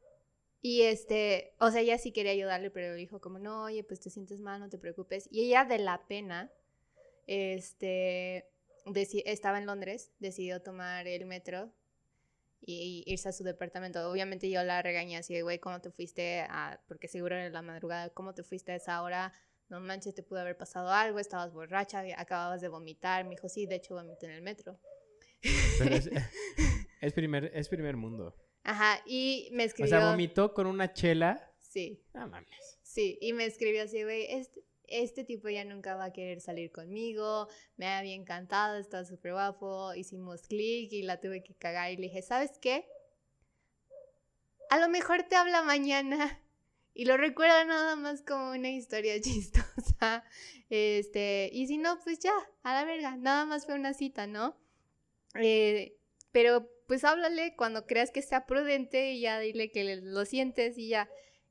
Y 0.62 0.82
este, 0.82 1.54
o 1.58 1.70
sea, 1.70 1.80
ella 1.80 1.96
sí 1.98 2.12
quería 2.12 2.32
ayudarle, 2.32 2.70
pero 2.70 2.94
dijo 2.94 3.20
como, 3.20 3.38
no, 3.38 3.64
oye, 3.64 3.82
pues 3.82 4.00
te 4.00 4.10
sientes 4.10 4.40
mal, 4.40 4.60
no 4.60 4.68
te 4.68 4.78
preocupes. 4.78 5.26
Y 5.30 5.46
ella 5.46 5.64
de 5.64 5.78
la 5.78 6.06
pena, 6.06 6.52
este, 7.26 8.46
estaba 9.24 9.58
en 9.58 9.66
Londres, 9.66 10.12
decidió 10.18 10.60
tomar 10.60 11.06
el 11.06 11.24
metro 11.24 11.72
y, 12.60 13.04
y 13.06 13.12
irse 13.12 13.30
a 13.30 13.32
su 13.32 13.42
departamento. 13.42 14.10
Obviamente 14.10 14.50
yo 14.50 14.62
la 14.62 14.82
regañé 14.82 15.16
así 15.16 15.34
de, 15.34 15.42
güey, 15.42 15.58
¿cómo 15.58 15.80
te 15.80 15.90
fuiste 15.90 16.42
a, 16.42 16.80
porque 16.86 17.08
seguro 17.08 17.36
era 17.36 17.48
la 17.48 17.62
madrugada, 17.62 18.10
¿cómo 18.10 18.34
te 18.34 18.42
fuiste 18.42 18.72
a 18.72 18.76
esa 18.76 19.02
hora? 19.02 19.32
No 19.70 19.80
manches, 19.80 20.14
te 20.14 20.22
pudo 20.22 20.40
haber 20.40 20.58
pasado 20.58 20.90
algo, 20.90 21.20
estabas 21.20 21.52
borracha, 21.52 22.02
acababas 22.16 22.60
de 22.60 22.68
vomitar. 22.68 23.24
Me 23.24 23.30
dijo, 23.30 23.48
sí, 23.48 23.66
de 23.66 23.76
hecho 23.76 23.94
vomité 23.94 24.26
en 24.26 24.32
el 24.32 24.42
metro. 24.42 24.78
Pero 25.78 25.94
es, 25.94 26.10
es 27.00 27.12
primer, 27.12 27.50
es 27.54 27.68
primer 27.68 27.96
mundo. 27.96 28.36
Ajá, 28.62 29.00
y 29.06 29.48
me 29.52 29.64
O 29.64 29.66
escribió... 29.66 29.90
sea, 29.90 30.10
vomitó 30.10 30.52
con 30.52 30.66
una 30.66 30.92
chela. 30.92 31.52
Sí. 31.58 32.02
No 32.14 32.28
mames. 32.28 32.78
Sí, 32.82 33.18
y 33.20 33.32
me 33.32 33.44
escribió 33.44 33.84
así, 33.84 34.02
güey, 34.02 34.26
este, 34.28 34.64
este 34.90 35.24
tipo 35.24 35.48
ya 35.48 35.64
nunca 35.64 35.94
va 35.94 36.06
a 36.06 36.12
querer 36.12 36.40
salir 36.40 36.72
conmigo, 36.72 37.48
me 37.76 37.86
había 37.86 38.14
encantado, 38.14 38.76
está 38.76 39.04
súper 39.04 39.32
guapo, 39.32 39.94
hicimos 39.94 40.42
clic 40.42 40.92
y 40.92 41.02
la 41.02 41.20
tuve 41.20 41.42
que 41.42 41.54
cagar 41.54 41.92
y 41.92 41.96
le 41.96 42.02
dije, 42.02 42.22
¿sabes 42.22 42.58
qué? 42.60 42.86
A 44.68 44.78
lo 44.78 44.88
mejor 44.88 45.22
te 45.22 45.36
habla 45.36 45.62
mañana 45.62 46.42
y 46.94 47.04
lo 47.04 47.16
recuerda 47.16 47.64
nada 47.64 47.94
más 47.96 48.22
como 48.22 48.50
una 48.50 48.70
historia 48.70 49.20
chistosa, 49.20 50.24
este, 50.68 51.48
y 51.52 51.68
si 51.68 51.78
no, 51.78 51.98
pues 52.02 52.18
ya, 52.18 52.34
a 52.64 52.74
la 52.74 52.84
verga, 52.84 53.16
nada 53.16 53.46
más 53.46 53.66
fue 53.66 53.76
una 53.76 53.94
cita, 53.94 54.26
¿no? 54.26 54.56
Eh, 55.34 55.96
pero 56.32 56.70
pues 56.86 57.04
háblale 57.04 57.54
cuando 57.56 57.86
creas 57.86 58.10
que 58.10 58.22
sea 58.22 58.46
prudente 58.46 59.12
y 59.12 59.20
ya 59.20 59.38
dile 59.38 59.70
que 59.70 59.96
lo 59.96 60.24
sientes 60.24 60.76
y 60.78 60.88
ya. 60.88 61.08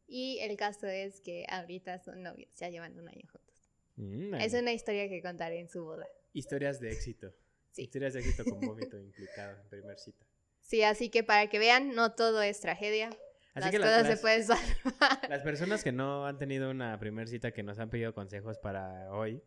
Y 0.08 0.40
el 0.40 0.58
caso 0.58 0.88
es 0.88 1.22
que 1.22 1.46
ahorita 1.50 2.00
son 2.00 2.24
novios, 2.24 2.54
ya 2.56 2.70
llevan 2.70 2.98
un 3.00 3.08
año 3.08 3.28
juntos. 3.32 3.64
Mm, 3.96 4.34
Es 4.36 4.54
una 4.54 4.74
historia 4.74 5.08
que 5.08 5.22
contaré 5.22 5.60
en 5.60 5.70
su 5.70 5.84
boda. 5.84 6.08
Historias 6.34 6.80
de 6.80 6.92
éxito. 6.92 7.34
Sí. 7.72 7.84
Historias 7.84 8.14
de 8.16 8.22
éxito 8.22 8.44
con 8.46 8.60
vómito 8.68 8.98
implicado 8.98 9.62
en 9.62 9.70
primer 9.70 10.00
cita. 10.00 10.26
Sí, 10.60 10.82
así 10.82 11.10
que 11.10 11.24
para 11.24 11.48
que 11.50 11.60
vean, 11.60 11.94
no 11.94 12.16
todo 12.16 12.42
es 12.42 12.60
tragedia. 12.60 13.10
Así 13.54 13.66
las 13.66 13.72
que 13.72 13.78
cosas 13.78 14.04
las, 14.08 14.16
se 14.16 14.22
pueden 14.22 14.44
salvar. 14.44 15.30
las 15.30 15.44
personas 15.44 15.84
que 15.84 15.92
no 15.92 16.26
han 16.26 16.40
tenido 16.40 16.72
una 16.72 17.00
primer 17.00 17.28
cita 17.28 17.52
que 17.52 17.62
nos 17.62 17.78
han 17.78 17.92
pedido 17.92 18.14
consejos 18.16 18.58
para 18.58 19.12
hoy, 19.14 19.44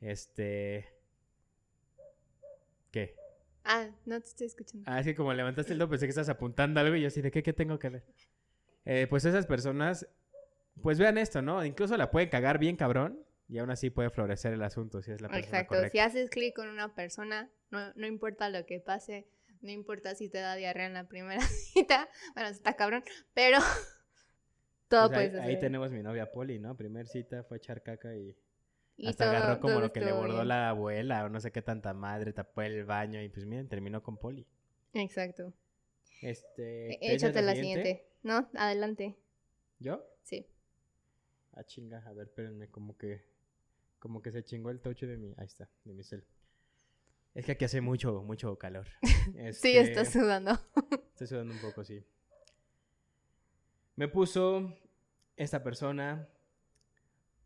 este... 0.00 0.88
¿Qué? 2.90 3.14
Ah, 3.64 3.88
no 4.06 4.20
te 4.20 4.26
estoy 4.28 4.46
escuchando. 4.46 4.90
Ah, 4.90 5.00
es 5.00 5.06
que 5.06 5.14
como 5.14 5.32
levantaste 5.32 5.72
el 5.72 5.78
dedo 5.78 5.88
pensé 5.88 6.06
que 6.06 6.10
estás 6.10 6.28
apuntando 6.28 6.80
algo 6.80 6.96
y 6.96 7.02
yo 7.02 7.08
así, 7.08 7.20
¿de 7.20 7.30
qué, 7.30 7.42
qué 7.42 7.52
tengo 7.52 7.78
que 7.78 7.88
ver? 7.90 8.04
Eh, 8.84 9.06
pues 9.08 9.24
esas 9.24 9.46
personas, 9.46 10.06
pues 10.82 10.98
vean 10.98 11.18
esto, 11.18 11.42
¿no? 11.42 11.64
Incluso 11.64 11.96
la 11.96 12.10
pueden 12.10 12.28
cagar 12.30 12.58
bien 12.58 12.76
cabrón 12.76 13.24
y 13.48 13.58
aún 13.58 13.70
así 13.70 13.90
puede 13.90 14.10
florecer 14.10 14.52
el 14.54 14.62
asunto 14.62 15.02
si 15.02 15.10
es 15.12 15.20
la 15.20 15.28
persona 15.28 15.46
Exacto, 15.46 15.68
correcta. 15.68 15.92
si 15.92 15.98
haces 15.98 16.30
clic 16.30 16.54
con 16.56 16.68
una 16.68 16.94
persona, 16.94 17.50
no, 17.70 17.92
no 17.94 18.06
importa 18.06 18.48
lo 18.48 18.64
que 18.66 18.80
pase, 18.80 19.28
no 19.60 19.70
importa 19.70 20.14
si 20.14 20.28
te 20.28 20.38
da 20.38 20.54
diarrea 20.56 20.86
en 20.86 20.94
la 20.94 21.08
primera 21.08 21.40
cita, 21.74 22.08
bueno, 22.34 22.48
está 22.50 22.74
cabrón, 22.76 23.04
pero 23.34 23.58
todo 24.88 25.08
Pues 25.08 25.12
ahí, 25.12 25.28
puede 25.28 25.40
ahí 25.40 25.56
suceder. 25.56 25.60
tenemos 25.60 25.90
mi 25.92 26.02
novia 26.02 26.30
Poli, 26.32 26.58
¿no? 26.58 26.76
Primer 26.76 27.06
cita 27.06 27.44
fue 27.44 27.58
echar 27.58 27.82
caca 27.82 28.14
y 28.16 28.36
Y 29.02 29.08
hasta 29.08 29.24
todo- 29.24 29.36
agarró 29.36 29.60
como 29.60 29.74
todo 29.74 29.80
lo 29.86 29.92
que 29.92 30.00
le 30.00 30.12
bordó 30.12 30.34
bien. 30.36 30.48
la 30.48 30.68
abuela 30.70 31.24
o 31.24 31.28
no 31.28 31.40
sé 31.40 31.50
qué 31.52 31.62
tanta 31.62 31.94
madre, 31.94 32.32
tapó 32.32 32.62
el 32.62 32.84
baño 32.84 33.22
y 33.22 33.28
pues 33.28 33.46
miren, 33.46 33.68
terminó 33.68 34.02
con 34.02 34.16
Poli. 34.18 34.46
Exacto. 34.92 35.52
Este, 36.20 36.94
E- 36.94 36.98
¿te 36.98 37.06
echas 37.14 37.30
Échate 37.30 37.42
la 37.42 37.54
siguiente. 37.54 38.06
¿No? 38.22 38.50
Adelante. 38.54 39.16
¿Yo? 39.78 40.04
Sí. 40.22 40.46
Ah, 41.52 41.64
chinga, 41.64 42.04
a 42.06 42.12
ver, 42.12 42.26
espérenme, 42.26 42.68
como 42.68 42.96
que 42.96 43.24
como 43.98 44.22
que 44.22 44.30
se 44.32 44.42
chingó 44.44 44.70
el 44.70 44.80
touch 44.80 45.00
de 45.02 45.16
mi, 45.18 45.34
ahí 45.36 45.44
está, 45.46 45.68
de 45.84 45.92
mi 45.94 46.02
cel. 46.02 46.24
Es 47.34 47.44
que 47.46 47.52
aquí 47.52 47.64
hace 47.64 47.80
mucho, 47.80 48.22
mucho 48.22 48.56
calor. 48.58 48.86
Sí, 49.52 49.76
Este, 49.76 49.80
estás 49.80 50.10
sudando. 50.12 50.52
Estoy 51.12 51.26
sudando 51.26 51.54
un 51.54 51.60
poco, 51.60 51.84
sí. 51.84 52.02
Me 53.96 54.08
puso 54.08 54.76
esta 55.36 55.62
persona 55.62 56.28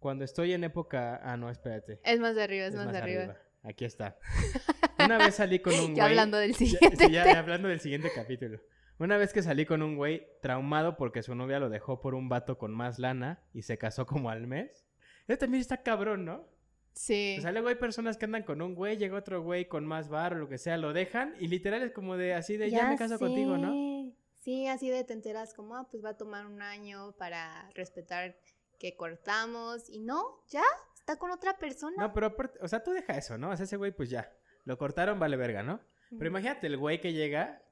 cuando 0.04 0.22
estoy 0.26 0.52
en 0.52 0.64
época, 0.64 1.18
ah 1.24 1.38
no, 1.38 1.48
espérate. 1.48 1.98
Es 2.04 2.20
más 2.20 2.34
de 2.36 2.42
arriba, 2.42 2.66
es, 2.66 2.74
Es 2.74 2.76
más, 2.76 2.92
de 2.92 2.98
arriba. 2.98 3.38
Aquí 3.62 3.86
está. 3.86 4.18
Una 5.02 5.16
vez 5.16 5.36
salí 5.36 5.60
con 5.60 5.72
un 5.72 5.80
güey. 5.80 5.94
Ya 5.96 6.04
hablando 6.04 6.36
del 6.36 6.52
Ya- 6.52 6.58
siguiente. 6.58 7.06
sí, 7.06 7.10
ya, 7.10 7.24
ya 7.24 7.38
hablando 7.38 7.68
del 7.68 7.80
siguiente 7.80 8.10
capítulo. 8.14 8.60
Una 8.98 9.16
vez 9.16 9.32
que 9.32 9.42
salí 9.42 9.64
con 9.64 9.80
un 9.82 9.96
güey 9.96 10.26
traumado 10.42 10.98
porque 10.98 11.22
su 11.22 11.34
novia 11.34 11.58
lo 11.58 11.70
dejó 11.70 12.02
por 12.02 12.14
un 12.14 12.28
vato 12.28 12.58
con 12.58 12.74
más 12.74 12.98
lana 12.98 13.42
y 13.54 13.62
se 13.62 13.78
casó 13.78 14.04
como 14.04 14.28
al 14.28 14.46
mes. 14.46 14.84
Eso 15.26 15.38
también 15.38 15.62
está 15.62 15.82
cabrón, 15.82 16.26
¿no? 16.26 16.46
Sí. 16.92 17.36
O 17.38 17.40
sea, 17.40 17.50
luego 17.52 17.68
hay 17.68 17.76
personas 17.76 18.18
que 18.18 18.26
andan 18.26 18.42
con 18.42 18.60
un 18.60 18.74
güey, 18.74 18.98
llega 18.98 19.16
otro 19.16 19.42
güey 19.42 19.68
con 19.68 19.86
más 19.86 20.10
bar 20.10 20.34
o 20.34 20.36
lo 20.36 20.48
que 20.50 20.58
sea, 20.58 20.76
lo 20.76 20.92
dejan 20.92 21.34
y 21.40 21.48
literal 21.48 21.82
es 21.82 21.92
como 21.92 22.18
de 22.18 22.34
así 22.34 22.58
de 22.58 22.70
ya, 22.70 22.90
me 22.90 22.96
caso 22.98 23.18
contigo, 23.18 23.56
¿no? 23.56 24.12
Sí, 24.34 24.66
así 24.66 24.90
de 24.90 25.02
te 25.04 25.14
enteras 25.14 25.54
como, 25.54 25.74
ah, 25.76 25.88
pues 25.90 26.04
va 26.04 26.10
a 26.10 26.16
tomar 26.18 26.44
un 26.44 26.60
año 26.60 27.12
para 27.16 27.70
respetar 27.74 28.36
que 28.78 28.96
cortamos 28.96 29.88
y 29.88 30.00
no, 30.00 30.42
ya, 30.48 30.64
está 30.94 31.16
con 31.16 31.30
otra 31.30 31.58
persona. 31.58 31.96
No, 31.98 32.12
pero 32.12 32.28
aparte, 32.28 32.58
o 32.62 32.68
sea, 32.68 32.82
tú 32.82 32.92
deja 32.92 33.16
eso, 33.16 33.38
¿no? 33.38 33.50
O 33.50 33.56
sea, 33.56 33.64
ese 33.64 33.76
güey 33.76 33.92
pues 33.92 34.10
ya, 34.10 34.32
lo 34.64 34.78
cortaron, 34.78 35.18
vale 35.18 35.36
verga, 35.36 35.62
¿no? 35.62 35.80
Pero 36.10 36.26
imagínate 36.26 36.66
el 36.66 36.76
güey 36.76 37.00
que 37.00 37.12
llega 37.12 37.62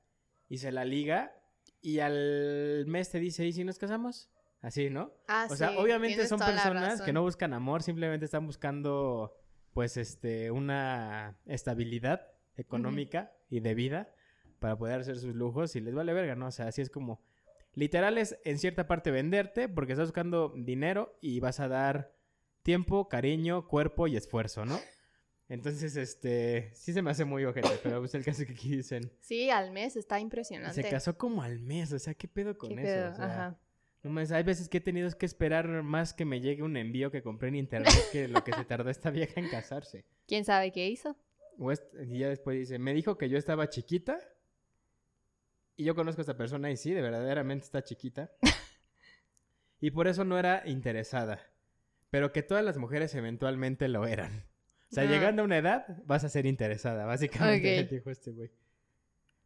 y 0.49 0.59
se 0.59 0.73
la 0.73 0.85
liga 0.85 1.35
y 1.81 2.01
al 2.01 2.85
mes 2.87 3.11
te 3.11 3.19
dice, 3.19 3.47
¿y 3.47 3.53
si 3.53 3.65
nos 3.65 3.79
casamos? 3.79 4.31
Así, 4.61 4.91
¿no? 4.91 5.13
Ah, 5.27 5.49
O 5.51 5.57
sea, 5.57 5.71
sí, 5.71 5.77
obviamente 5.77 6.27
son 6.27 6.39
personas 6.39 7.03
que 7.03 7.13
no 7.13 7.23
buscan 7.23 7.53
amor, 7.53 7.83
simplemente 7.83 8.25
están 8.25 8.47
buscando, 8.47 9.37
pues, 9.75 9.97
este, 9.97 10.51
una 10.53 11.37
estabilidad 11.47 12.29
económica 12.57 13.33
y 13.49 13.61
de 13.61 13.75
vida 13.75 14.15
para 14.61 14.77
poder 14.79 15.01
hacer 15.01 15.19
sus 15.19 15.35
lujos 15.35 15.75
y 15.75 15.81
les 15.81 15.95
vale 15.95 16.13
verga, 16.13 16.37
¿no? 16.37 16.47
O 16.47 16.51
sea, 16.53 16.69
así 16.69 16.81
es 16.81 16.91
como, 16.91 17.21
literal 17.75 18.19
es 18.19 18.39
en 18.45 18.59
cierta 18.59 18.87
parte 18.87 19.11
venderte 19.11 19.69
porque 19.69 19.93
estás 19.93 20.09
buscando 20.09 20.53
dinero 20.57 21.17
y 21.21 21.41
vas 21.41 21.61
a 21.61 21.69
dar 21.69 22.13
tiempo, 22.63 23.09
cariño, 23.09 23.67
cuerpo 23.67 24.07
y 24.07 24.17
esfuerzo, 24.17 24.65
¿no? 24.65 24.79
Entonces, 25.49 25.97
este, 25.97 26.71
sí 26.75 26.93
se 26.93 27.03
me 27.03 27.11
hace 27.11 27.25
muy 27.25 27.45
ojete, 27.45 27.69
pero 27.83 27.99
pues 27.99 28.15
el 28.15 28.25
caso 28.25 28.47
que 28.47 28.53
aquí 28.53 28.77
dicen, 28.77 29.13
Sí, 29.21 29.51
al 29.51 29.71
mes 29.71 29.97
está 29.97 30.19
impresionante. 30.19 30.83
se 30.83 30.89
casó 30.89 31.19
como 31.19 31.43
al 31.43 31.59
mes, 31.61 31.93
o 31.93 31.99
sea, 31.99 32.15
¿qué 32.15 32.27
pedo 32.29 32.57
con 32.57 32.71
¿Qué 32.71 32.75
eso? 32.77 32.83
pedo? 32.85 33.11
O 33.11 33.15
sea, 33.15 33.25
Ajá. 33.27 33.59
no 34.03 34.11
mames, 34.11 34.33
hay 34.33 34.45
veces 34.45 34.69
que 34.71 34.79
he 34.79 34.81
tenido 34.81 35.11
que 35.11 35.27
esperar 35.27 35.69
más 35.83 36.15
que 36.15 36.25
me 36.25 36.41
llegue 36.41 36.63
un 36.63 36.77
envío 36.79 37.11
que 37.11 37.23
compré 37.23 37.49
en 37.49 37.57
internet 37.57 37.93
que 38.13 38.29
lo 38.29 38.43
que 38.45 38.53
se 38.55 38.65
tardó 38.65 38.89
esta 38.89 39.11
vieja 39.11 39.41
en 39.41 39.49
casarse. 39.49 40.07
¿Quién 40.27 40.45
sabe 40.47 40.73
qué 40.73 40.89
hizo? 40.89 41.17
O 41.59 41.71
es- 41.71 41.83
y 42.07 42.21
ya 42.21 42.29
después 42.31 42.57
dice, 42.59 42.79
me 42.79 42.95
dijo 42.95 43.19
que 43.19 43.29
yo 43.29 43.37
estaba 43.37 43.69
chiquita. 43.69 44.19
Y 45.77 45.85
yo 45.85 45.95
conozco 45.95 46.21
a 46.21 46.23
esta 46.25 46.37
persona 46.37 46.71
y 46.71 46.77
sí, 46.77 46.93
de 46.93 47.03
verdaderamente 47.03 47.65
está 47.65 47.83
chiquita. 47.83 48.31
y 49.81 49.91
por 49.91 50.07
eso 50.09 50.25
no 50.25 50.39
era 50.39 50.63
interesada. 50.67 51.41
Pero 52.11 52.33
que 52.33 52.43
todas 52.43 52.65
las 52.65 52.77
mujeres 52.79 53.15
eventualmente 53.15 53.89
lo 53.89 54.07
eran. 54.07 54.45
O 54.91 54.95
sea, 54.95 55.05
Ah. 55.05 55.07
llegando 55.07 55.43
a 55.43 55.45
una 55.47 55.57
edad, 55.59 55.87
vas 56.05 56.25
a 56.25 56.29
ser 56.29 56.45
interesada, 56.47 57.07
básicamente, 57.07 57.85
dijo 57.91 58.11
este 58.11 58.31
güey. 58.33 58.51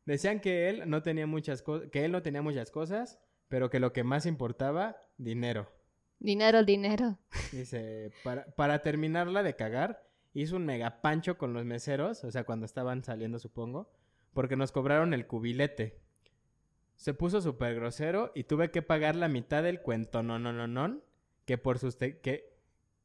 Decían 0.04 0.40
que 0.40 0.68
él 0.68 0.82
no 0.90 1.02
tenía 1.02 1.26
muchas 1.26 1.62
cosas, 1.62 1.88
que 1.90 2.04
él 2.04 2.12
no 2.12 2.22
tenía 2.22 2.42
muchas 2.42 2.70
cosas, 2.70 3.20
pero 3.48 3.70
que 3.70 3.80
lo 3.80 3.92
que 3.92 4.02
más 4.04 4.26
importaba, 4.26 4.96
dinero. 5.18 5.70
Dinero, 6.18 6.64
dinero. 6.64 7.18
Dice, 7.52 8.10
para, 8.24 8.46
para 8.56 8.82
terminarla 8.82 9.42
de 9.42 9.54
cagar, 9.54 10.04
hizo 10.34 10.56
un 10.56 10.66
mega 10.66 11.00
pancho 11.02 11.38
con 11.38 11.52
los 11.52 11.64
meseros, 11.64 12.24
o 12.24 12.30
sea, 12.30 12.44
cuando 12.44 12.66
estaban 12.66 13.04
saliendo, 13.04 13.38
supongo, 13.38 13.92
porque 14.32 14.56
nos 14.56 14.72
cobraron 14.72 15.14
el 15.14 15.26
cubilete. 15.26 16.00
Se 16.96 17.14
puso 17.14 17.40
súper 17.40 17.74
grosero 17.74 18.32
y 18.34 18.44
tuve 18.44 18.70
que 18.70 18.82
pagar 18.82 19.16
la 19.16 19.28
mitad 19.28 19.62
del 19.62 19.80
cuento, 19.80 20.22
no, 20.22 20.38
no, 20.38 20.52
no, 20.52 20.66
no, 20.66 21.00
que 21.44 21.58
por 21.58 21.78
sus, 21.78 21.98
te- 21.98 22.18
que, 22.20 22.52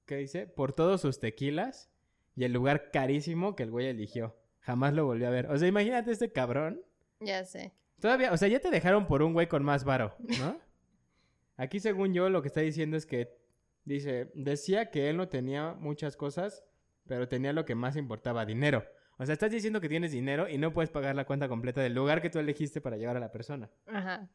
¿qué 0.05 0.15
dice? 0.17 0.47
Por 0.47 0.73
todos 0.73 1.01
sus 1.01 1.19
tequilas 1.19 1.91
y 2.35 2.45
el 2.45 2.53
lugar 2.53 2.89
carísimo 2.91 3.55
que 3.55 3.63
el 3.63 3.71
güey 3.71 3.87
eligió. 3.87 4.35
Jamás 4.61 4.93
lo 4.93 5.05
volvió 5.05 5.27
a 5.27 5.31
ver. 5.31 5.47
O 5.51 5.57
sea, 5.57 5.67
imagínate 5.67 6.11
este 6.11 6.31
cabrón. 6.31 6.81
Ya 7.19 7.43
sé. 7.45 7.73
Todavía, 7.99 8.31
o 8.31 8.37
sea, 8.37 8.47
ya 8.47 8.59
te 8.59 8.71
dejaron 8.71 9.05
por 9.07 9.21
un 9.21 9.33
güey 9.33 9.47
con 9.47 9.63
más 9.63 9.83
varo, 9.83 10.15
¿no? 10.39 10.57
Aquí, 11.57 11.79
según 11.79 12.13
yo, 12.13 12.29
lo 12.29 12.41
que 12.41 12.47
está 12.47 12.61
diciendo 12.61 12.97
es 12.97 13.05
que 13.05 13.37
dice, 13.85 14.31
decía 14.33 14.89
que 14.89 15.09
él 15.09 15.17
no 15.17 15.27
tenía 15.27 15.73
muchas 15.73 16.15
cosas, 16.15 16.63
pero 17.05 17.27
tenía 17.27 17.53
lo 17.53 17.65
que 17.65 17.75
más 17.75 17.95
importaba, 17.97 18.45
dinero. 18.45 18.85
O 19.21 19.25
sea, 19.27 19.33
estás 19.33 19.51
diciendo 19.51 19.79
que 19.79 19.87
tienes 19.87 20.11
dinero 20.11 20.49
y 20.49 20.57
no 20.57 20.73
puedes 20.73 20.89
pagar 20.89 21.15
la 21.15 21.25
cuenta 21.25 21.47
completa 21.47 21.79
del 21.79 21.93
lugar 21.93 22.23
que 22.23 22.31
tú 22.31 22.39
elegiste 22.39 22.81
para 22.81 22.97
llevar 22.97 23.17
a 23.17 23.19
la 23.19 23.31
persona. 23.31 23.69
Ajá. 23.85 24.27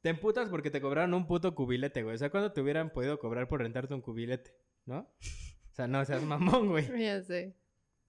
Te 0.00 0.10
emputas 0.10 0.48
porque 0.48 0.70
te 0.70 0.80
cobraron 0.80 1.12
un 1.12 1.26
puto 1.26 1.56
cubilete, 1.56 2.04
güey. 2.04 2.14
O 2.14 2.18
sea, 2.18 2.30
¿cuándo 2.30 2.52
te 2.52 2.60
hubieran 2.60 2.90
podido 2.90 3.18
cobrar 3.18 3.48
por 3.48 3.62
rentarte 3.62 3.94
un 3.94 4.02
cubilete? 4.02 4.54
¿No? 4.84 4.98
O 4.98 5.74
sea, 5.74 5.88
no 5.88 6.04
seas 6.04 6.22
mamón, 6.22 6.68
güey. 6.68 6.86
Ya 7.02 7.20
sé. 7.20 7.56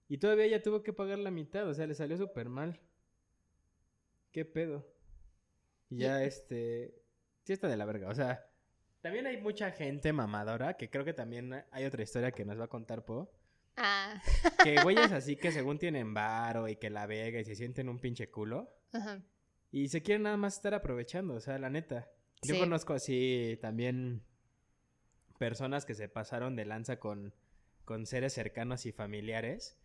Y 0.08 0.18
todavía 0.18 0.44
ella 0.44 0.62
tuvo 0.62 0.84
que 0.84 0.92
pagar 0.92 1.18
la 1.18 1.32
mitad, 1.32 1.66
o 1.66 1.74
sea, 1.74 1.88
le 1.88 1.96
salió 1.96 2.16
súper 2.16 2.48
mal. 2.48 2.78
¿Qué 4.30 4.44
pedo? 4.44 4.86
Y 5.90 5.98
ya, 5.98 6.22
este... 6.22 7.02
Sí 7.42 7.52
está 7.52 7.66
de 7.66 7.76
la 7.76 7.86
verga, 7.86 8.08
o 8.08 8.14
sea... 8.14 8.48
También 9.00 9.26
hay 9.26 9.38
mucha 9.38 9.72
gente 9.72 10.12
mamadora, 10.12 10.76
que 10.76 10.90
creo 10.90 11.04
que 11.04 11.12
también 11.12 11.64
hay 11.72 11.84
otra 11.86 12.04
historia 12.04 12.30
que 12.30 12.44
nos 12.44 12.56
va 12.56 12.66
a 12.66 12.68
contar 12.68 13.04
Po. 13.04 13.32
Ah. 13.80 14.20
Que 14.64 14.76
güeyes 14.82 15.12
así 15.12 15.36
que 15.36 15.52
según 15.52 15.78
tienen 15.78 16.12
varo 16.14 16.68
y 16.68 16.76
que 16.76 16.90
la 16.90 17.06
vega 17.06 17.40
y 17.40 17.44
se 17.44 17.54
sienten 17.54 17.88
un 17.88 17.98
pinche 17.98 18.30
culo. 18.30 18.74
Ajá. 18.92 19.22
Y 19.70 19.88
se 19.88 20.02
quieren 20.02 20.22
nada 20.24 20.36
más 20.36 20.56
estar 20.56 20.74
aprovechando, 20.74 21.34
o 21.34 21.40
sea, 21.40 21.58
la 21.58 21.70
neta. 21.70 22.10
Yo 22.42 22.54
Sí. 22.54 22.60
conozco 22.60 22.94
así 22.94 23.58
también 23.60 24.22
personas 25.38 25.84
que 25.84 25.94
se 25.94 26.08
pasaron 26.08 26.56
de 26.56 26.64
lanza 26.64 26.98
con, 26.98 27.34
con 27.84 28.06
seres 28.06 28.32
cercanos 28.32 28.86
y 28.86 28.92
familiares, 28.92 29.76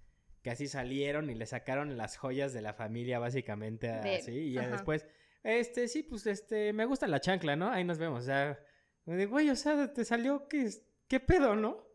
que 0.42 0.50
así 0.52 0.68
salieron 0.68 1.30
y 1.30 1.36
le 1.36 1.46
sacaron 1.46 1.98
las 1.98 2.18
joyas 2.18 2.54
de 2.54 2.62
la 2.62 2.74
familia 2.74 3.20
básicamente 3.20 3.88
De- 3.88 4.16
así, 4.18 4.32
y 4.32 4.54
ya 4.54 4.62
ajá. 4.64 4.72
después, 4.72 5.06
este, 5.44 5.88
sí, 5.88 6.04
pues, 6.04 6.26
este, 6.28 6.74
me 6.74 6.86
gusta 6.86 7.08
la 7.08 7.20
chancla, 7.22 7.56
¿no? 7.56 7.70
Ahí 7.70 7.84
nos 7.84 7.98
vemos, 7.98 8.24
o 8.24 8.26
sea, 8.26 8.60
de, 9.06 9.26
güey, 9.26 9.50
o 9.50 9.56
sea, 9.56 9.94
te 9.94 10.06
salió, 10.06 10.48
¿qué, 10.48 10.70
qué 11.08 11.20
pedo, 11.20 11.56
no? 11.56 11.70
O 11.72 11.88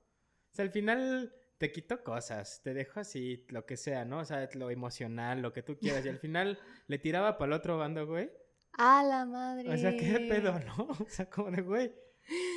sea, 0.53 0.65
al 0.65 0.71
final 0.71 1.35
te 1.59 1.73
quitó 1.73 2.03
cosas, 2.05 2.61
te 2.63 2.73
dejó 2.73 3.01
así, 3.01 3.45
lo 3.49 3.67
que 3.67 3.77
sea, 3.77 4.05
¿no? 4.05 4.21
O 4.21 4.25
sea, 4.25 4.49
lo 4.55 4.71
emocional, 4.71 5.43
lo 5.43 5.53
que 5.53 5.63
tú 5.63 5.77
quieras, 5.77 6.07
y 6.07 6.09
al 6.09 6.19
final 6.19 6.59
le 6.87 6.99
tiraba 6.99 7.37
para 7.37 7.53
el 7.55 7.59
otro 7.59 7.77
bando, 7.79 8.07
güey. 8.07 8.31
A 8.73 9.03
la 9.03 9.25
madre. 9.27 9.69
O 9.69 9.77
sea, 9.77 9.97
¿qué 9.97 10.27
pedo, 10.29 10.59
no? 10.67 10.89
O 11.01 11.07
sea, 11.09 11.29
como 11.29 11.51
de, 11.51 11.63
güey, 11.63 11.93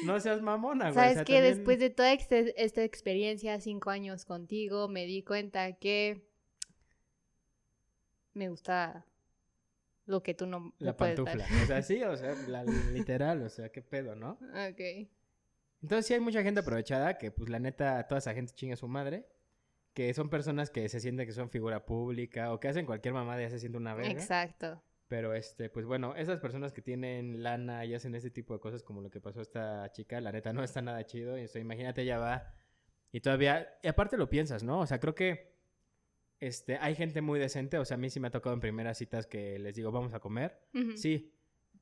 no 0.05 0.19
seas 0.19 0.41
mamona, 0.41 0.91
güey. 0.91 0.93
¿Sabes 0.93 1.11
o 1.11 1.15
sea, 1.15 1.23
también- 1.25 1.43
Después 1.43 1.79
de 1.79 1.89
toda 1.89 2.13
este- 2.13 2.53
esta 2.63 2.83
experiencia, 2.83 3.59
cinco 3.59 3.89
años 3.89 4.23
contigo, 4.25 4.87
me 4.87 5.05
di 5.05 5.23
cuenta 5.23 5.73
que 5.73 6.29
me 8.33 8.49
gusta 8.49 9.05
lo 10.05 10.21
que 10.21 10.33
tú 10.33 10.45
no, 10.45 10.73
La 10.77 10.87
dar. 10.93 10.97
pantufla. 10.97 11.45
O 11.63 11.65
sea, 11.65 11.81
sí, 11.81 12.03
o 12.03 12.15
sea, 12.15 12.35
la, 12.47 12.63
literal, 12.63 13.41
o 13.43 13.49
sea, 13.49 13.69
qué 13.69 13.81
pedo, 13.81 14.15
¿no? 14.15 14.37
Ok. 14.69 15.09
Entonces 15.81 16.05
sí 16.05 16.13
hay 16.13 16.19
mucha 16.19 16.43
gente 16.43 16.61
aprovechada 16.61 17.17
que 17.17 17.31
pues 17.31 17.49
la 17.49 17.59
neta 17.59 18.07
toda 18.07 18.19
esa 18.19 18.33
gente 18.33 18.53
chinga 18.53 18.73
a 18.73 18.77
su 18.77 18.87
madre. 18.87 19.27
Que 19.93 20.13
son 20.13 20.29
personas 20.29 20.69
que 20.69 20.87
se 20.87 21.01
sienten 21.01 21.27
que 21.27 21.33
son 21.33 21.49
figura 21.49 21.85
pública 21.85 22.53
o 22.53 22.59
que 22.59 22.69
hacen 22.69 22.85
cualquier 22.85 23.13
mamada 23.13 23.41
y 23.41 23.43
ya 23.43 23.49
se 23.49 23.59
siente 23.59 23.77
una 23.77 23.93
verga. 23.93 24.11
Exacto. 24.11 24.81
Pero 25.09 25.33
este, 25.33 25.69
pues 25.69 25.85
bueno, 25.85 26.15
esas 26.15 26.39
personas 26.39 26.71
que 26.71 26.81
tienen 26.81 27.43
lana 27.43 27.83
y 27.83 27.93
hacen 27.93 28.15
ese 28.15 28.31
tipo 28.31 28.53
de 28.53 28.61
cosas 28.61 28.83
como 28.83 29.01
lo 29.01 29.09
que 29.09 29.19
pasó 29.19 29.39
a 29.39 29.41
esta 29.41 29.91
chica, 29.91 30.21
la 30.21 30.31
neta 30.31 30.53
no 30.53 30.63
está 30.63 30.81
nada 30.81 31.05
chido. 31.05 31.37
Y 31.37 31.41
esto, 31.41 31.59
imagínate, 31.59 32.03
ella 32.03 32.19
va 32.19 32.53
y 33.11 33.19
todavía, 33.19 33.67
y 33.83 33.87
aparte 33.87 34.17
lo 34.17 34.29
piensas, 34.29 34.63
¿no? 34.63 34.79
O 34.79 34.87
sea, 34.87 34.99
creo 34.99 35.15
que 35.15 35.51
este, 36.39 36.77
hay 36.77 36.95
gente 36.95 37.21
muy 37.21 37.39
decente, 37.39 37.77
o 37.77 37.85
sea, 37.85 37.95
a 37.95 37.97
mí 37.97 38.09
sí 38.09 38.19
me 38.19 38.29
ha 38.29 38.31
tocado 38.31 38.53
en 38.53 38.61
primeras 38.61 38.97
citas 38.97 39.27
que 39.27 39.59
les 39.59 39.75
digo, 39.75 39.91
vamos 39.91 40.13
a 40.13 40.19
comer. 40.19 40.59
Sí, 40.95 41.33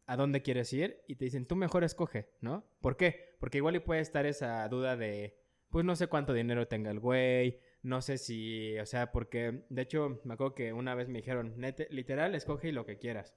¿a 0.09 0.17
dónde 0.17 0.41
quieres 0.41 0.73
ir? 0.73 1.01
Y 1.07 1.15
te 1.15 1.25
dicen, 1.25 1.45
tú 1.45 1.55
mejor 1.55 1.83
escoge, 1.83 2.29
¿no? 2.41 2.65
¿Por 2.81 2.97
qué? 2.97 3.35
Porque 3.39 3.57
igual 3.59 3.75
y 3.75 3.79
puede 3.79 4.01
estar 4.01 4.25
esa 4.25 4.67
duda 4.67 4.97
de, 4.97 5.37
pues 5.69 5.85
no 5.85 5.95
sé 5.95 6.07
cuánto 6.07 6.33
dinero 6.33 6.67
tenga 6.67 6.89
el 6.91 6.99
güey, 6.99 7.59
no 7.83 8.01
sé 8.01 8.17
si, 8.17 8.77
o 8.79 8.85
sea, 8.85 9.11
porque 9.11 9.63
de 9.69 9.81
hecho 9.81 10.19
me 10.25 10.33
acuerdo 10.33 10.55
que 10.55 10.73
una 10.73 10.95
vez 10.95 11.07
me 11.07 11.19
dijeron, 11.19 11.55
"Nete- 11.57 11.87
literal, 11.91 12.35
escoge 12.35 12.71
lo 12.73 12.85
que 12.85 12.97
quieras. 12.97 13.35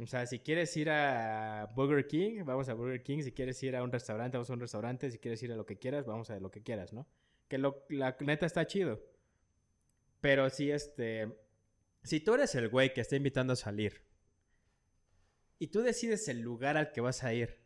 O 0.00 0.06
sea, 0.06 0.26
si 0.26 0.40
quieres 0.40 0.76
ir 0.76 0.90
a 0.90 1.68
Burger 1.74 2.06
King, 2.06 2.44
vamos 2.44 2.68
a 2.68 2.74
Burger 2.74 3.02
King. 3.02 3.22
Si 3.22 3.32
quieres 3.32 3.60
ir 3.62 3.74
a 3.76 3.82
un 3.82 3.90
restaurante, 3.90 4.36
vamos 4.36 4.50
a 4.50 4.52
un 4.52 4.60
restaurante. 4.60 5.10
Si 5.10 5.18
quieres 5.18 5.42
ir 5.42 5.50
a 5.52 5.56
lo 5.56 5.64
que 5.66 5.78
quieras, 5.78 6.06
vamos 6.06 6.28
a 6.30 6.38
lo 6.38 6.50
que 6.50 6.62
quieras, 6.62 6.92
¿no? 6.92 7.06
Que 7.48 7.58
lo, 7.58 7.84
la 7.88 8.16
neta 8.20 8.46
está 8.46 8.66
chido. 8.66 9.00
Pero 10.20 10.50
sí, 10.50 10.70
este... 10.70 11.28
Si 12.02 12.20
tú 12.20 12.34
eres 12.34 12.54
el 12.54 12.68
güey 12.68 12.92
que 12.94 13.00
está 13.00 13.16
invitando 13.16 13.52
a 13.54 13.56
salir 13.56 14.02
y 15.60 15.68
tú 15.68 15.82
decides 15.82 16.26
el 16.26 16.40
lugar 16.40 16.76
al 16.76 16.90
que 16.90 17.00
vas 17.00 17.22
a 17.22 17.32
ir 17.32 17.60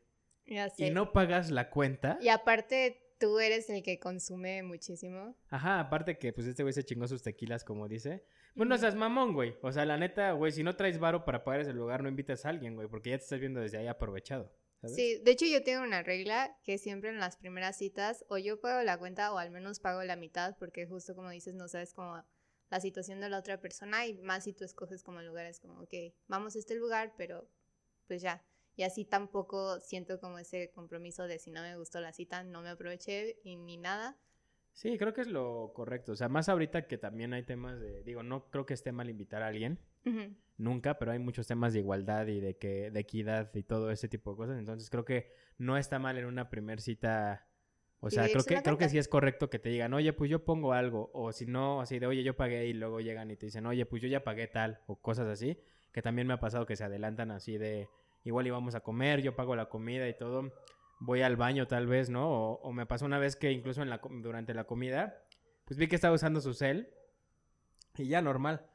Ya 0.44 0.68
sé. 0.68 0.86
y 0.86 0.90
no 0.90 1.12
pagas 1.12 1.50
la 1.50 1.70
cuenta... 1.70 2.18
Y 2.20 2.28
aparte, 2.28 3.00
tú 3.18 3.38
eres 3.38 3.70
el 3.70 3.82
que 3.82 3.98
consume 3.98 4.62
muchísimo. 4.62 5.34
Ajá, 5.48 5.80
aparte 5.80 6.18
que 6.18 6.32
pues 6.34 6.46
este 6.46 6.62
güey 6.62 6.72
se 6.74 6.84
chingó 6.84 7.06
sus 7.08 7.22
tequilas, 7.22 7.64
como 7.64 7.88
dice. 7.88 8.26
Pues 8.54 8.68
no 8.68 8.76
seas 8.76 8.94
mamón, 8.94 9.32
güey. 9.32 9.56
O 9.62 9.72
sea, 9.72 9.84
la 9.86 9.96
neta, 9.96 10.32
güey, 10.32 10.52
si 10.52 10.62
no 10.62 10.76
traes 10.76 10.98
varo 10.98 11.24
para 11.24 11.42
pagar 11.44 11.60
ese 11.60 11.72
lugar, 11.72 12.02
no 12.02 12.08
invitas 12.08 12.44
a 12.44 12.50
alguien, 12.50 12.74
güey, 12.74 12.88
porque 12.88 13.10
ya 13.10 13.16
te 13.18 13.22
estás 13.24 13.40
viendo 13.40 13.60
desde 13.60 13.78
ahí 13.78 13.86
aprovechado. 13.86 14.52
¿sabes? 14.80 14.96
Sí, 14.96 15.20
de 15.24 15.30
hecho 15.30 15.46
yo 15.46 15.62
tengo 15.62 15.82
una 15.82 16.02
regla 16.02 16.58
que 16.64 16.76
siempre 16.78 17.08
en 17.10 17.18
las 17.18 17.36
primeras 17.36 17.78
citas 17.78 18.24
o 18.28 18.36
yo 18.38 18.60
pago 18.60 18.82
la 18.82 18.98
cuenta 18.98 19.32
o 19.32 19.38
al 19.38 19.50
menos 19.50 19.80
pago 19.80 20.02
la 20.02 20.16
mitad 20.16 20.56
porque 20.58 20.86
justo 20.86 21.14
como 21.14 21.30
dices 21.30 21.54
no 21.54 21.68
sabes 21.68 21.94
cómo 21.94 22.22
la 22.70 22.80
situación 22.80 23.20
de 23.20 23.28
la 23.30 23.38
otra 23.38 23.60
persona 23.60 24.06
y 24.06 24.14
más 24.20 24.44
si 24.44 24.52
tú 24.52 24.64
escoges 24.64 25.02
como 25.02 25.22
lugares 25.22 25.58
como 25.60 25.80
ok, 25.80 25.94
vamos 26.26 26.54
a 26.54 26.58
este 26.58 26.74
lugar 26.74 27.14
pero 27.16 27.48
pues 28.06 28.22
ya 28.22 28.42
y 28.76 28.82
así 28.82 29.04
tampoco 29.04 29.80
siento 29.80 30.18
como 30.18 30.38
ese 30.38 30.70
compromiso 30.72 31.26
de 31.26 31.38
si 31.38 31.50
no 31.50 31.62
me 31.62 31.76
gustó 31.76 32.00
la 32.00 32.12
cita 32.12 32.42
no 32.42 32.62
me 32.62 32.70
aproveché 32.70 33.38
y 33.44 33.56
ni 33.56 33.76
nada. 33.76 34.16
Sí, 34.72 34.98
creo 34.98 35.14
que 35.14 35.20
es 35.20 35.28
lo 35.28 35.72
correcto. 35.72 36.12
O 36.12 36.16
sea, 36.16 36.28
más 36.28 36.48
ahorita 36.48 36.88
que 36.88 36.98
también 36.98 37.32
hay 37.32 37.44
temas 37.44 37.78
de, 37.80 38.02
digo, 38.02 38.24
no 38.24 38.50
creo 38.50 38.66
que 38.66 38.74
esté 38.74 38.90
mal 38.90 39.08
invitar 39.08 39.42
a 39.42 39.46
alguien, 39.46 39.78
nunca, 40.56 40.98
pero 40.98 41.12
hay 41.12 41.20
muchos 41.20 41.46
temas 41.46 41.72
de 41.72 41.78
igualdad 41.78 42.26
y 42.26 42.40
de 42.40 42.56
que, 42.56 42.90
de 42.90 43.00
equidad 43.00 43.54
y 43.54 43.62
todo 43.62 43.92
ese 43.92 44.08
tipo 44.08 44.32
de 44.32 44.36
cosas. 44.36 44.58
Entonces 44.58 44.90
creo 44.90 45.04
que 45.04 45.32
no 45.58 45.78
está 45.78 46.00
mal 46.00 46.18
en 46.18 46.24
una 46.24 46.50
primer 46.50 46.80
cita. 46.80 47.46
O 48.00 48.10
sea, 48.10 48.28
creo 48.28 48.42
que, 48.42 48.62
creo 48.62 48.76
que 48.76 48.88
sí 48.88 48.98
es 48.98 49.06
correcto 49.06 49.48
que 49.48 49.60
te 49.60 49.68
digan, 49.68 49.94
oye, 49.94 50.12
pues 50.12 50.28
yo 50.28 50.44
pongo 50.44 50.72
algo. 50.72 51.12
O 51.14 51.30
si 51.30 51.46
no, 51.46 51.80
así 51.80 52.00
de, 52.00 52.08
oye, 52.08 52.24
yo 52.24 52.36
pagué 52.36 52.66
y 52.66 52.72
luego 52.72 53.00
llegan 53.00 53.30
y 53.30 53.36
te 53.36 53.46
dicen, 53.46 53.66
oye, 53.66 53.86
pues 53.86 54.02
yo 54.02 54.08
ya 54.08 54.24
pagué 54.24 54.48
tal. 54.48 54.80
O 54.88 54.96
cosas 55.00 55.28
así. 55.28 55.56
Que 55.94 56.02
también 56.02 56.26
me 56.26 56.34
ha 56.34 56.40
pasado 56.40 56.66
que 56.66 56.76
se 56.76 56.84
adelantan 56.84 57.30
así 57.30 57.56
de, 57.56 57.88
igual 58.24 58.46
íbamos 58.46 58.74
a 58.74 58.80
comer, 58.80 59.22
yo 59.22 59.34
pago 59.34 59.56
la 59.56 59.70
comida 59.70 60.06
y 60.08 60.18
todo. 60.18 60.52
Voy 61.00 61.22
al 61.22 61.36
baño 61.36 61.66
tal 61.66 61.86
vez, 61.86 62.10
¿no? 62.10 62.28
O, 62.28 62.60
o 62.60 62.72
me 62.72 62.84
pasó 62.84 63.06
una 63.06 63.18
vez 63.18 63.36
que 63.36 63.52
incluso 63.52 63.80
en 63.80 63.88
la, 63.88 64.00
durante 64.20 64.52
la 64.52 64.64
comida, 64.64 65.24
pues 65.64 65.78
vi 65.78 65.88
que 65.88 65.94
estaba 65.94 66.14
usando 66.14 66.40
su 66.40 66.52
cel. 66.52 66.90
Y 67.96 68.08
ya 68.08 68.20
normal. 68.20 68.66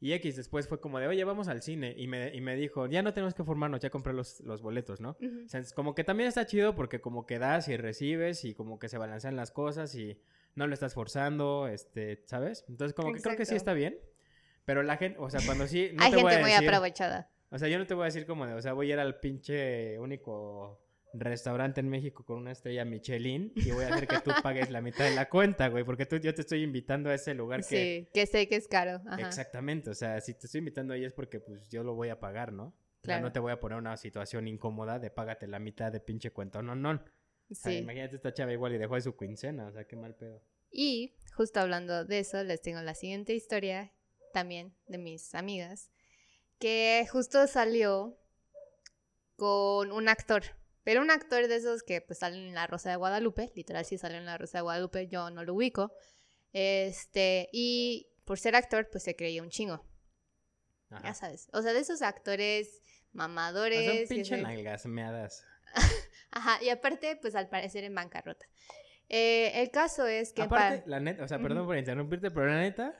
Y 0.00 0.12
X 0.14 0.36
después 0.36 0.68
fue 0.68 0.80
como 0.80 0.98
de, 0.98 1.06
oye, 1.06 1.24
vamos 1.24 1.48
al 1.48 1.62
cine. 1.62 1.94
Y 1.96 2.06
me, 2.06 2.34
y 2.34 2.40
me 2.40 2.56
dijo, 2.56 2.86
ya 2.86 3.02
no 3.02 3.12
tenemos 3.12 3.34
que 3.34 3.44
formarnos, 3.44 3.80
ya 3.80 3.90
compré 3.90 4.12
los, 4.12 4.40
los 4.40 4.62
boletos, 4.62 5.00
¿no? 5.00 5.16
Ujú. 5.20 5.44
O 5.44 5.48
sea, 5.48 5.62
como 5.74 5.94
que 5.94 6.04
también 6.04 6.28
está 6.28 6.46
chido 6.46 6.74
porque 6.74 7.00
como 7.00 7.26
que 7.26 7.38
das 7.38 7.68
y 7.68 7.76
recibes 7.76 8.44
y 8.44 8.54
como 8.54 8.78
que 8.78 8.88
se 8.88 8.98
balancean 8.98 9.36
las 9.36 9.50
cosas 9.50 9.94
y 9.94 10.20
no 10.54 10.66
lo 10.66 10.74
estás 10.74 10.94
forzando, 10.94 11.68
este, 11.68 12.22
¿sabes? 12.26 12.64
Entonces 12.68 12.94
como 12.94 13.12
que 13.12 13.20
creo 13.20 13.36
que 13.36 13.46
sí 13.46 13.54
está 13.54 13.74
bien. 13.74 13.98
Pero 14.66 14.82
la 14.82 14.98
gente, 14.98 15.18
o 15.18 15.30
sea, 15.30 15.40
cuando 15.46 15.66
sí, 15.66 15.90
no 15.94 16.02
Hay 16.04 16.10
te 16.10 16.16
voy 16.16 16.24
gente 16.32 16.36
a 16.36 16.40
muy 16.44 16.50
decir, 16.50 16.68
aprovechada. 16.68 17.30
o 17.50 17.58
sea, 17.58 17.68
yo 17.68 17.78
no 17.78 17.86
te 17.86 17.94
voy 17.94 18.02
a 18.02 18.06
decir 18.06 18.26
como 18.26 18.46
de, 18.46 18.52
o 18.52 18.60
sea, 18.60 18.74
voy 18.74 18.90
a 18.90 18.94
ir 18.94 18.98
al 19.00 19.18
pinche 19.20 19.98
único 19.98 20.82
restaurante 21.14 21.80
en 21.80 21.88
México 21.88 22.24
con 22.26 22.36
una 22.38 22.52
estrella 22.52 22.84
Michelin 22.84 23.52
y 23.54 23.70
voy 23.70 23.84
a 23.84 23.88
hacer 23.94 24.06
que 24.06 24.18
tú 24.20 24.30
pagues 24.42 24.70
la 24.70 24.82
mitad 24.82 25.04
de 25.04 25.14
la 25.14 25.28
cuenta, 25.30 25.68
güey, 25.68 25.84
porque 25.84 26.04
tú, 26.04 26.16
yo 26.18 26.34
te 26.34 26.42
estoy 26.42 26.62
invitando 26.62 27.08
a 27.08 27.14
ese 27.14 27.32
lugar 27.32 27.60
que... 27.60 27.64
Sí, 28.04 28.08
que 28.12 28.26
sé 28.26 28.48
que 28.48 28.56
es 28.56 28.68
caro. 28.68 29.00
Ajá. 29.06 29.26
Exactamente, 29.26 29.88
o 29.90 29.94
sea, 29.94 30.20
si 30.20 30.34
te 30.34 30.46
estoy 30.46 30.58
invitando 30.58 30.92
ahí 30.92 31.04
es 31.04 31.14
porque 31.14 31.40
pues 31.40 31.68
yo 31.70 31.82
lo 31.84 31.94
voy 31.94 32.10
a 32.10 32.20
pagar, 32.20 32.52
¿no? 32.52 32.64
O 32.66 32.72
sea, 33.06 33.14
Claro. 33.14 33.22
no 33.22 33.32
te 33.32 33.38
voy 33.38 33.52
a 33.52 33.60
poner 33.60 33.78
una 33.78 33.96
situación 33.96 34.48
incómoda 34.48 34.98
de 34.98 35.10
págate 35.10 35.46
la 35.46 35.60
mitad 35.60 35.92
de 35.92 36.00
pinche 36.00 36.32
cuenta, 36.32 36.60
no, 36.60 36.74
no. 36.74 36.90
O 37.48 37.54
sea, 37.54 37.70
Sí. 37.72 37.78
imagínate 37.78 38.16
esta 38.16 38.34
chava 38.34 38.52
igual 38.52 38.74
y 38.74 38.78
dejó 38.78 38.96
de 38.96 39.00
su 39.02 39.16
quincena, 39.16 39.68
o 39.68 39.72
sea, 39.72 39.84
qué 39.86 39.94
mal 39.96 40.16
pedo. 40.16 40.42
Y 40.70 41.14
justo 41.34 41.60
hablando 41.60 42.04
de 42.04 42.18
eso, 42.18 42.42
les 42.42 42.60
tengo 42.60 42.82
la 42.82 42.94
siguiente 42.94 43.32
historia 43.32 43.92
también 44.36 44.74
de 44.86 44.98
mis 44.98 45.34
amigas, 45.34 45.90
que 46.58 47.06
justo 47.10 47.46
salió 47.46 48.18
con 49.36 49.92
un 49.92 50.10
actor, 50.10 50.42
pero 50.84 51.00
un 51.00 51.10
actor 51.10 51.48
de 51.48 51.56
esos 51.56 51.82
que 51.82 52.02
pues 52.02 52.18
salen 52.18 52.40
en 52.48 52.54
La 52.54 52.66
Rosa 52.66 52.90
de 52.90 52.96
Guadalupe, 52.96 53.50
literal 53.54 53.86
sí 53.86 53.96
salen 53.96 54.18
en 54.18 54.26
La 54.26 54.36
Rosa 54.36 54.58
de 54.58 54.62
Guadalupe, 54.62 55.08
yo 55.08 55.30
no 55.30 55.42
lo 55.42 55.54
ubico, 55.54 55.90
este, 56.52 57.48
y 57.50 58.08
por 58.26 58.38
ser 58.38 58.56
actor 58.56 58.90
pues 58.92 59.04
se 59.04 59.16
creía 59.16 59.42
un 59.42 59.48
chingo, 59.48 59.86
Ajá. 60.90 61.02
ya 61.02 61.14
sabes, 61.14 61.48
o 61.54 61.62
sea, 61.62 61.72
de 61.72 61.80
esos 61.80 62.02
actores 62.02 62.68
O 62.68 62.70
sea, 62.72 62.82
mamadores, 63.14 64.10
y 64.10 64.14
pinche 64.14 64.36
nalgas 64.36 64.84
meadas. 64.84 65.44
ajá, 66.30 66.62
y 66.62 66.68
aparte 66.68 67.16
pues 67.16 67.34
al 67.36 67.48
parecer 67.48 67.84
en 67.84 67.94
bancarrota. 67.94 68.44
Eh, 69.08 69.62
el 69.62 69.70
caso 69.70 70.06
es 70.06 70.32
que... 70.34 70.42
Aparte, 70.42 70.80
pa- 70.82 70.88
la 70.90 71.00
neta, 71.00 71.24
o 71.24 71.28
sea, 71.28 71.38
perdón 71.38 71.64
por 71.64 71.78
interrumpirte, 71.78 72.30
pero 72.32 72.46
la 72.48 72.58
neta, 72.60 72.92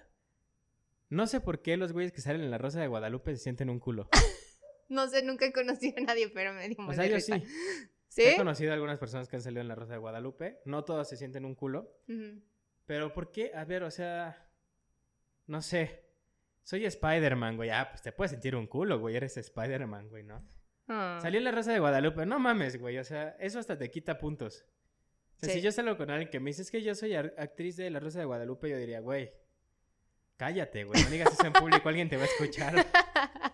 no 1.08 1.26
sé 1.26 1.40
por 1.40 1.62
qué 1.62 1.76
los 1.76 1.92
güeyes 1.92 2.12
que 2.12 2.20
salen 2.20 2.42
en 2.42 2.50
la 2.50 2.58
Rosa 2.58 2.80
de 2.80 2.86
Guadalupe 2.88 3.34
se 3.36 3.42
sienten 3.42 3.70
un 3.70 3.80
culo. 3.80 4.08
No 4.88 5.08
sé, 5.08 5.24
nunca 5.24 5.44
he 5.46 5.52
conocido 5.52 5.94
a 5.98 6.00
nadie, 6.02 6.28
pero 6.28 6.52
me 6.52 6.68
dio 6.68 6.76
O 6.78 6.82
muy 6.82 6.94
sea, 6.94 7.02
de 7.02 7.10
yo 7.10 7.18
sí. 7.18 7.32
¿Sí? 8.06 8.22
He 8.22 8.36
conocido 8.36 8.70
a 8.70 8.74
algunas 8.74 9.00
personas 9.00 9.26
que 9.28 9.34
han 9.34 9.42
salido 9.42 9.60
en 9.60 9.66
la 9.66 9.74
Rosa 9.74 9.94
de 9.94 9.98
Guadalupe. 9.98 10.60
No 10.64 10.84
todas 10.84 11.08
se 11.08 11.16
sienten 11.16 11.44
un 11.44 11.56
culo. 11.56 11.92
Pero 12.84 13.12
¿por 13.12 13.32
qué? 13.32 13.50
A 13.52 13.64
ver, 13.64 13.82
o 13.82 13.90
sea, 13.90 14.48
no 15.48 15.60
sé. 15.60 16.04
Soy 16.62 16.84
Spider-Man, 16.86 17.56
güey. 17.56 17.70
Ah, 17.70 17.88
pues 17.90 18.00
te 18.02 18.12
puedes 18.12 18.30
sentir 18.30 18.54
un 18.54 18.68
culo, 18.68 19.00
güey. 19.00 19.16
Eres 19.16 19.36
Spider-Man, 19.36 20.08
güey, 20.08 20.22
¿no? 20.22 20.48
Ah. 20.86 21.18
Salió 21.20 21.38
en 21.38 21.44
la 21.44 21.50
Rosa 21.50 21.72
de 21.72 21.80
Guadalupe. 21.80 22.24
No 22.24 22.38
mames, 22.38 22.78
güey. 22.80 22.96
O 22.98 23.04
sea, 23.04 23.30
eso 23.40 23.58
hasta 23.58 23.76
te 23.76 23.90
quita 23.90 24.18
puntos. 24.18 24.64
O 25.34 25.38
sea, 25.40 25.48
Sí. 25.48 25.56
si 25.56 25.62
yo 25.62 25.72
salgo 25.72 25.96
con 25.96 26.10
alguien 26.10 26.30
que 26.30 26.38
me 26.38 26.50
dice 26.50 26.62
es 26.62 26.70
que 26.70 26.80
yo 26.80 26.94
soy 26.94 27.16
actriz 27.16 27.76
de 27.76 27.90
la 27.90 27.98
Rosa 27.98 28.20
de 28.20 28.24
Guadalupe, 28.24 28.70
yo 28.70 28.78
diría, 28.78 29.00
güey, 29.00 29.32
cállate, 30.36 30.84
güey. 30.84 31.02
No 31.02 31.10
digas 31.10 31.32
eso 31.32 31.46
en 31.46 31.52
público, 31.52 31.88
alguien 31.88 32.08
te 32.08 32.16
va 32.16 32.24
a 32.24 32.26
escuchar. 32.26 32.74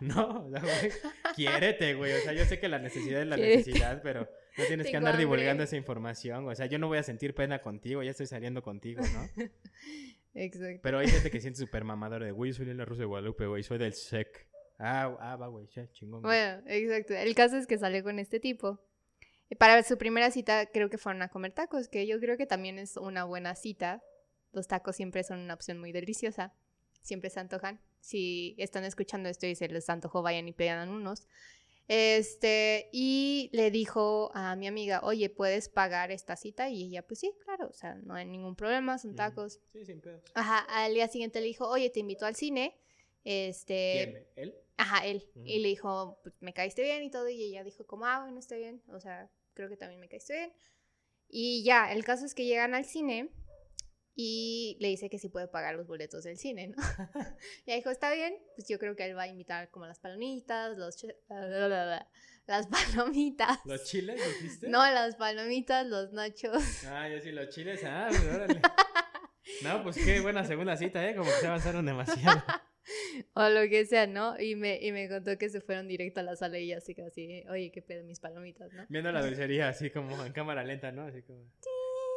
No, 0.00 0.46
o 0.46 0.50
sea, 0.50 0.60
güey, 0.60 0.90
quiérete, 1.36 1.94
güey. 1.94 2.12
O 2.12 2.18
sea, 2.22 2.32
yo 2.32 2.44
sé 2.44 2.58
que 2.58 2.66
la 2.68 2.80
necesidad 2.80 3.20
es 3.22 3.26
la 3.28 3.36
Quiérete. 3.36 3.58
necesidad, 3.58 4.02
pero 4.02 4.28
no 4.58 4.64
tienes 4.64 4.88
que 4.90 4.96
andar 4.96 5.12
hambre. 5.14 5.26
divulgando 5.26 5.62
esa 5.62 5.76
información. 5.76 6.48
O 6.48 6.54
sea, 6.56 6.66
yo 6.66 6.80
no 6.80 6.88
voy 6.88 6.98
a 6.98 7.04
sentir 7.04 7.36
pena 7.36 7.62
contigo, 7.62 8.02
ya 8.02 8.10
estoy 8.10 8.26
saliendo 8.26 8.62
contigo, 8.64 9.00
¿no? 9.14 9.28
Exacto. 10.34 10.80
Pero 10.82 10.98
hay 10.98 11.06
gente 11.08 11.30
que 11.30 11.40
siente 11.40 11.60
súper 11.60 11.84
mamador 11.84 12.24
de, 12.24 12.32
güey, 12.32 12.50
yo 12.50 12.56
soy 12.56 12.66
de 12.66 12.74
la 12.74 12.84
Rosa 12.84 13.02
de 13.02 13.06
Guadalupe, 13.06 13.46
güey, 13.46 13.62
soy 13.62 13.78
del 13.78 13.92
SEC. 13.92 14.48
Ah, 14.78 15.16
ah, 15.20 15.36
va, 15.36 15.46
güey, 15.46 15.68
ya, 15.68 15.88
chingón. 15.92 16.22
güey. 16.22 16.36
Bueno, 16.36 16.62
exacto. 16.66 17.14
El 17.14 17.34
caso 17.36 17.56
es 17.58 17.68
que 17.68 17.78
salió 17.78 18.02
con 18.02 18.18
este 18.18 18.40
tipo. 18.40 18.80
Y 19.50 19.54
Para 19.54 19.80
su 19.84 19.98
primera 19.98 20.32
cita 20.32 20.66
creo 20.66 20.90
que 20.90 20.98
fueron 20.98 21.22
a 21.22 21.28
comer 21.28 21.52
tacos, 21.52 21.86
que 21.88 22.08
yo 22.08 22.18
creo 22.18 22.36
que 22.36 22.46
también 22.46 22.80
es 22.80 22.96
una 22.96 23.22
buena 23.22 23.54
cita. 23.54 24.02
Los 24.50 24.66
tacos 24.66 24.96
siempre 24.96 25.22
son 25.22 25.38
una 25.38 25.54
opción 25.54 25.78
muy 25.78 25.92
deliciosa. 25.92 26.54
Siempre 27.02 27.30
se 27.30 27.40
antojan. 27.40 27.80
Si 28.00 28.54
están 28.58 28.84
escuchando 28.84 29.28
esto 29.28 29.46
y 29.46 29.54
se 29.54 29.68
les 29.68 29.88
antojó, 29.90 30.22
vayan 30.22 30.48
y 30.48 30.52
pidan 30.52 30.88
unos. 30.88 31.26
Este, 31.88 32.88
y 32.92 33.50
le 33.52 33.70
dijo 33.70 34.30
a 34.34 34.56
mi 34.56 34.66
amiga, 34.66 35.00
oye, 35.02 35.28
¿puedes 35.28 35.68
pagar 35.68 36.10
esta 36.10 36.36
cita? 36.36 36.70
Y 36.70 36.84
ella, 36.84 37.06
pues 37.06 37.20
sí, 37.20 37.32
claro, 37.44 37.68
o 37.68 37.72
sea, 37.72 37.94
no 37.96 38.14
hay 38.14 38.24
ningún 38.24 38.56
problema, 38.56 38.98
son 38.98 39.12
Mm. 39.12 39.16
tacos. 39.16 39.60
Sí, 39.72 39.84
sin 39.84 40.00
pedos. 40.00 40.22
Ajá, 40.34 40.58
al 40.68 40.94
día 40.94 41.08
siguiente 41.08 41.40
le 41.40 41.46
dijo, 41.48 41.68
oye, 41.68 41.90
te 41.90 42.00
invito 42.00 42.24
al 42.24 42.36
cine. 42.36 42.78
Este, 43.24 43.92
¿Quién? 44.04 44.26
¿Él? 44.36 44.54
Ajá, 44.76 45.06
él. 45.06 45.28
Y 45.44 45.58
le 45.58 45.68
dijo, 45.68 46.18
pues, 46.22 46.34
me 46.40 46.52
caíste 46.54 46.82
bien 46.82 47.02
y 47.02 47.10
todo. 47.10 47.28
Y 47.28 47.42
ella 47.42 47.62
dijo, 47.62 47.84
como, 47.86 48.06
ah, 48.06 48.20
bueno, 48.22 48.38
está 48.38 48.56
bien. 48.56 48.82
O 48.88 48.98
sea, 48.98 49.30
creo 49.54 49.68
que 49.68 49.76
también 49.76 50.00
me 50.00 50.08
caíste 50.08 50.34
bien. 50.34 50.52
Y 51.28 51.62
ya, 51.62 51.92
el 51.92 52.04
caso 52.04 52.24
es 52.24 52.34
que 52.34 52.44
llegan 52.46 52.74
al 52.74 52.84
cine. 52.84 53.28
Y 54.14 54.76
le 54.80 54.88
dice 54.88 55.08
que 55.08 55.18
sí 55.18 55.28
puede 55.28 55.48
pagar 55.48 55.74
los 55.74 55.86
boletos 55.86 56.24
del 56.24 56.36
cine, 56.36 56.68
¿no? 56.68 56.76
y 57.66 57.74
dijo, 57.74 57.90
está 57.90 58.12
bien, 58.12 58.34
pues 58.56 58.68
yo 58.68 58.78
creo 58.78 58.94
que 58.96 59.04
él 59.04 59.16
va 59.16 59.22
a 59.22 59.28
invitar 59.28 59.70
como 59.70 59.86
las 59.86 59.98
palomitas, 59.98 60.76
los... 60.76 61.06
Las 62.46 62.66
palomitas. 62.94 63.60
¿Los 63.64 63.84
chiles 63.84 64.20
dijiste? 64.40 64.68
No, 64.68 64.78
las 64.78 65.16
palomitas, 65.16 65.86
los 65.86 66.12
nachos. 66.12 66.84
Ah, 66.86 67.08
yo 67.08 67.20
sí, 67.20 67.30
los 67.30 67.48
chiles. 67.50 67.82
Ah, 67.84 68.08
pues 68.08 68.34
órale. 68.34 68.60
No, 69.62 69.82
pues 69.82 69.96
qué 69.96 70.20
buena 70.20 70.44
segunda 70.44 70.76
cita, 70.76 71.08
¿eh? 71.08 71.14
Como 71.14 71.30
que 71.30 71.36
se 71.36 71.46
avanzaron 71.46 71.86
demasiado. 71.86 72.42
o 73.34 73.48
lo 73.48 73.68
que 73.68 73.86
sea, 73.86 74.06
¿no? 74.06 74.38
Y 74.40 74.56
me, 74.56 74.80
y 74.80 74.92
me 74.92 75.08
contó 75.08 75.38
que 75.38 75.48
se 75.50 75.60
fueron 75.60 75.88
directo 75.88 76.20
a 76.20 76.22
la 76.22 76.36
sala 76.36 76.58
y 76.58 76.72
así 76.72 76.94
casi, 76.94 77.44
oye, 77.48 77.70
qué 77.72 77.82
pedo 77.82 78.04
mis 78.04 78.20
palomitas, 78.20 78.72
¿no? 78.72 78.86
Viendo 78.88 79.12
la 79.12 79.24
dulcería 79.24 79.68
así 79.68 79.90
como 79.90 80.24
en 80.24 80.32
cámara 80.32 80.64
lenta, 80.64 80.90
¿no? 80.92 81.02
Así 81.02 81.22
como... 81.22 81.44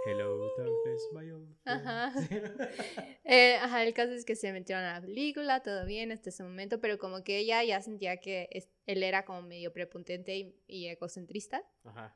Hello, 0.05 0.49
darkness, 0.57 1.01
my 1.13 1.31
old. 1.31 1.49
Ajá. 1.65 2.13
Eh, 3.27 3.55
ajá, 3.55 3.83
el 3.83 3.93
caso 3.95 4.11
es 4.13 4.23
que 4.23 4.35
se 4.35 4.51
metieron 4.53 4.83
a 4.83 4.93
la 4.99 5.01
película, 5.01 5.63
todo 5.63 5.83
bien 5.85 6.11
hasta 6.11 6.29
ese 6.29 6.43
momento, 6.43 6.79
pero 6.79 6.99
como 6.99 7.23
que 7.23 7.39
ella 7.39 7.63
ya 7.63 7.81
sentía 7.81 8.17
que 8.17 8.47
es- 8.51 8.69
él 8.85 9.01
era 9.01 9.25
como 9.25 9.41
medio 9.41 9.73
prepotente 9.73 10.35
y, 10.37 10.55
y 10.67 10.87
egocentrista, 10.89 11.63
Ajá. 11.85 12.15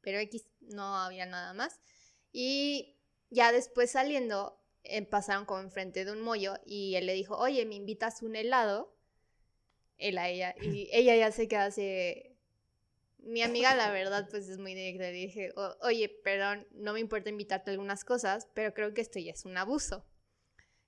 pero 0.00 0.18
X 0.18 0.48
no 0.60 0.96
había 0.96 1.26
nada 1.26 1.52
más. 1.52 1.78
Y 2.32 2.96
ya 3.28 3.52
después 3.52 3.90
saliendo, 3.90 4.58
eh, 4.82 5.02
pasaron 5.02 5.44
como 5.44 5.60
enfrente 5.60 6.06
de 6.06 6.12
un 6.12 6.22
mollo 6.22 6.54
y 6.64 6.94
él 6.94 7.04
le 7.04 7.12
dijo, 7.12 7.36
oye, 7.36 7.66
¿me 7.66 7.74
invitas 7.74 8.22
un 8.22 8.34
helado? 8.34 8.96
Él 9.98 10.16
a 10.16 10.28
ella, 10.30 10.54
y 10.62 10.88
ella 10.92 11.16
ya 11.16 11.32
se 11.32 11.48
queda 11.48 11.66
así... 11.66 12.35
Mi 13.26 13.42
amiga, 13.42 13.74
la 13.74 13.90
verdad, 13.90 14.28
pues 14.30 14.48
es 14.48 14.58
muy 14.58 14.74
directa. 14.74 15.04
Le 15.04 15.12
dije, 15.12 15.52
"O- 15.56 15.76
oye, 15.82 16.08
perdón, 16.08 16.66
no 16.72 16.92
me 16.92 17.00
importa 17.00 17.28
invitarte 17.28 17.70
a 17.70 17.72
algunas 17.72 18.04
cosas, 18.04 18.48
pero 18.54 18.72
creo 18.72 18.94
que 18.94 19.00
esto 19.00 19.18
ya 19.18 19.32
es 19.32 19.44
un 19.44 19.56
abuso. 19.58 20.06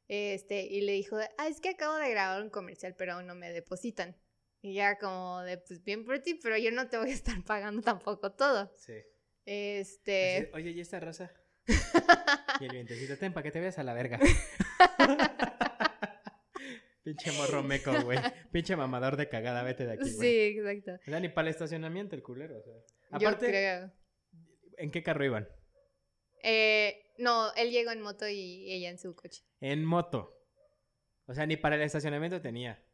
Este, 0.09 0.63
y 0.67 0.81
le 0.83 0.93
dijo, 0.93 1.17
ah, 1.37 1.49
es 1.49 1.61
que 1.61 1.71
acabo 1.71 1.97
de 1.97 2.11
grabar 2.11 2.41
un 2.43 2.49
comercial, 2.51 2.95
pero 2.97 3.15
aún 3.15 3.27
no 3.27 3.35
me 3.35 3.53
depositan. 3.53 4.17
Y 4.63 4.75
ya 4.75 4.99
como 4.99 5.43
de, 5.43 5.59
pues 5.59 5.85
bien 5.85 6.05
por 6.05 6.21
ti, 6.21 6.35
pero 6.35 6.57
yo 6.57 6.71
no 6.71 6.89
te 6.89 6.97
voy 6.97 7.11
a 7.11 7.15
estar 7.15 7.43
pagando 7.45 7.83
tampoco 7.83 8.33
todo. 8.33 8.73
Sí. 8.77 8.95
Este... 9.45 10.39
Así, 10.39 10.51
Oye, 10.55 10.71
¿y 10.71 10.81
esta 10.81 11.01
raza? 11.01 11.33
Y 12.61 12.65
el 12.65 12.73
vientecito, 12.73 13.17
ten, 13.19 13.33
para 13.33 13.45
que 13.45 13.53
te 13.53 13.61
veas 13.61 13.79
a 13.79 13.85
la 13.85 13.95
verga. 13.95 14.19
Pinche 17.09 17.33
morro 17.33 17.63
meco, 17.63 17.91
güey. 18.03 18.19
Pinche 18.53 18.77
mamador 18.77 19.17
de 19.17 19.31
cagada, 19.31 19.63
vete 19.63 19.87
de 19.87 19.93
aquí, 19.95 20.13
güey. 20.13 20.29
Sí, 20.29 20.59
exacto. 20.59 21.01
O 21.07 21.11
sea, 21.11 21.21
ni 21.21 21.31
para 21.31 21.49
el 21.49 21.55
estacionamiento 21.55 22.15
el 22.15 22.23
culero, 22.23 22.59
o 22.59 22.63
sea. 22.63 22.75
Yo 23.19 23.29
Aparte, 23.29 23.47
creo. 23.47 23.91
¿en 24.77 24.91
qué 24.91 25.03
carro 25.03 25.25
iban? 25.25 25.49
Eh, 26.43 27.03
no, 27.17 27.51
él 27.55 27.71
llegó 27.71 27.93
en 27.93 28.03
moto 28.03 28.29
y 28.29 28.71
ella 28.71 28.91
en 28.91 28.99
su 28.99 29.15
coche. 29.15 29.43
En 29.63 29.87
moto. 29.87 30.39
O 31.25 31.33
sea, 31.33 31.47
ni 31.47 31.57
para 31.57 31.77
el 31.77 31.83
estacionamiento 31.83 32.43
tenía. 32.43 32.85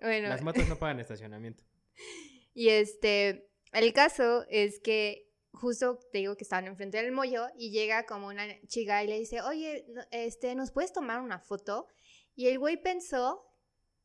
Bueno, 0.00 0.28
Las 0.28 0.42
motos 0.42 0.68
no 0.68 0.76
pagan 0.76 0.98
estacionamiento. 0.98 1.62
y 2.54 2.70
este, 2.70 3.52
el 3.72 3.92
caso 3.92 4.46
es 4.48 4.80
que 4.80 5.28
justo 5.52 6.00
te 6.10 6.18
digo 6.18 6.36
que 6.36 6.42
estaban 6.42 6.66
enfrente 6.66 7.00
del 7.00 7.12
mollo 7.12 7.46
y 7.56 7.70
llega 7.70 8.04
como 8.04 8.26
una 8.26 8.48
chica 8.66 9.04
y 9.04 9.06
le 9.06 9.20
dice, 9.20 9.42
oye, 9.42 9.86
este, 10.10 10.56
¿nos 10.56 10.72
puedes 10.72 10.92
tomar 10.92 11.20
una 11.20 11.38
foto? 11.38 11.86
Y 12.34 12.48
el 12.48 12.58
güey 12.58 12.76
pensó 12.76 13.46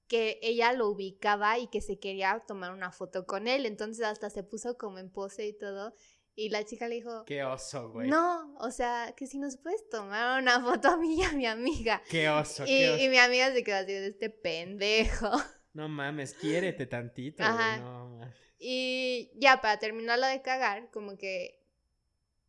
que 0.08 0.40
ella 0.42 0.72
lo 0.74 0.88
ubicaba 0.90 1.58
y 1.60 1.68
que 1.68 1.82
se 1.82 2.00
quería 2.00 2.44
tomar 2.48 2.72
una 2.72 2.92
foto 2.92 3.26
con 3.26 3.48
él, 3.48 3.66
entonces 3.66 4.06
hasta 4.06 4.30
se 4.30 4.44
puso 4.44 4.78
como 4.78 5.00
en 5.00 5.10
pose 5.12 5.46
y 5.48 5.54
todo. 5.58 5.94
Y 6.38 6.50
la 6.50 6.66
chica 6.66 6.88
le 6.90 6.96
dijo, 6.96 7.24
Qué 7.26 7.44
oso, 7.46 7.90
güey. 7.92 8.10
no, 8.10 8.56
o 8.60 8.70
sea, 8.70 9.14
que 9.16 9.26
si 9.26 9.38
nos 9.40 9.56
puedes 9.58 9.88
tomar 9.90 10.42
una 10.42 10.62
foto 10.62 10.90
a 10.90 10.98
mí 10.98 11.16
y 11.20 11.24
a 11.24 11.32
mi 11.32 11.46
amiga. 11.46 12.02
Qué 12.10 12.28
oso, 12.30 12.64
Y, 12.64 12.68
qué 12.68 12.90
oso. 12.92 13.04
y 13.04 13.10
mi 13.10 13.18
amiga 13.20 13.54
se 13.54 13.64
quedó 13.64 13.78
así 13.78 13.94
de 13.94 14.08
este 14.08 14.30
pendejo. 14.30 15.30
No 15.74 15.90
mames, 15.90 16.34
quiérete 16.34 16.86
tantito, 16.86 17.44
güey. 17.44 17.80
No 17.82 18.08
mames. 18.10 18.34
Y 18.58 19.30
ya, 19.36 19.60
para 19.60 19.78
terminarlo 19.78 20.26
de 20.26 20.42
cagar, 20.42 20.90
como 20.90 21.18
que 21.18 21.62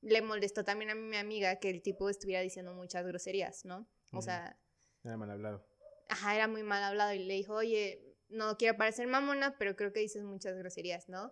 le 0.00 0.22
molestó 0.22 0.62
también 0.62 0.90
a 0.90 0.94
mi 0.94 1.16
amiga 1.16 1.56
que 1.56 1.70
el 1.70 1.82
tipo 1.82 2.08
estuviera 2.08 2.40
diciendo 2.40 2.72
muchas 2.72 3.04
groserías, 3.04 3.64
¿no? 3.64 3.88
O 4.12 4.22
sea, 4.22 4.56
Era 5.02 5.16
mal 5.16 5.28
hablado. 5.32 5.66
Ajá, 6.08 6.34
era 6.34 6.48
muy 6.48 6.62
mal 6.62 6.82
hablado 6.82 7.12
y 7.14 7.18
le 7.18 7.34
dijo, 7.34 7.54
oye, 7.54 8.16
no 8.28 8.56
quiero 8.56 8.76
parecer 8.76 9.06
mamona, 9.06 9.56
pero 9.58 9.76
creo 9.76 9.92
que 9.92 10.00
dices 10.00 10.22
muchas 10.22 10.56
groserías, 10.56 11.08
¿no? 11.08 11.30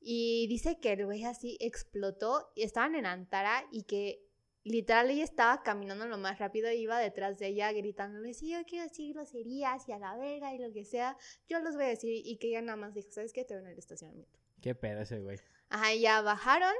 Y 0.00 0.46
dice 0.48 0.78
que 0.80 0.92
el 0.92 1.06
güey 1.06 1.24
así 1.24 1.56
explotó 1.60 2.50
y 2.54 2.62
estaban 2.62 2.94
en 2.94 3.06
Antara 3.06 3.64
y 3.72 3.84
que 3.84 4.24
literal 4.64 5.10
ella 5.10 5.24
estaba 5.24 5.62
caminando 5.62 6.06
lo 6.06 6.18
más 6.18 6.38
rápido 6.38 6.70
y 6.70 6.76
iba 6.76 6.98
detrás 6.98 7.38
de 7.38 7.48
ella 7.48 7.72
gritándole, 7.72 8.34
sí, 8.34 8.50
yo 8.50 8.64
quiero 8.66 8.88
decir 8.88 9.14
groserías 9.14 9.88
y 9.88 9.92
a 9.92 9.98
la 9.98 10.16
verga 10.16 10.54
y 10.54 10.58
lo 10.58 10.72
que 10.72 10.84
sea, 10.84 11.16
yo 11.48 11.60
los 11.60 11.74
voy 11.74 11.84
a 11.84 11.88
decir 11.88 12.22
y 12.24 12.38
que 12.38 12.48
ella 12.48 12.62
nada 12.62 12.76
más 12.76 12.94
dijo, 12.94 13.08
¿sabes 13.10 13.32
qué? 13.32 13.44
Te 13.44 13.54
veo 13.54 13.62
en 13.62 13.70
el 13.70 13.78
estacionamiento. 13.78 14.38
Qué 14.60 14.74
pedo 14.74 15.02
ese, 15.02 15.20
güey. 15.20 15.38
Ajá, 15.68 15.94
y 15.94 16.00
ya 16.00 16.20
bajaron, 16.22 16.74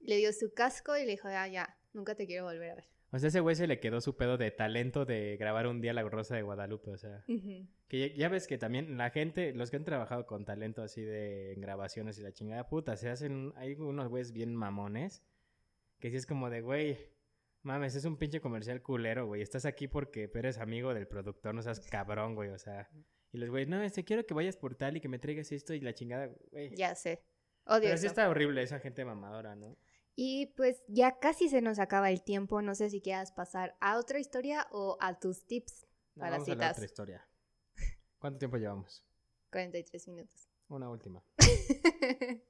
le 0.00 0.16
dio 0.16 0.32
su 0.32 0.52
casco 0.52 0.96
y 0.96 1.04
le 1.04 1.12
dijo, 1.12 1.28
ya, 1.28 1.46
ya, 1.46 1.78
nunca 1.92 2.14
te 2.14 2.26
quiero 2.26 2.44
volver 2.44 2.70
a 2.70 2.74
ver. 2.76 2.95
O 3.12 3.18
sea, 3.18 3.28
ese 3.28 3.40
güey 3.40 3.54
se 3.54 3.66
le 3.66 3.78
quedó 3.78 4.00
su 4.00 4.16
pedo 4.16 4.36
de 4.36 4.50
talento 4.50 5.04
de 5.04 5.36
grabar 5.38 5.66
un 5.68 5.80
día 5.80 5.92
La 5.92 6.02
Rosa 6.02 6.34
de 6.34 6.42
Guadalupe, 6.42 6.90
o 6.90 6.96
sea. 6.98 7.24
Que 7.88 8.08
ya, 8.08 8.14
ya 8.14 8.28
ves 8.28 8.46
que 8.46 8.58
también 8.58 8.98
la 8.98 9.10
gente, 9.10 9.54
los 9.54 9.70
que 9.70 9.76
han 9.76 9.84
trabajado 9.84 10.26
con 10.26 10.44
talento 10.44 10.82
así 10.82 11.02
de 11.02 11.54
grabaciones 11.56 12.18
y 12.18 12.22
la 12.22 12.32
chingada 12.32 12.68
puta, 12.68 12.96
se 12.96 13.08
hacen, 13.08 13.52
hay 13.56 13.74
unos 13.74 14.08
güeyes 14.08 14.32
bien 14.32 14.54
mamones, 14.56 15.22
que 16.00 16.10
sí 16.10 16.16
es 16.16 16.26
como 16.26 16.50
de, 16.50 16.62
güey, 16.62 16.98
mames, 17.62 17.94
es 17.94 18.04
un 18.04 18.16
pinche 18.16 18.40
comercial 18.40 18.82
culero, 18.82 19.26
güey, 19.26 19.40
estás 19.40 19.66
aquí 19.66 19.86
porque 19.88 20.30
eres 20.34 20.58
amigo 20.58 20.92
del 20.92 21.06
productor, 21.06 21.54
no 21.54 21.62
seas 21.62 21.80
cabrón, 21.80 22.34
güey, 22.34 22.50
o 22.50 22.58
sea. 22.58 22.88
Y 23.32 23.38
los 23.38 23.50
güeyes, 23.50 23.68
no, 23.68 23.82
este, 23.82 24.04
quiero 24.04 24.26
que 24.26 24.34
vayas 24.34 24.56
por 24.56 24.74
tal 24.74 24.96
y 24.96 25.00
que 25.00 25.08
me 25.08 25.18
traigas 25.18 25.52
esto 25.52 25.74
y 25.74 25.80
la 25.80 25.94
chingada, 25.94 26.28
güey. 26.50 26.74
Ya 26.74 26.94
sé. 26.94 27.22
Odio 27.64 27.82
Pero 27.82 27.96
sí 27.98 28.06
eso. 28.06 28.12
está 28.12 28.28
horrible 28.28 28.62
esa 28.62 28.78
gente 28.78 29.04
mamadora, 29.04 29.56
¿no? 29.56 29.76
Y 30.18 30.46
pues 30.56 30.82
ya 30.88 31.18
casi 31.18 31.48
se 31.50 31.60
nos 31.60 31.78
acaba 31.78 32.10
el 32.10 32.22
tiempo. 32.22 32.62
No 32.62 32.74
sé 32.74 32.88
si 32.90 33.00
quieras 33.02 33.32
pasar 33.32 33.76
a 33.80 33.98
otra 33.98 34.18
historia 34.18 34.66
o 34.72 34.96
a 35.00 35.18
tus 35.18 35.46
tips 35.46 35.86
No, 36.14 36.20
para 36.22 36.32
vamos 36.38 36.48
a 36.48 36.52
hablar 36.52 36.68
de 36.68 36.74
citas. 36.74 36.76
otra 36.78 36.84
historia. 36.86 37.28
¿Cuánto 38.18 38.38
tiempo 38.38 38.56
llevamos? 38.56 39.04
43 39.50 40.08
minutos. 40.08 40.48
Una 40.68 40.88
última. 40.90 41.22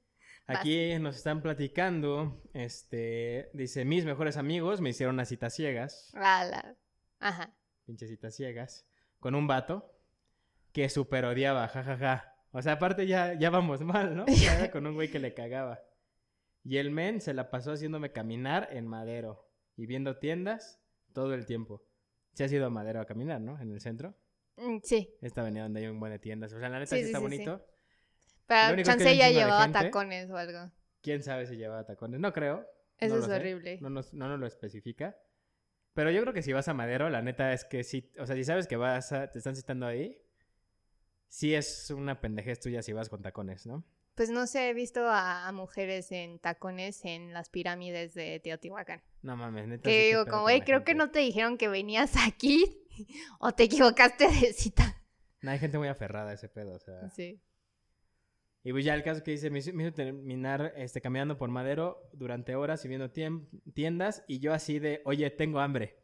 Aquí 0.47 0.97
nos 0.99 1.17
están 1.17 1.41
platicando, 1.41 2.41
este, 2.53 3.49
dice, 3.53 3.83
mis 3.83 4.05
mejores 4.05 4.37
amigos 4.37 4.79
me 4.79 4.91
hicieron 4.91 5.15
unas 5.15 5.27
citas 5.27 5.53
ciegas, 5.53 6.09
Ala. 6.15 6.77
Ajá. 7.19 7.53
pinches 7.85 8.09
citas 8.09 8.33
ciegas, 8.33 8.87
con 9.19 9.35
un 9.35 9.45
vato 9.45 9.93
que 10.71 10.87
super 10.87 11.25
odiaba, 11.25 11.67
jajaja. 11.67 12.33
O 12.51 12.61
sea, 12.61 12.73
aparte 12.73 13.05
ya, 13.07 13.33
ya 13.33 13.49
vamos 13.49 13.81
mal, 13.81 14.15
¿no? 14.15 14.25
Ya 14.27 14.71
con 14.71 14.87
un 14.87 14.93
güey 14.95 15.11
que 15.11 15.19
le 15.19 15.33
cagaba. 15.33 15.81
Y 16.69 16.77
el 16.79 16.91
men 16.91 17.21
se 17.21 17.33
la 17.33 17.49
pasó 17.49 17.71
haciéndome 17.71 18.11
caminar 18.11 18.67
en 18.71 18.87
Madero 18.87 19.49
y 19.77 19.85
viendo 19.85 20.17
tiendas 20.17 20.81
todo 21.13 21.33
el 21.33 21.45
tiempo. 21.45 21.81
Se 22.33 22.43
ha 22.43 22.47
ido 22.47 22.65
a 22.65 22.69
Madero 22.69 22.99
a 22.99 23.05
caminar, 23.05 23.39
¿no? 23.39 23.57
En 23.61 23.71
el 23.71 23.79
centro. 23.79 24.15
Mm, 24.57 24.79
Sí. 24.83 25.15
Esta 25.21 25.41
avenida 25.41 25.63
donde 25.63 25.79
hay 25.79 25.87
un 25.87 25.97
buen 25.99 26.11
de 26.11 26.19
tiendas. 26.19 26.51
O 26.51 26.59
sea, 26.59 26.67
la 26.67 26.79
neta 26.79 26.95
Sí, 26.95 27.03
sí, 27.03 27.03
sí, 27.03 27.07
está 27.07 27.19
sí, 27.19 27.23
sí. 27.23 27.29
bonito. 27.37 27.51
Lo 27.53 27.65
Pero 28.47 28.83
chance 28.83 29.05
de 29.05 29.15
llevaba 29.15 29.63
gente. 29.63 29.79
tacones 29.79 30.29
o 30.29 30.35
algo. 30.35 30.71
¿Quién 31.01 31.23
sabe 31.23 31.45
si 31.45 31.55
lleva 31.55 31.85
tacones? 31.85 32.19
No 32.19 32.33
creo. 32.33 32.65
Eso 32.97 33.15
no 33.15 33.23
es 33.23 33.29
horrible. 33.29 33.79
No 33.81 33.89
nos, 33.89 34.13
no 34.13 34.27
nos 34.27 34.37
lo 34.39 34.45
especifica. 34.47 35.15
Pero 35.93 36.11
yo 36.11 36.21
creo 36.21 36.33
que 36.33 36.41
si 36.41 36.51
vas 36.51 36.67
a 36.67 36.73
Madero, 36.73 37.09
la 37.09 37.21
neta 37.21 37.53
es 37.53 37.63
que 37.63 37.83
sí. 37.85 38.11
O 38.19 38.25
sea, 38.25 38.35
si 38.35 38.43
sabes 38.43 38.67
que 38.67 38.75
vas 38.75 39.13
a, 39.13 39.31
te 39.31 39.37
están 39.37 39.55
citando 39.55 39.85
ahí, 39.85 40.21
sí 41.27 41.55
es 41.55 41.91
una 41.91 42.19
pendejez 42.19 42.59
tuya 42.59 42.81
si 42.81 42.91
vas 42.93 43.07
con 43.09 43.21
tacones, 43.21 43.65
¿no? 43.65 43.85
Pues 44.17 44.31
no 44.31 44.47
sé, 44.47 44.69
he 44.69 44.73
visto 44.73 45.07
a, 45.07 45.47
a 45.47 45.51
mujeres 45.51 46.11
en 46.11 46.39
tacones 46.39 47.05
en 47.05 47.33
las 47.33 47.49
pirámides 47.49 48.15
de 48.15 48.39
Teotihuacán. 48.39 49.03
No 49.21 49.37
mames, 49.37 49.67
neta. 49.67 49.87
Que 49.87 50.07
digo, 50.07 50.25
como, 50.25 50.41
güey, 50.41 50.61
creo 50.61 50.83
que 50.83 50.95
no 50.95 51.11
te 51.11 51.19
dijeron 51.19 51.55
que 51.55 51.67
venías 51.67 52.15
aquí 52.25 52.83
o 53.39 53.51
te 53.51 53.65
equivocaste 53.65 54.27
de 54.27 54.53
cita. 54.53 54.99
No, 55.43 55.51
hay 55.51 55.59
gente 55.59 55.77
muy 55.77 55.87
aferrada 55.87 56.31
a 56.31 56.33
ese 56.33 56.49
pedo, 56.49 56.73
o 56.73 56.79
sea. 56.79 57.07
Sí. 57.11 57.39
Y 58.63 58.71
pues 58.71 58.83
ya 58.83 58.95
el 58.95 59.03
caso 59.03 59.21
que 59.21 59.29
dice, 59.29 59.51
me 59.51 59.59
hizo, 59.59 59.71
me 59.71 59.83
hizo 59.83 59.93
terminar 59.93 60.73
este, 60.77 60.99
caminando 60.99 61.37
por 61.37 61.49
Madero 61.49 62.09
durante 62.13 62.55
horas 62.55 62.83
y 62.85 62.87
viendo 62.87 63.11
tiendas 63.11 64.23
y 64.27 64.39
yo 64.39 64.51
así 64.51 64.79
de, 64.79 65.03
oye, 65.05 65.29
tengo 65.29 65.59
hambre. 65.59 65.95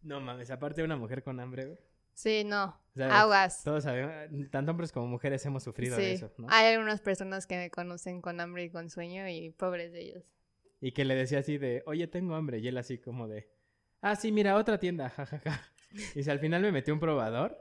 No 0.00 0.22
mames, 0.22 0.50
aparte 0.50 0.80
de 0.80 0.86
una 0.86 0.96
mujer 0.96 1.22
con 1.22 1.38
hambre, 1.38 1.66
güey. 1.66 1.78
Sí, 2.18 2.42
no. 2.42 2.76
Sea, 2.96 3.20
Aguas. 3.20 3.62
Todos 3.62 3.84
sabemos, 3.84 4.12
tanto 4.50 4.72
hombres 4.72 4.90
como 4.90 5.06
mujeres 5.06 5.46
hemos 5.46 5.62
sufrido 5.62 5.96
de 5.96 6.02
Sí. 6.02 6.10
eso, 6.14 6.32
¿no? 6.36 6.48
Hay 6.50 6.74
algunas 6.74 7.00
personas 7.00 7.46
que 7.46 7.56
me 7.56 7.70
conocen 7.70 8.20
con 8.20 8.40
hambre 8.40 8.64
y 8.64 8.70
con 8.70 8.90
sueño 8.90 9.28
y 9.28 9.50
pobres 9.50 9.92
de 9.92 10.00
ellos. 10.00 10.24
Y 10.80 10.90
que 10.90 11.04
le 11.04 11.14
decía 11.14 11.38
así 11.38 11.58
de, 11.58 11.84
oye, 11.86 12.08
tengo 12.08 12.34
hambre. 12.34 12.58
Y 12.58 12.66
él 12.66 12.76
así 12.76 12.98
como 12.98 13.28
de, 13.28 13.48
ah, 14.00 14.16
sí, 14.16 14.32
mira, 14.32 14.56
otra 14.56 14.80
tienda, 14.80 15.10
jajaja. 15.16 15.62
Y 16.16 16.24
si 16.24 16.28
al 16.28 16.40
final 16.40 16.60
me 16.62 16.72
metí 16.72 16.90
un 16.90 16.98
probador 16.98 17.56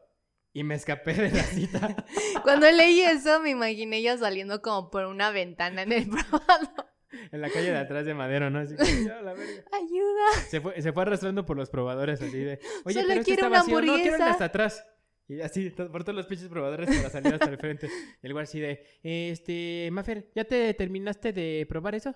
y 0.53 0.63
me 0.63 0.73
escapé 0.73 1.13
de 1.13 1.29
la 1.29 1.43
cita. 1.43 1.95
Cuando 2.43 2.71
leí 2.71 3.01
eso 3.01 3.39
me 3.39 3.51
imaginé 3.51 3.97
ella 3.97 4.17
saliendo 4.17 4.63
como 4.63 4.89
por 4.89 5.05
una 5.05 5.29
ventana 5.29 5.83
en 5.83 5.91
el 5.91 6.09
probador. 6.09 6.86
En 7.31 7.41
la 7.41 7.49
calle 7.49 7.71
de 7.71 7.77
atrás 7.77 8.05
de 8.05 8.13
Madero, 8.13 8.49
¿no? 8.49 8.59
Así 8.59 8.75
la 8.75 9.33
verga. 9.33 9.63
Ayuda. 9.71 10.31
Se 10.49 10.61
fue, 10.61 10.81
se 10.81 10.91
fue 10.93 11.03
arrastrando 11.03 11.45
por 11.45 11.57
los 11.57 11.69
probadores 11.69 12.21
así 12.21 12.37
de, 12.37 12.59
oye, 12.85 12.93
Solo 12.95 13.07
pero 13.07 13.19
este 13.21 13.23
quiero 13.33 13.47
está 13.47 13.59
vacío. 13.59 13.81
No, 13.81 13.95
quiero 13.95 14.23
hasta 14.23 14.45
atrás. 14.45 14.85
Y 15.29 15.41
así, 15.41 15.69
por 15.71 16.03
todos 16.03 16.15
los 16.15 16.25
pinches 16.25 16.47
probadores 16.47 16.87
para 16.95 17.09
salir 17.09 17.33
hasta 17.33 17.49
el 17.49 17.57
frente. 17.57 17.89
Y 18.21 18.27
el 18.27 18.33
güey 18.33 18.43
así 18.43 18.59
de, 18.61 18.85
este, 19.03 19.89
Mafer, 19.91 20.31
¿ya 20.33 20.45
te 20.45 20.73
terminaste 20.73 21.33
de 21.33 21.65
probar 21.67 21.95
eso? 21.95 22.15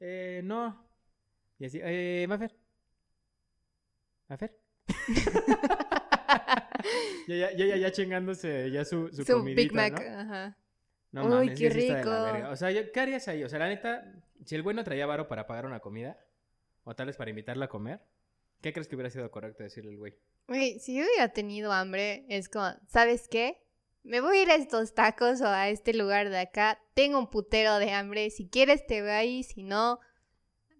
Eh, 0.00 0.40
no. 0.44 0.88
Y 1.58 1.66
así, 1.66 1.80
eh, 1.82 2.26
Mafer. 2.28 2.56
Mafer. 4.28 4.58
ya, 7.28 7.52
ya, 7.52 7.66
ya, 7.66 7.76
ya, 7.76 7.92
chingándose 7.92 8.70
ya 8.70 8.84
su, 8.84 9.08
su, 9.08 9.24
Su 9.24 9.32
comidita, 9.34 9.62
Big 9.62 9.72
Mac. 9.74 9.92
¿no? 9.92 10.18
Ajá. 10.18 10.56
No 11.12 11.24
Uy, 11.24 11.28
mames, 11.30 11.58
qué 11.58 11.70
sí 11.70 11.78
está 11.80 11.80
de 11.80 11.88
la 11.90 11.98
rico. 12.00 12.10
verga. 12.32 12.50
O 12.50 12.56
sea, 12.56 12.92
¿qué 12.92 13.00
harías 13.00 13.28
ahí? 13.28 13.44
O 13.44 13.48
sea, 13.48 13.58
la 13.60 13.68
neta, 13.68 14.12
si 14.44 14.54
el 14.54 14.62
güey 14.62 14.74
no 14.76 14.84
traía 14.84 15.06
varo 15.06 15.28
para 15.28 15.46
pagar 15.46 15.66
una 15.66 15.80
comida, 15.80 16.18
o 16.84 16.94
tal 16.94 17.06
vez 17.06 17.16
para 17.16 17.30
invitarla 17.30 17.66
a 17.66 17.68
comer, 17.68 18.00
¿qué 18.60 18.72
crees 18.72 18.88
que 18.88 18.94
hubiera 18.96 19.10
sido 19.10 19.30
correcto 19.30 19.62
decirle 19.62 19.90
al 19.90 19.98
güey? 19.98 20.14
Güey, 20.46 20.78
si 20.78 20.96
yo 20.96 21.04
hubiera 21.04 21.28
tenido 21.32 21.72
hambre, 21.72 22.24
es 22.28 22.48
como, 22.48 22.70
¿sabes 22.88 23.28
qué? 23.28 23.62
Me 24.04 24.20
voy 24.22 24.38
a 24.38 24.42
ir 24.42 24.50
a 24.50 24.54
estos 24.54 24.94
tacos 24.94 25.40
o 25.42 25.46
a 25.48 25.68
este 25.68 25.92
lugar 25.92 26.30
de 26.30 26.38
acá. 26.38 26.80
Tengo 26.94 27.18
un 27.18 27.28
putero 27.28 27.78
de 27.78 27.90
hambre. 27.90 28.30
Si 28.30 28.48
quieres 28.48 28.86
te 28.86 29.02
voy 29.02 29.10
ahí, 29.10 29.42
si 29.42 29.62
no, 29.64 30.00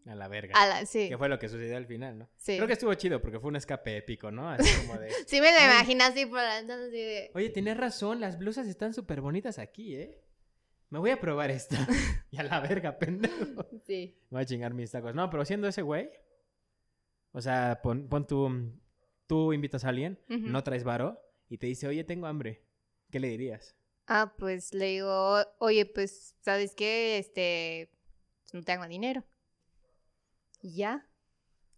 A 0.07 0.15
la 0.15 0.29
verga. 0.29 0.55
a 0.57 0.67
la... 0.67 0.87
Sí, 0.87 1.11
Que 1.11 1.19
fue 1.19 1.29
lo 1.29 1.39
que 1.39 1.51
sucedió 1.51 1.77
al 1.77 1.85
final, 1.87 2.17
¿no? 2.21 2.31
sí. 2.37 2.57
Creo 2.57 2.67
que 2.67 2.73
estuvo 2.73 2.95
chido 2.95 3.21
porque 3.21 3.39
fue 3.39 3.49
un 3.51 3.57
escape 3.57 3.99
épico, 3.99 4.31
¿no? 4.31 4.49
Así 4.49 4.87
como 4.87 4.99
de... 4.99 5.11
Sí 5.27 5.43
me 5.43 5.53
lo 5.53 5.59
Ay. 5.59 5.65
imagino 5.67 6.05
así 6.05 6.25
por 6.25 6.39
la 6.39 6.57
ventana, 6.57 6.85
así 6.85 6.93
de... 6.97 7.31
Oye, 7.35 7.51
tienes 7.51 7.77
razón, 7.77 8.21
las 8.21 8.39
blusas 8.39 8.67
están 8.67 8.95
súper 8.95 9.21
bonitas 9.21 9.59
aquí, 9.59 9.97
¿eh? 9.97 10.23
Me 10.91 10.99
voy 10.99 11.11
a 11.11 11.21
probar 11.21 11.51
esta. 11.51 11.77
y 12.31 12.39
a 12.39 12.43
la 12.43 12.61
verga, 12.61 12.99
pendejo. 12.99 13.67
Sí. 13.85 14.19
Voy 14.31 14.43
a 14.43 14.47
chingar 14.47 14.75
mis 14.75 14.91
tacos. 14.91 15.15
No, 15.15 15.29
pero 15.31 15.45
siendo 15.45 15.69
ese 15.69 15.83
güey, 15.83 16.11
o 17.33 17.41
sea, 17.41 17.81
pon, 17.83 18.09
pon 18.09 18.27
tú, 18.27 18.73
tú 19.27 19.53
invitas 19.53 19.85
a 19.85 19.91
alguien, 19.91 20.19
no 20.29 20.63
traes 20.65 20.85
varo, 20.85 21.21
y 21.49 21.59
te 21.59 21.67
dice, 21.67 21.87
oye, 21.89 22.05
tengo 22.05 22.27
hambre. 22.27 22.65
¿Qué 23.11 23.21
le 23.21 23.29
dirías? 23.29 23.75
Ah, 24.07 24.35
pues 24.39 24.75
le 24.75 24.87
digo, 24.87 25.39
oye, 25.59 25.87
pues, 25.87 26.35
¿sabes 26.41 26.75
qué? 26.75 27.19
Este, 27.19 27.91
pues, 28.43 28.55
no 28.55 28.63
tengo 28.63 28.87
dinero. 28.87 29.25
Y 30.61 30.77
ya. 30.77 31.07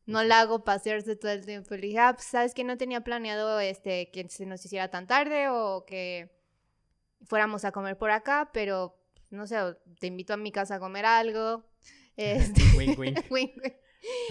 No 0.06 0.22
la 0.24 0.40
hago 0.40 0.64
pasearse 0.64 1.14
todo 1.16 1.32
el 1.32 1.44
tiempo. 1.44 1.74
Le 1.74 1.88
dije, 1.88 1.98
ah, 1.98 2.12
pues, 2.14 2.26
¿sabes 2.26 2.54
que 2.54 2.64
No 2.64 2.76
tenía 2.76 3.02
planeado, 3.02 3.60
este, 3.60 4.10
que 4.10 4.28
se 4.28 4.46
nos 4.46 4.64
hiciera 4.64 4.90
tan 4.90 5.06
tarde 5.06 5.48
o 5.48 5.84
que 5.86 6.30
fuéramos 7.24 7.64
a 7.64 7.72
comer 7.72 7.98
por 7.98 8.10
acá, 8.10 8.50
pero, 8.52 8.99
no 9.30 9.46
sé, 9.46 9.56
te 9.98 10.06
invito 10.06 10.34
a 10.34 10.36
mi 10.36 10.52
casa 10.52 10.76
a 10.76 10.80
comer 10.80 11.06
algo. 11.06 11.64
Este, 12.16 12.60
Wink, 12.76 12.98
wink. 12.98 13.18
wink, 13.30 13.56
wink. 13.62 13.74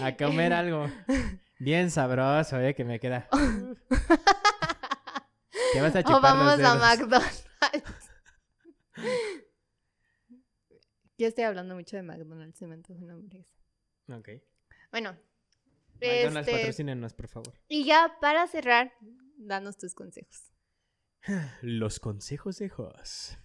A 0.00 0.16
comer 0.16 0.52
algo. 0.52 0.86
Bien 1.58 1.90
sabroso, 1.90 2.60
¿eh? 2.60 2.72
Que 2.74 2.84
me 2.84 3.00
queda. 3.00 3.28
Te 5.72 5.80
vas 5.80 5.96
a 5.96 6.02
chupar 6.04 6.18
O 6.18 6.20
vamos 6.20 6.58
los 6.58 6.68
a. 6.68 6.74
McDonald's. 6.76 7.48
ya 11.18 11.26
estoy 11.26 11.42
hablando 11.44 11.74
mucho 11.74 11.96
de 11.96 12.02
McDonald's, 12.02 12.58
se 12.58 12.68
me 12.68 12.74
antoja 12.74 13.00
una 13.00 13.14
hamburguesa. 13.14 13.56
Ok. 14.08 14.28
Bueno. 14.92 15.18
McDonald's 16.00 16.48
este, 16.48 16.60
patrocínenos, 16.60 17.14
por 17.14 17.26
favor. 17.26 17.54
y 17.66 17.86
ya 17.86 18.18
para 18.20 18.46
cerrar, 18.46 18.92
danos 19.36 19.78
tus 19.78 19.94
consejos. 19.94 20.52
Los 21.62 21.98
consejos 21.98 22.58
de 22.58 22.68
Jos. 22.68 23.36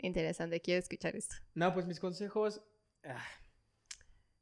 Interesante, 0.00 0.60
quiero 0.60 0.78
escuchar 0.80 1.16
esto. 1.16 1.36
No, 1.54 1.72
pues 1.74 1.86
mis 1.86 2.00
consejos. 2.00 2.62
ah, 3.04 3.24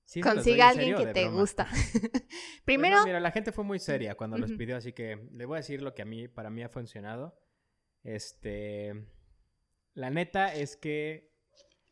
sí 0.05 0.21
los 0.23 0.35
Consiga 0.35 0.67
a 0.67 0.69
alguien 0.71 0.97
serio 0.97 1.07
que 1.07 1.13
te 1.13 1.23
broma. 1.25 1.41
gusta. 1.41 1.69
Pues 1.73 2.25
Primero, 2.65 2.97
no, 2.97 3.05
mira, 3.07 3.21
la 3.21 3.31
gente 3.31 3.53
fue 3.53 3.65
muy 3.65 3.79
seria 3.79 4.17
cuando 4.17 4.39
los 4.39 4.51
Ujú. 4.51 4.59
pidió, 4.59 4.77
así 4.77 4.93
que 4.93 5.29
le 5.33 5.45
voy 5.47 5.57
a 5.57 5.61
decir 5.61 5.83
lo 5.83 5.95
que 5.95 6.03
a 6.03 6.05
mí, 6.05 6.27
para 6.29 6.51
mí 6.51 6.63
ha 6.63 6.69
funcionado. 6.69 7.39
Este, 8.03 9.07
la 9.95 10.11
neta 10.11 10.55
es 10.55 10.77
que 10.77 11.33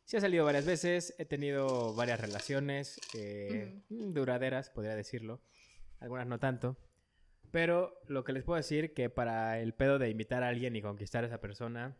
sí 0.03 0.17
ha 0.17 0.21
salido 0.21 0.45
varias 0.45 0.65
veces, 0.65 1.15
he 1.17 1.25
tenido 1.25 1.93
varias 1.95 2.19
relaciones 2.21 2.99
eh, 3.17 3.81
duraderas, 3.89 4.69
podría 4.69 4.95
decirlo, 4.95 5.41
algunas 5.99 6.27
no 6.27 6.39
tanto. 6.39 6.77
Pero 7.51 7.99
lo 8.07 8.23
que 8.23 8.33
les 8.33 8.43
puedo 8.43 8.57
decir 8.57 8.93
que 8.93 9.09
para 9.09 9.59
el 9.59 9.73
pedo 9.73 9.97
de 9.97 10.09
invitar 10.09 10.43
a 10.43 10.49
alguien 10.49 10.75
y 10.75 10.81
conquistar 10.81 11.23
a 11.23 11.27
esa 11.27 11.39
persona, 11.41 11.97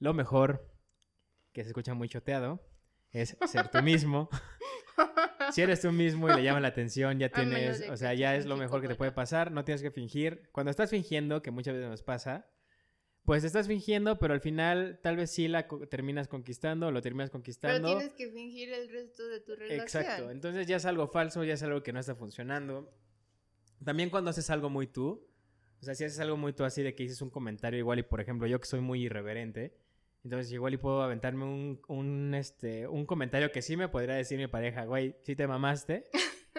lo 0.00 0.14
mejor, 0.14 0.68
que 1.52 1.62
se 1.62 1.68
escucha 1.70 1.94
muy 1.94 2.08
choteado, 2.08 2.60
es 3.12 3.36
ser 3.46 3.68
tú 3.68 3.82
mismo. 3.82 4.28
Si 5.52 5.62
eres 5.62 5.80
tú 5.80 5.90
mismo 5.90 6.28
y 6.30 6.34
le 6.34 6.42
llama 6.44 6.60
la 6.60 6.68
atención, 6.68 7.18
ya 7.18 7.30
tienes, 7.30 7.82
o 7.88 7.96
sea, 7.96 8.12
ya 8.14 8.36
es 8.36 8.44
lo 8.46 8.56
mejor 8.56 8.82
que 8.82 8.88
te 8.88 8.94
puede 8.94 9.10
pasar, 9.12 9.50
no 9.50 9.64
tienes 9.64 9.82
que 9.82 9.90
fingir. 9.90 10.48
Cuando 10.52 10.70
estás 10.70 10.90
fingiendo, 10.90 11.42
que 11.42 11.50
muchas 11.50 11.74
veces 11.74 11.88
nos 11.88 12.02
pasa, 12.02 12.46
pues 13.24 13.42
estás 13.42 13.66
fingiendo, 13.66 14.18
pero 14.18 14.34
al 14.34 14.40
final 14.40 15.00
tal 15.02 15.16
vez 15.16 15.30
sí 15.30 15.48
la 15.48 15.66
co- 15.66 15.88
terminas 15.88 16.28
conquistando 16.28 16.90
lo 16.92 17.00
terminas 17.00 17.30
pero 17.30 17.38
conquistando. 17.38 17.88
tienes 17.88 18.14
que 18.14 18.30
fingir 18.30 18.72
el 18.72 18.90
resto 18.90 19.26
de 19.26 19.40
tu 19.40 19.56
relación. 19.56 19.80
Exacto, 19.80 20.30
entonces 20.30 20.66
ya 20.66 20.76
es 20.76 20.84
algo 20.84 21.08
falso, 21.08 21.42
ya 21.42 21.54
es 21.54 21.62
algo 21.62 21.82
que 21.82 21.92
no 21.92 21.98
está 22.00 22.14
funcionando. 22.14 22.92
También 23.84 24.10
cuando 24.10 24.30
haces 24.30 24.50
algo 24.50 24.68
muy 24.70 24.86
tú, 24.86 25.26
o 25.80 25.84
sea, 25.84 25.94
si 25.94 26.04
haces 26.04 26.20
algo 26.20 26.36
muy 26.36 26.52
tú 26.52 26.64
así 26.64 26.82
de 26.82 26.94
que 26.94 27.04
dices 27.04 27.22
un 27.22 27.30
comentario 27.30 27.78
igual 27.78 27.98
y 27.98 28.02
por 28.02 28.20
ejemplo 28.20 28.46
yo 28.46 28.60
que 28.60 28.66
soy 28.66 28.80
muy 28.80 29.02
irreverente, 29.04 29.74
entonces 30.24 30.52
igual 30.52 30.74
y 30.74 30.76
puedo 30.76 31.02
aventarme 31.02 31.44
un, 31.44 31.80
un, 31.88 32.34
este, 32.34 32.86
un 32.86 33.06
comentario 33.06 33.52
que 33.52 33.62
sí 33.62 33.76
me 33.76 33.88
podría 33.88 34.14
decir 34.14 34.38
mi 34.38 34.46
pareja, 34.46 34.84
güey, 34.84 35.16
sí 35.22 35.36
te 35.36 35.46
mamaste, 35.46 36.06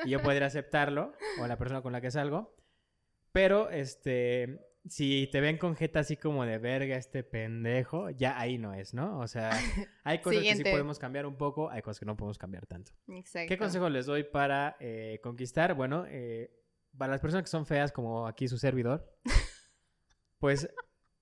y 0.05 0.09
yo 0.09 0.21
podría 0.21 0.47
aceptarlo, 0.47 1.13
o 1.39 1.47
la 1.47 1.57
persona 1.57 1.81
con 1.81 1.93
la 1.93 2.01
que 2.01 2.11
salgo, 2.11 2.55
pero 3.31 3.69
este, 3.69 4.59
si 4.87 5.29
te 5.31 5.41
ven 5.41 5.57
con 5.57 5.75
jeta 5.75 5.99
así 5.99 6.17
como 6.17 6.45
de 6.45 6.57
verga 6.57 6.95
este 6.95 7.23
pendejo, 7.23 8.09
ya 8.09 8.39
ahí 8.39 8.57
no 8.57 8.73
es, 8.73 8.93
¿no? 8.93 9.19
O 9.19 9.27
sea, 9.27 9.51
hay 10.03 10.19
cosas 10.19 10.41
que 10.41 10.55
sí 10.55 10.63
podemos 10.63 10.97
cambiar 10.97 11.25
un 11.25 11.37
poco, 11.37 11.69
hay 11.69 11.81
cosas 11.81 11.99
que 11.99 12.05
no 12.05 12.17
podemos 12.17 12.37
cambiar 12.37 12.65
tanto. 12.65 12.91
Exacto. 13.07 13.47
¿Qué 13.47 13.57
consejo 13.57 13.89
les 13.89 14.05
doy 14.05 14.23
para 14.23 14.77
eh, 14.79 15.19
conquistar? 15.21 15.75
Bueno, 15.75 16.05
eh, 16.07 16.51
para 16.97 17.11
las 17.11 17.21
personas 17.21 17.43
que 17.43 17.49
son 17.49 17.65
feas, 17.65 17.91
como 17.91 18.27
aquí 18.27 18.47
su 18.47 18.57
servidor, 18.57 19.15
pues 20.39 20.67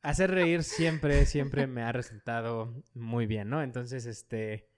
hacer 0.02 0.32
reír 0.32 0.64
siempre, 0.64 1.26
siempre 1.26 1.68
me 1.68 1.82
ha 1.82 1.92
resultado 1.92 2.84
muy 2.94 3.26
bien, 3.26 3.50
¿no? 3.50 3.62
Entonces, 3.62 4.06
este, 4.06 4.70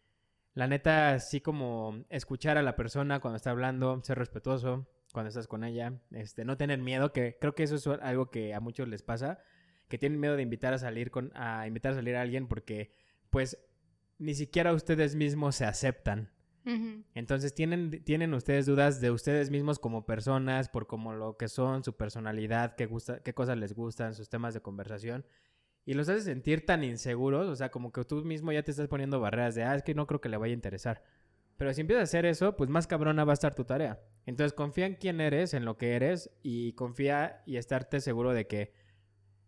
la 0.53 0.67
neta, 0.67 1.13
así 1.13 1.41
como 1.41 2.03
escuchar 2.09 2.57
a 2.57 2.63
la 2.63 2.75
persona 2.75 3.19
cuando 3.19 3.37
está 3.37 3.51
hablando, 3.51 4.01
ser 4.03 4.17
respetuoso 4.17 4.87
cuando 5.13 5.29
estás 5.29 5.47
con 5.47 5.63
ella, 5.63 5.93
este, 6.11 6.45
no 6.45 6.57
tener 6.57 6.79
miedo, 6.79 7.11
que 7.11 7.37
creo 7.39 7.53
que 7.53 7.63
eso 7.63 7.75
es 7.75 7.87
algo 7.87 8.29
que 8.31 8.53
a 8.53 8.59
muchos 8.59 8.87
les 8.87 9.03
pasa, 9.03 9.39
que 9.87 9.97
tienen 9.97 10.19
miedo 10.19 10.37
de 10.37 10.43
invitar 10.43 10.73
a 10.73 10.77
salir 10.77 11.11
con, 11.11 11.31
a 11.35 11.67
invitar 11.67 11.91
a 11.91 11.95
salir 11.95 12.15
a 12.15 12.21
alguien 12.21 12.47
porque, 12.47 12.91
pues, 13.29 13.57
ni 14.17 14.35
siquiera 14.35 14.73
ustedes 14.73 15.15
mismos 15.15 15.55
se 15.55 15.65
aceptan. 15.65 16.31
Entonces, 17.15 17.53
¿tienen, 17.53 18.03
¿tienen 18.03 18.33
ustedes 18.33 18.65
dudas 18.65 19.01
de 19.01 19.11
ustedes 19.11 19.49
mismos 19.49 19.79
como 19.79 20.05
personas, 20.05 20.69
por 20.69 20.87
como 20.87 21.13
lo 21.13 21.37
que 21.37 21.47
son, 21.47 21.83
su 21.83 21.95
personalidad, 21.95 22.75
qué, 22.75 22.85
gusta, 22.85 23.21
qué 23.23 23.33
cosas 23.33 23.57
les 23.57 23.73
gustan, 23.73 24.13
sus 24.13 24.29
temas 24.29 24.53
de 24.53 24.61
conversación? 24.61 25.25
Y 25.85 25.95
los 25.95 26.07
hace 26.09 26.21
sentir 26.21 26.65
tan 26.65 26.83
inseguros, 26.83 27.47
o 27.47 27.55
sea, 27.55 27.71
como 27.71 27.91
que 27.91 28.03
tú 28.03 28.23
mismo 28.23 28.51
ya 28.51 28.63
te 28.63 28.71
estás 28.71 28.87
poniendo 28.87 29.19
barreras 29.19 29.55
de, 29.55 29.63
ah, 29.63 29.75
es 29.75 29.81
que 29.81 29.95
no 29.95 30.05
creo 30.05 30.21
que 30.21 30.29
le 30.29 30.37
vaya 30.37 30.51
a 30.51 30.55
interesar. 30.55 31.03
Pero 31.57 31.73
si 31.73 31.81
empiezas 31.81 32.01
a 32.01 32.03
hacer 32.03 32.25
eso, 32.25 32.55
pues 32.55 32.69
más 32.69 32.87
cabrona 32.87 33.23
va 33.23 33.33
a 33.33 33.33
estar 33.33 33.55
tu 33.55 33.65
tarea. 33.65 33.99
Entonces, 34.25 34.53
confía 34.53 34.85
en 34.85 34.95
quién 34.95 35.21
eres, 35.21 35.53
en 35.53 35.65
lo 35.65 35.77
que 35.77 35.95
eres, 35.95 36.31
y 36.43 36.73
confía 36.73 37.41
y 37.45 37.57
estarte 37.57 37.99
seguro 37.99 38.33
de 38.33 38.47
que 38.47 38.73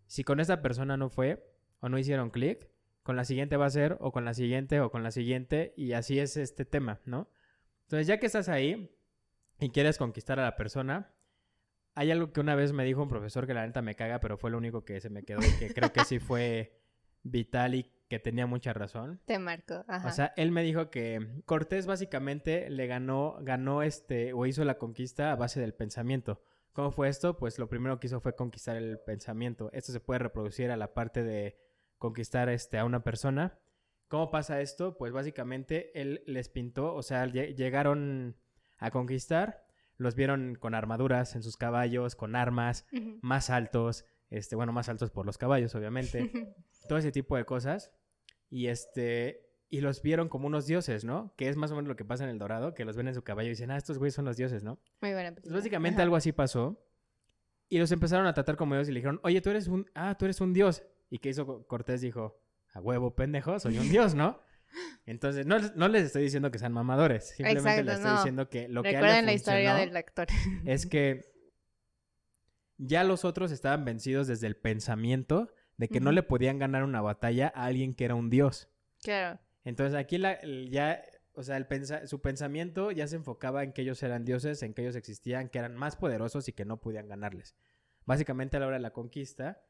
si 0.07 0.23
con 0.23 0.39
esa 0.39 0.61
persona 0.61 0.97
no 0.97 1.09
fue, 1.09 1.47
o 1.79 1.89
no 1.89 1.97
hicieron 1.97 2.29
clic, 2.29 2.69
con 3.03 3.15
la 3.15 3.25
siguiente 3.25 3.57
va 3.57 3.65
a 3.65 3.69
ser, 3.69 3.97
o 3.99 4.11
con 4.11 4.25
la 4.25 4.33
siguiente, 4.33 4.79
o 4.79 4.89
con 4.89 5.03
la 5.03 5.11
siguiente, 5.11 5.73
y 5.75 5.93
así 5.93 6.19
es 6.19 6.37
este 6.37 6.65
tema, 6.65 7.01
¿no? 7.05 7.29
Entonces, 7.83 8.07
ya 8.07 8.17
que 8.17 8.25
estás 8.25 8.49
ahí 8.49 8.97
y 9.59 9.69
quieres 9.69 9.97
conquistar 9.97 10.39
a 10.39 10.43
la 10.43 10.55
persona, 10.55 11.13
hay 11.95 12.11
algo 12.11 12.31
que 12.31 12.39
una 12.39 12.55
vez 12.55 12.73
me 12.73 12.85
dijo 12.85 13.03
un 13.03 13.09
profesor 13.09 13.45
que 13.45 13.53
la 13.53 13.65
neta 13.65 13.81
me 13.81 13.95
caga, 13.95 14.19
pero 14.19 14.37
fue 14.37 14.49
lo 14.49 14.57
único 14.57 14.83
que 14.83 14.99
se 14.99 15.09
me 15.09 15.23
quedó 15.23 15.41
y 15.41 15.59
que 15.59 15.73
creo 15.73 15.91
que 15.91 16.05
sí 16.05 16.19
fue 16.19 16.81
vital 17.23 17.75
y 17.75 17.91
que 18.09 18.19
tenía 18.19 18.47
mucha 18.47 18.73
razón. 18.73 19.19
Te 19.25 19.37
marco. 19.37 19.83
Ajá. 19.87 20.07
O 20.07 20.11
sea, 20.11 20.33
él 20.37 20.51
me 20.51 20.63
dijo 20.63 20.89
que 20.89 21.41
Cortés 21.45 21.85
básicamente 21.85 22.69
le 22.69 22.87
ganó, 22.87 23.37
ganó 23.41 23.83
este, 23.83 24.33
o 24.33 24.45
hizo 24.45 24.63
la 24.65 24.77
conquista 24.77 25.31
a 25.31 25.35
base 25.35 25.59
del 25.59 25.73
pensamiento. 25.73 26.41
¿Cómo 26.73 26.91
fue 26.91 27.09
esto? 27.09 27.37
Pues 27.37 27.59
lo 27.59 27.69
primero 27.69 27.99
que 27.99 28.07
hizo 28.07 28.19
fue 28.19 28.35
conquistar 28.35 28.75
el 28.75 28.99
pensamiento. 28.99 29.69
Esto 29.73 29.91
se 29.91 29.99
puede 29.99 30.19
reproducir 30.19 30.71
a 30.71 30.77
la 30.77 30.93
parte 30.93 31.23
de 31.23 31.59
conquistar 32.03 32.49
este, 32.49 32.77
a 32.77 32.83
una 32.83 33.01
persona. 33.01 33.57
¿Cómo 34.09 34.29
pasa 34.29 34.59
esto? 34.59 34.97
Pues 34.97 35.13
básicamente 35.13 35.99
él 35.99 36.21
les 36.27 36.49
pintó, 36.49 36.93
o 36.93 37.01
sea, 37.01 37.25
lle- 37.25 37.55
llegaron 37.55 38.35
a 38.77 38.91
conquistar, 38.91 39.65
los 39.97 40.13
vieron 40.13 40.55
con 40.55 40.75
armaduras 40.75 41.35
en 41.35 41.43
sus 41.43 41.55
caballos, 41.55 42.15
con 42.15 42.35
armas, 42.35 42.85
más 43.21 43.49
altos, 43.49 44.05
este, 44.29 44.57
bueno, 44.57 44.73
más 44.73 44.89
altos 44.89 45.11
por 45.11 45.25
los 45.25 45.37
caballos, 45.37 45.73
obviamente 45.75 46.29
todo 46.89 46.97
ese 46.99 47.11
tipo 47.13 47.37
de 47.37 47.45
cosas. 47.45 47.91
Y 48.49 48.67
este 48.67 49.49
y 49.69 49.81
los 49.81 50.01
vieron 50.03 50.27
como 50.29 50.45
unos 50.45 50.67
dioses, 50.67 51.03
¿no? 51.05 51.33
Que 51.37 51.47
es 51.49 51.55
más 51.55 51.71
o 51.71 51.75
menos 51.75 51.87
lo 51.87 51.95
que 51.95 52.05
pasa 52.05 52.25
en 52.25 52.29
El 52.29 52.37
Dorado, 52.37 52.73
que 52.75 52.85
los 52.85 52.95
ven 52.97 53.07
en 53.07 53.15
su 53.15 53.23
caballo 53.23 53.47
y 53.47 53.51
dicen, 53.51 53.71
ah, 53.71 53.77
estos 53.77 53.97
güeyes 53.97 54.13
son 54.13 54.25
los 54.25 54.35
dioses, 54.37 54.61
¿no? 54.61 54.77
Muy 55.01 55.13
buena 55.13 55.31
Pues 55.33 55.51
básicamente 55.51 55.95
Ajá. 55.95 56.03
algo 56.03 56.15
así 56.17 56.31
pasó. 56.33 56.85
Y 57.69 57.79
los 57.79 57.91
empezaron 57.91 58.27
a 58.27 58.33
tratar 58.35 58.55
como 58.57 58.75
dioses 58.75 58.89
y 58.89 58.93
le 58.93 58.99
dijeron, 58.99 59.19
oye, 59.23 59.41
tú 59.41 59.49
eres 59.49 59.67
un, 59.67 59.89
ah, 59.95 60.15
tú 60.19 60.25
eres 60.25 60.41
un 60.41 60.53
dios. 60.53 60.83
¿Y 61.13 61.19
qué 61.19 61.29
hizo 61.29 61.45
Co- 61.45 61.67
Cortés? 61.67 62.01
Dijo, 62.01 62.39
a 62.73 62.79
huevo, 62.81 63.13
pendejo, 63.15 63.59
soy 63.59 63.77
un 63.77 63.87
dios, 63.87 64.15
¿no? 64.15 64.39
Entonces, 65.05 65.45
no, 65.45 65.59
les- 65.59 65.75
no 65.75 65.87
les 65.87 66.05
estoy 66.05 66.23
diciendo 66.23 66.49
que 66.49 66.57
sean 66.57 66.73
mamadores, 66.73 67.29
simplemente 67.35 67.69
Exacto, 67.69 67.83
les 67.83 67.93
estoy 67.97 68.09
no. 68.11 68.17
diciendo 68.17 68.49
que 68.49 68.67
lo 68.67 68.81
que 68.81 68.93
Recuerden 68.93 69.25
la 69.27 69.33
historia 69.33 69.69
funcionó 69.73 69.79
del 69.87 69.97
actor. 69.97 70.27
es 70.65 70.85
que 70.87 71.31
ya 72.77 73.03
los 73.03 73.25
otros 73.25 73.51
estaban 73.51 73.85
vencidos 73.85 74.25
desde 74.27 74.47
el 74.47 74.55
pensamiento 74.55 75.53
de 75.77 75.87
que 75.87 75.99
no 75.99 76.11
le 76.11 76.23
podían 76.23 76.57
ganar 76.59 76.83
una 76.83 77.01
batalla 77.01 77.51
a 77.55 77.65
alguien 77.65 77.93
que 77.93 78.05
era 78.05 78.15
un 78.15 78.29
dios. 78.31 78.69
Claro. 79.03 79.39
Entonces 79.63 79.95
aquí 79.95 80.17
la, 80.17 80.39
ya, 80.69 81.03
o 81.33 81.43
sea, 81.43 81.57
el 81.57 81.67
pensa- 81.67 82.07
su 82.07 82.21
pensamiento 82.21 82.91
ya 82.91 83.07
se 83.07 83.15
enfocaba 83.17 83.63
en 83.63 83.73
que 83.73 83.83
ellos 83.83 84.01
eran 84.01 84.25
dioses, 84.25 84.63
en 84.63 84.73
que 84.73 84.81
ellos 84.81 84.95
existían, 84.95 85.49
que 85.49 85.59
eran 85.59 85.75
más 85.75 85.95
poderosos 85.95 86.47
y 86.47 86.53
que 86.53 86.65
no 86.65 86.77
podían 86.81 87.07
ganarles. 87.07 87.55
Básicamente 88.05 88.57
a 88.57 88.59
la 88.59 88.67
hora 88.67 88.75
de 88.77 88.81
la 88.81 88.91
conquista, 88.93 89.61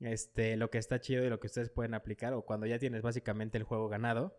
este, 0.00 0.56
lo 0.56 0.70
que 0.70 0.78
está 0.78 1.00
chido 1.00 1.24
y 1.24 1.30
lo 1.30 1.40
que 1.40 1.46
ustedes 1.46 1.70
pueden 1.70 1.94
aplicar, 1.94 2.32
o 2.34 2.42
cuando 2.42 2.66
ya 2.66 2.78
tienes 2.78 3.02
básicamente 3.02 3.58
el 3.58 3.64
juego 3.64 3.88
ganado, 3.88 4.38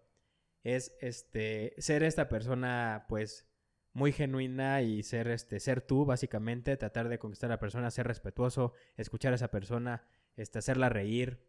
es 0.63 0.95
este, 1.01 1.73
ser 1.77 2.03
esta 2.03 2.29
persona, 2.29 3.05
pues, 3.09 3.47
muy 3.93 4.11
genuina 4.11 4.81
y 4.81 5.01
ser, 5.03 5.27
este, 5.27 5.59
ser 5.59 5.81
tú, 5.81 6.05
básicamente, 6.05 6.77
tratar 6.77 7.09
de 7.09 7.19
conquistar 7.19 7.49
a 7.49 7.55
la 7.55 7.59
persona, 7.59 7.89
ser 7.89 8.07
respetuoso, 8.07 8.73
escuchar 8.95 9.33
a 9.33 9.35
esa 9.37 9.49
persona, 9.49 10.07
este, 10.35 10.59
hacerla 10.59 10.89
reír 10.89 11.39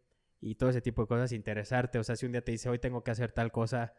y 0.40 0.54
todo 0.54 0.70
ese 0.70 0.80
tipo 0.80 1.02
de 1.02 1.09
cosas, 1.09 1.32
interesarte. 1.32 1.98
O 1.98 2.04
sea, 2.04 2.16
si 2.16 2.26
un 2.26 2.32
día 2.32 2.44
te 2.44 2.52
dice, 2.52 2.68
hoy 2.68 2.78
tengo 2.78 3.04
que 3.04 3.11
hacer 3.11 3.32
tal 3.32 3.52
cosa 3.52 3.94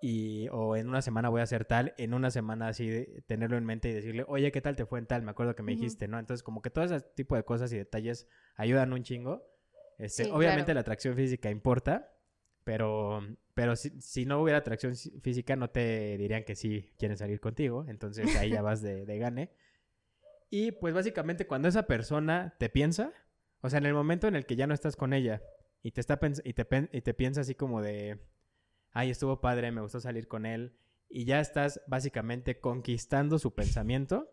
y, 0.00 0.48
o 0.52 0.76
en 0.76 0.88
una 0.88 1.02
semana 1.02 1.28
voy 1.28 1.40
a 1.40 1.44
hacer 1.44 1.64
tal, 1.64 1.94
en 1.98 2.14
una 2.14 2.30
semana 2.30 2.68
así 2.68 2.88
de- 2.88 3.22
tenerlo 3.26 3.56
en 3.56 3.64
mente 3.64 3.88
y 3.88 3.92
decirle, 3.92 4.24
oye, 4.28 4.52
¿qué 4.52 4.60
tal 4.60 4.76
te 4.76 4.86
fue 4.86 4.98
en 4.98 5.06
tal? 5.06 5.22
Me 5.22 5.30
acuerdo 5.32 5.54
que 5.56 5.62
me 5.62 5.72
Ujú. 5.72 5.80
dijiste, 5.80 6.08
¿no? 6.08 6.18
Entonces, 6.18 6.42
como 6.42 6.62
que 6.62 6.70
todo 6.70 6.84
ese 6.84 7.00
tipo 7.00 7.34
de 7.36 7.44
cosas 7.44 7.72
y 7.72 7.76
detalles 7.78 8.28
ayudan 8.56 8.92
un 8.92 9.02
chingo. 9.02 9.42
Este, 9.98 10.24
Sí, 10.24 10.30
obviamente 10.30 10.66
claro. 10.66 10.74
la 10.74 10.80
atracción 10.80 11.16
física 11.16 11.50
importa, 11.50 12.12
pero, 12.64 13.20
pero 13.54 13.74
si, 13.76 13.90
si 14.00 14.24
no 14.26 14.40
hubiera 14.42 14.58
atracción 14.58 14.94
física, 14.94 15.56
no 15.56 15.70
te 15.70 16.16
dirían 16.18 16.44
que 16.44 16.54
sí 16.54 16.94
quieren 16.98 17.16
salir 17.18 17.40
contigo. 17.40 17.84
Entonces 17.88 18.34
ahí 18.36 18.50
ya 18.50 18.62
vas 18.62 18.82
de, 18.82 19.04
de 19.06 19.18
gane. 19.18 19.50
Y 20.50 20.72
pues 20.72 20.94
básicamente 20.94 21.46
cuando 21.46 21.68
esa 21.68 21.86
persona 21.86 22.54
te 22.58 22.68
piensa, 22.68 23.12
o 23.60 23.68
sea, 23.68 23.78
en 23.78 23.86
el 23.86 23.94
momento 23.94 24.26
en 24.28 24.36
el 24.36 24.46
que 24.46 24.56
ya 24.56 24.66
no 24.66 24.74
estás 24.74 24.96
con 24.96 25.12
ella 25.12 25.42
y 25.82 25.92
te, 25.92 26.00
está 26.00 26.18
y 26.44 26.52
te, 26.54 26.88
y 26.92 27.02
te 27.02 27.14
piensa 27.14 27.42
así 27.42 27.54
como 27.54 27.82
de, 27.82 28.18
ay, 28.98 29.10
estuvo 29.10 29.40
padre, 29.40 29.70
me 29.70 29.80
gustó 29.80 30.00
salir 30.00 30.26
con 30.26 30.44
él, 30.44 30.76
y 31.08 31.24
ya 31.24 31.38
estás 31.40 31.80
básicamente 31.86 32.58
conquistando 32.58 33.38
su 33.38 33.54
pensamiento, 33.54 34.28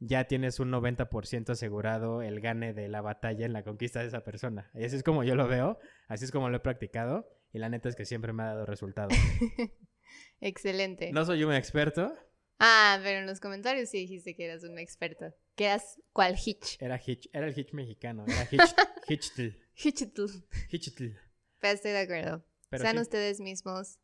ya 0.00 0.24
tienes 0.24 0.58
un 0.58 0.70
90% 0.72 1.50
asegurado 1.50 2.20
el 2.20 2.40
gane 2.40 2.74
de 2.74 2.88
la 2.88 3.00
batalla 3.02 3.46
en 3.46 3.52
la 3.52 3.62
conquista 3.62 4.00
de 4.00 4.08
esa 4.08 4.24
persona. 4.24 4.70
Y 4.74 4.84
así 4.84 4.96
es 4.96 5.02
como 5.04 5.22
yo 5.22 5.36
lo 5.36 5.46
veo, 5.46 5.78
así 6.08 6.24
es 6.24 6.32
como 6.32 6.48
lo 6.50 6.56
he 6.56 6.60
practicado, 6.60 7.28
y 7.52 7.58
la 7.60 7.68
neta 7.68 7.88
es 7.88 7.94
que 7.96 8.04
siempre 8.04 8.32
me 8.32 8.42
ha 8.42 8.46
dado 8.46 8.66
resultado. 8.66 9.08
Excelente. 10.40 11.12
No 11.12 11.24
soy 11.24 11.44
un 11.44 11.52
experto, 11.54 12.14
Ah, 12.60 13.00
pero 13.02 13.18
en 13.18 13.26
los 13.26 13.40
comentarios 13.40 13.90
sí 13.90 13.98
dijiste 13.98 14.36
que 14.36 14.44
eras 14.44 14.62
un 14.64 14.78
experto. 14.78 15.34
Que 15.56 15.64
eras 15.66 16.00
cual 16.12 16.36
Hitch. 16.36 16.76
era, 16.80 17.00
hitch, 17.04 17.28
era 17.32 17.46
el 17.48 17.58
hitch 17.58 17.72
mexicano, 17.72 18.24
era 18.26 18.42
hitch, 18.50 18.74
hitchtl, 19.08 19.48
Hitchitl. 19.76 20.24
hitchtl. 20.70 21.04
Pero 21.60 21.74
estoy 21.74 21.90
de 21.92 21.98
acuerdo. 21.98 22.44
Pero 22.78 22.84
Sean 22.84 22.96
sí. 22.96 23.02
ustedes 23.02 23.40
mismos. 23.40 23.98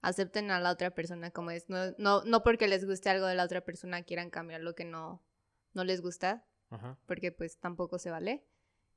Acepten 0.00 0.50
a 0.50 0.60
la 0.60 0.70
otra 0.70 0.90
persona 0.90 1.30
como 1.30 1.50
es. 1.50 1.68
No, 1.68 1.92
no, 1.98 2.24
no 2.24 2.42
porque 2.42 2.68
les 2.68 2.84
guste 2.84 3.08
algo 3.08 3.26
de 3.26 3.34
la 3.34 3.44
otra 3.44 3.62
persona 3.62 4.02
quieran 4.02 4.30
cambiar 4.30 4.60
lo 4.60 4.74
que 4.74 4.84
no, 4.84 5.24
no 5.72 5.84
les 5.84 6.00
gusta. 6.02 6.44
Ajá. 6.70 6.98
Porque 7.06 7.32
pues 7.32 7.58
tampoco 7.58 7.98
se 7.98 8.10
vale. 8.10 8.44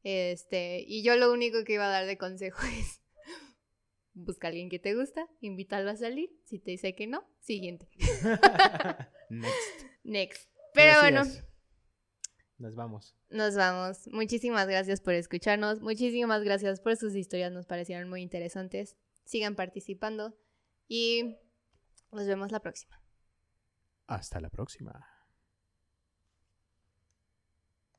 Este, 0.04 0.84
y 0.86 1.04
yo 1.04 1.16
lo 1.16 1.32
único 1.32 1.64
que 1.64 1.74
iba 1.74 1.86
a 1.86 1.90
dar 1.90 2.06
de 2.06 2.18
consejo 2.18 2.60
es 2.80 3.02
busca 4.18 4.48
a 4.48 4.50
alguien 4.50 4.70
que 4.70 4.80
te 4.80 4.96
gusta, 4.96 5.28
invítalo 5.42 5.90
a 5.90 5.96
salir. 5.96 6.30
Si 6.46 6.60
te 6.60 6.72
dice 6.72 6.96
que 6.96 7.08
no, 7.08 7.28
siguiente. 7.40 7.88
Next. 9.30 9.86
Next. 10.04 10.52
Pero 10.74 11.00
bueno. 11.02 11.24
Nos 12.58 12.76
vamos. 12.76 13.16
nos 13.30 13.56
vamos. 13.56 14.08
Muchísimas 14.08 14.68
gracias 14.68 15.00
por 15.00 15.14
escucharnos. 15.14 15.82
Muchísimas 15.82 16.44
gracias 16.44 16.80
por 16.82 16.96
sus 16.96 17.16
historias. 17.16 17.52
Nos 17.52 17.68
parecieron 17.68 18.10
muy 18.10 18.22
interesantes. 18.22 18.98
Sigan 19.28 19.56
participando. 19.56 20.38
Y 20.88 21.38
nos 22.12 22.26
vemos 22.26 22.52
la 22.52 22.62
próxima. 22.62 23.00
Hasta 24.08 24.40
la 24.40 24.50
próxima. 24.50 25.17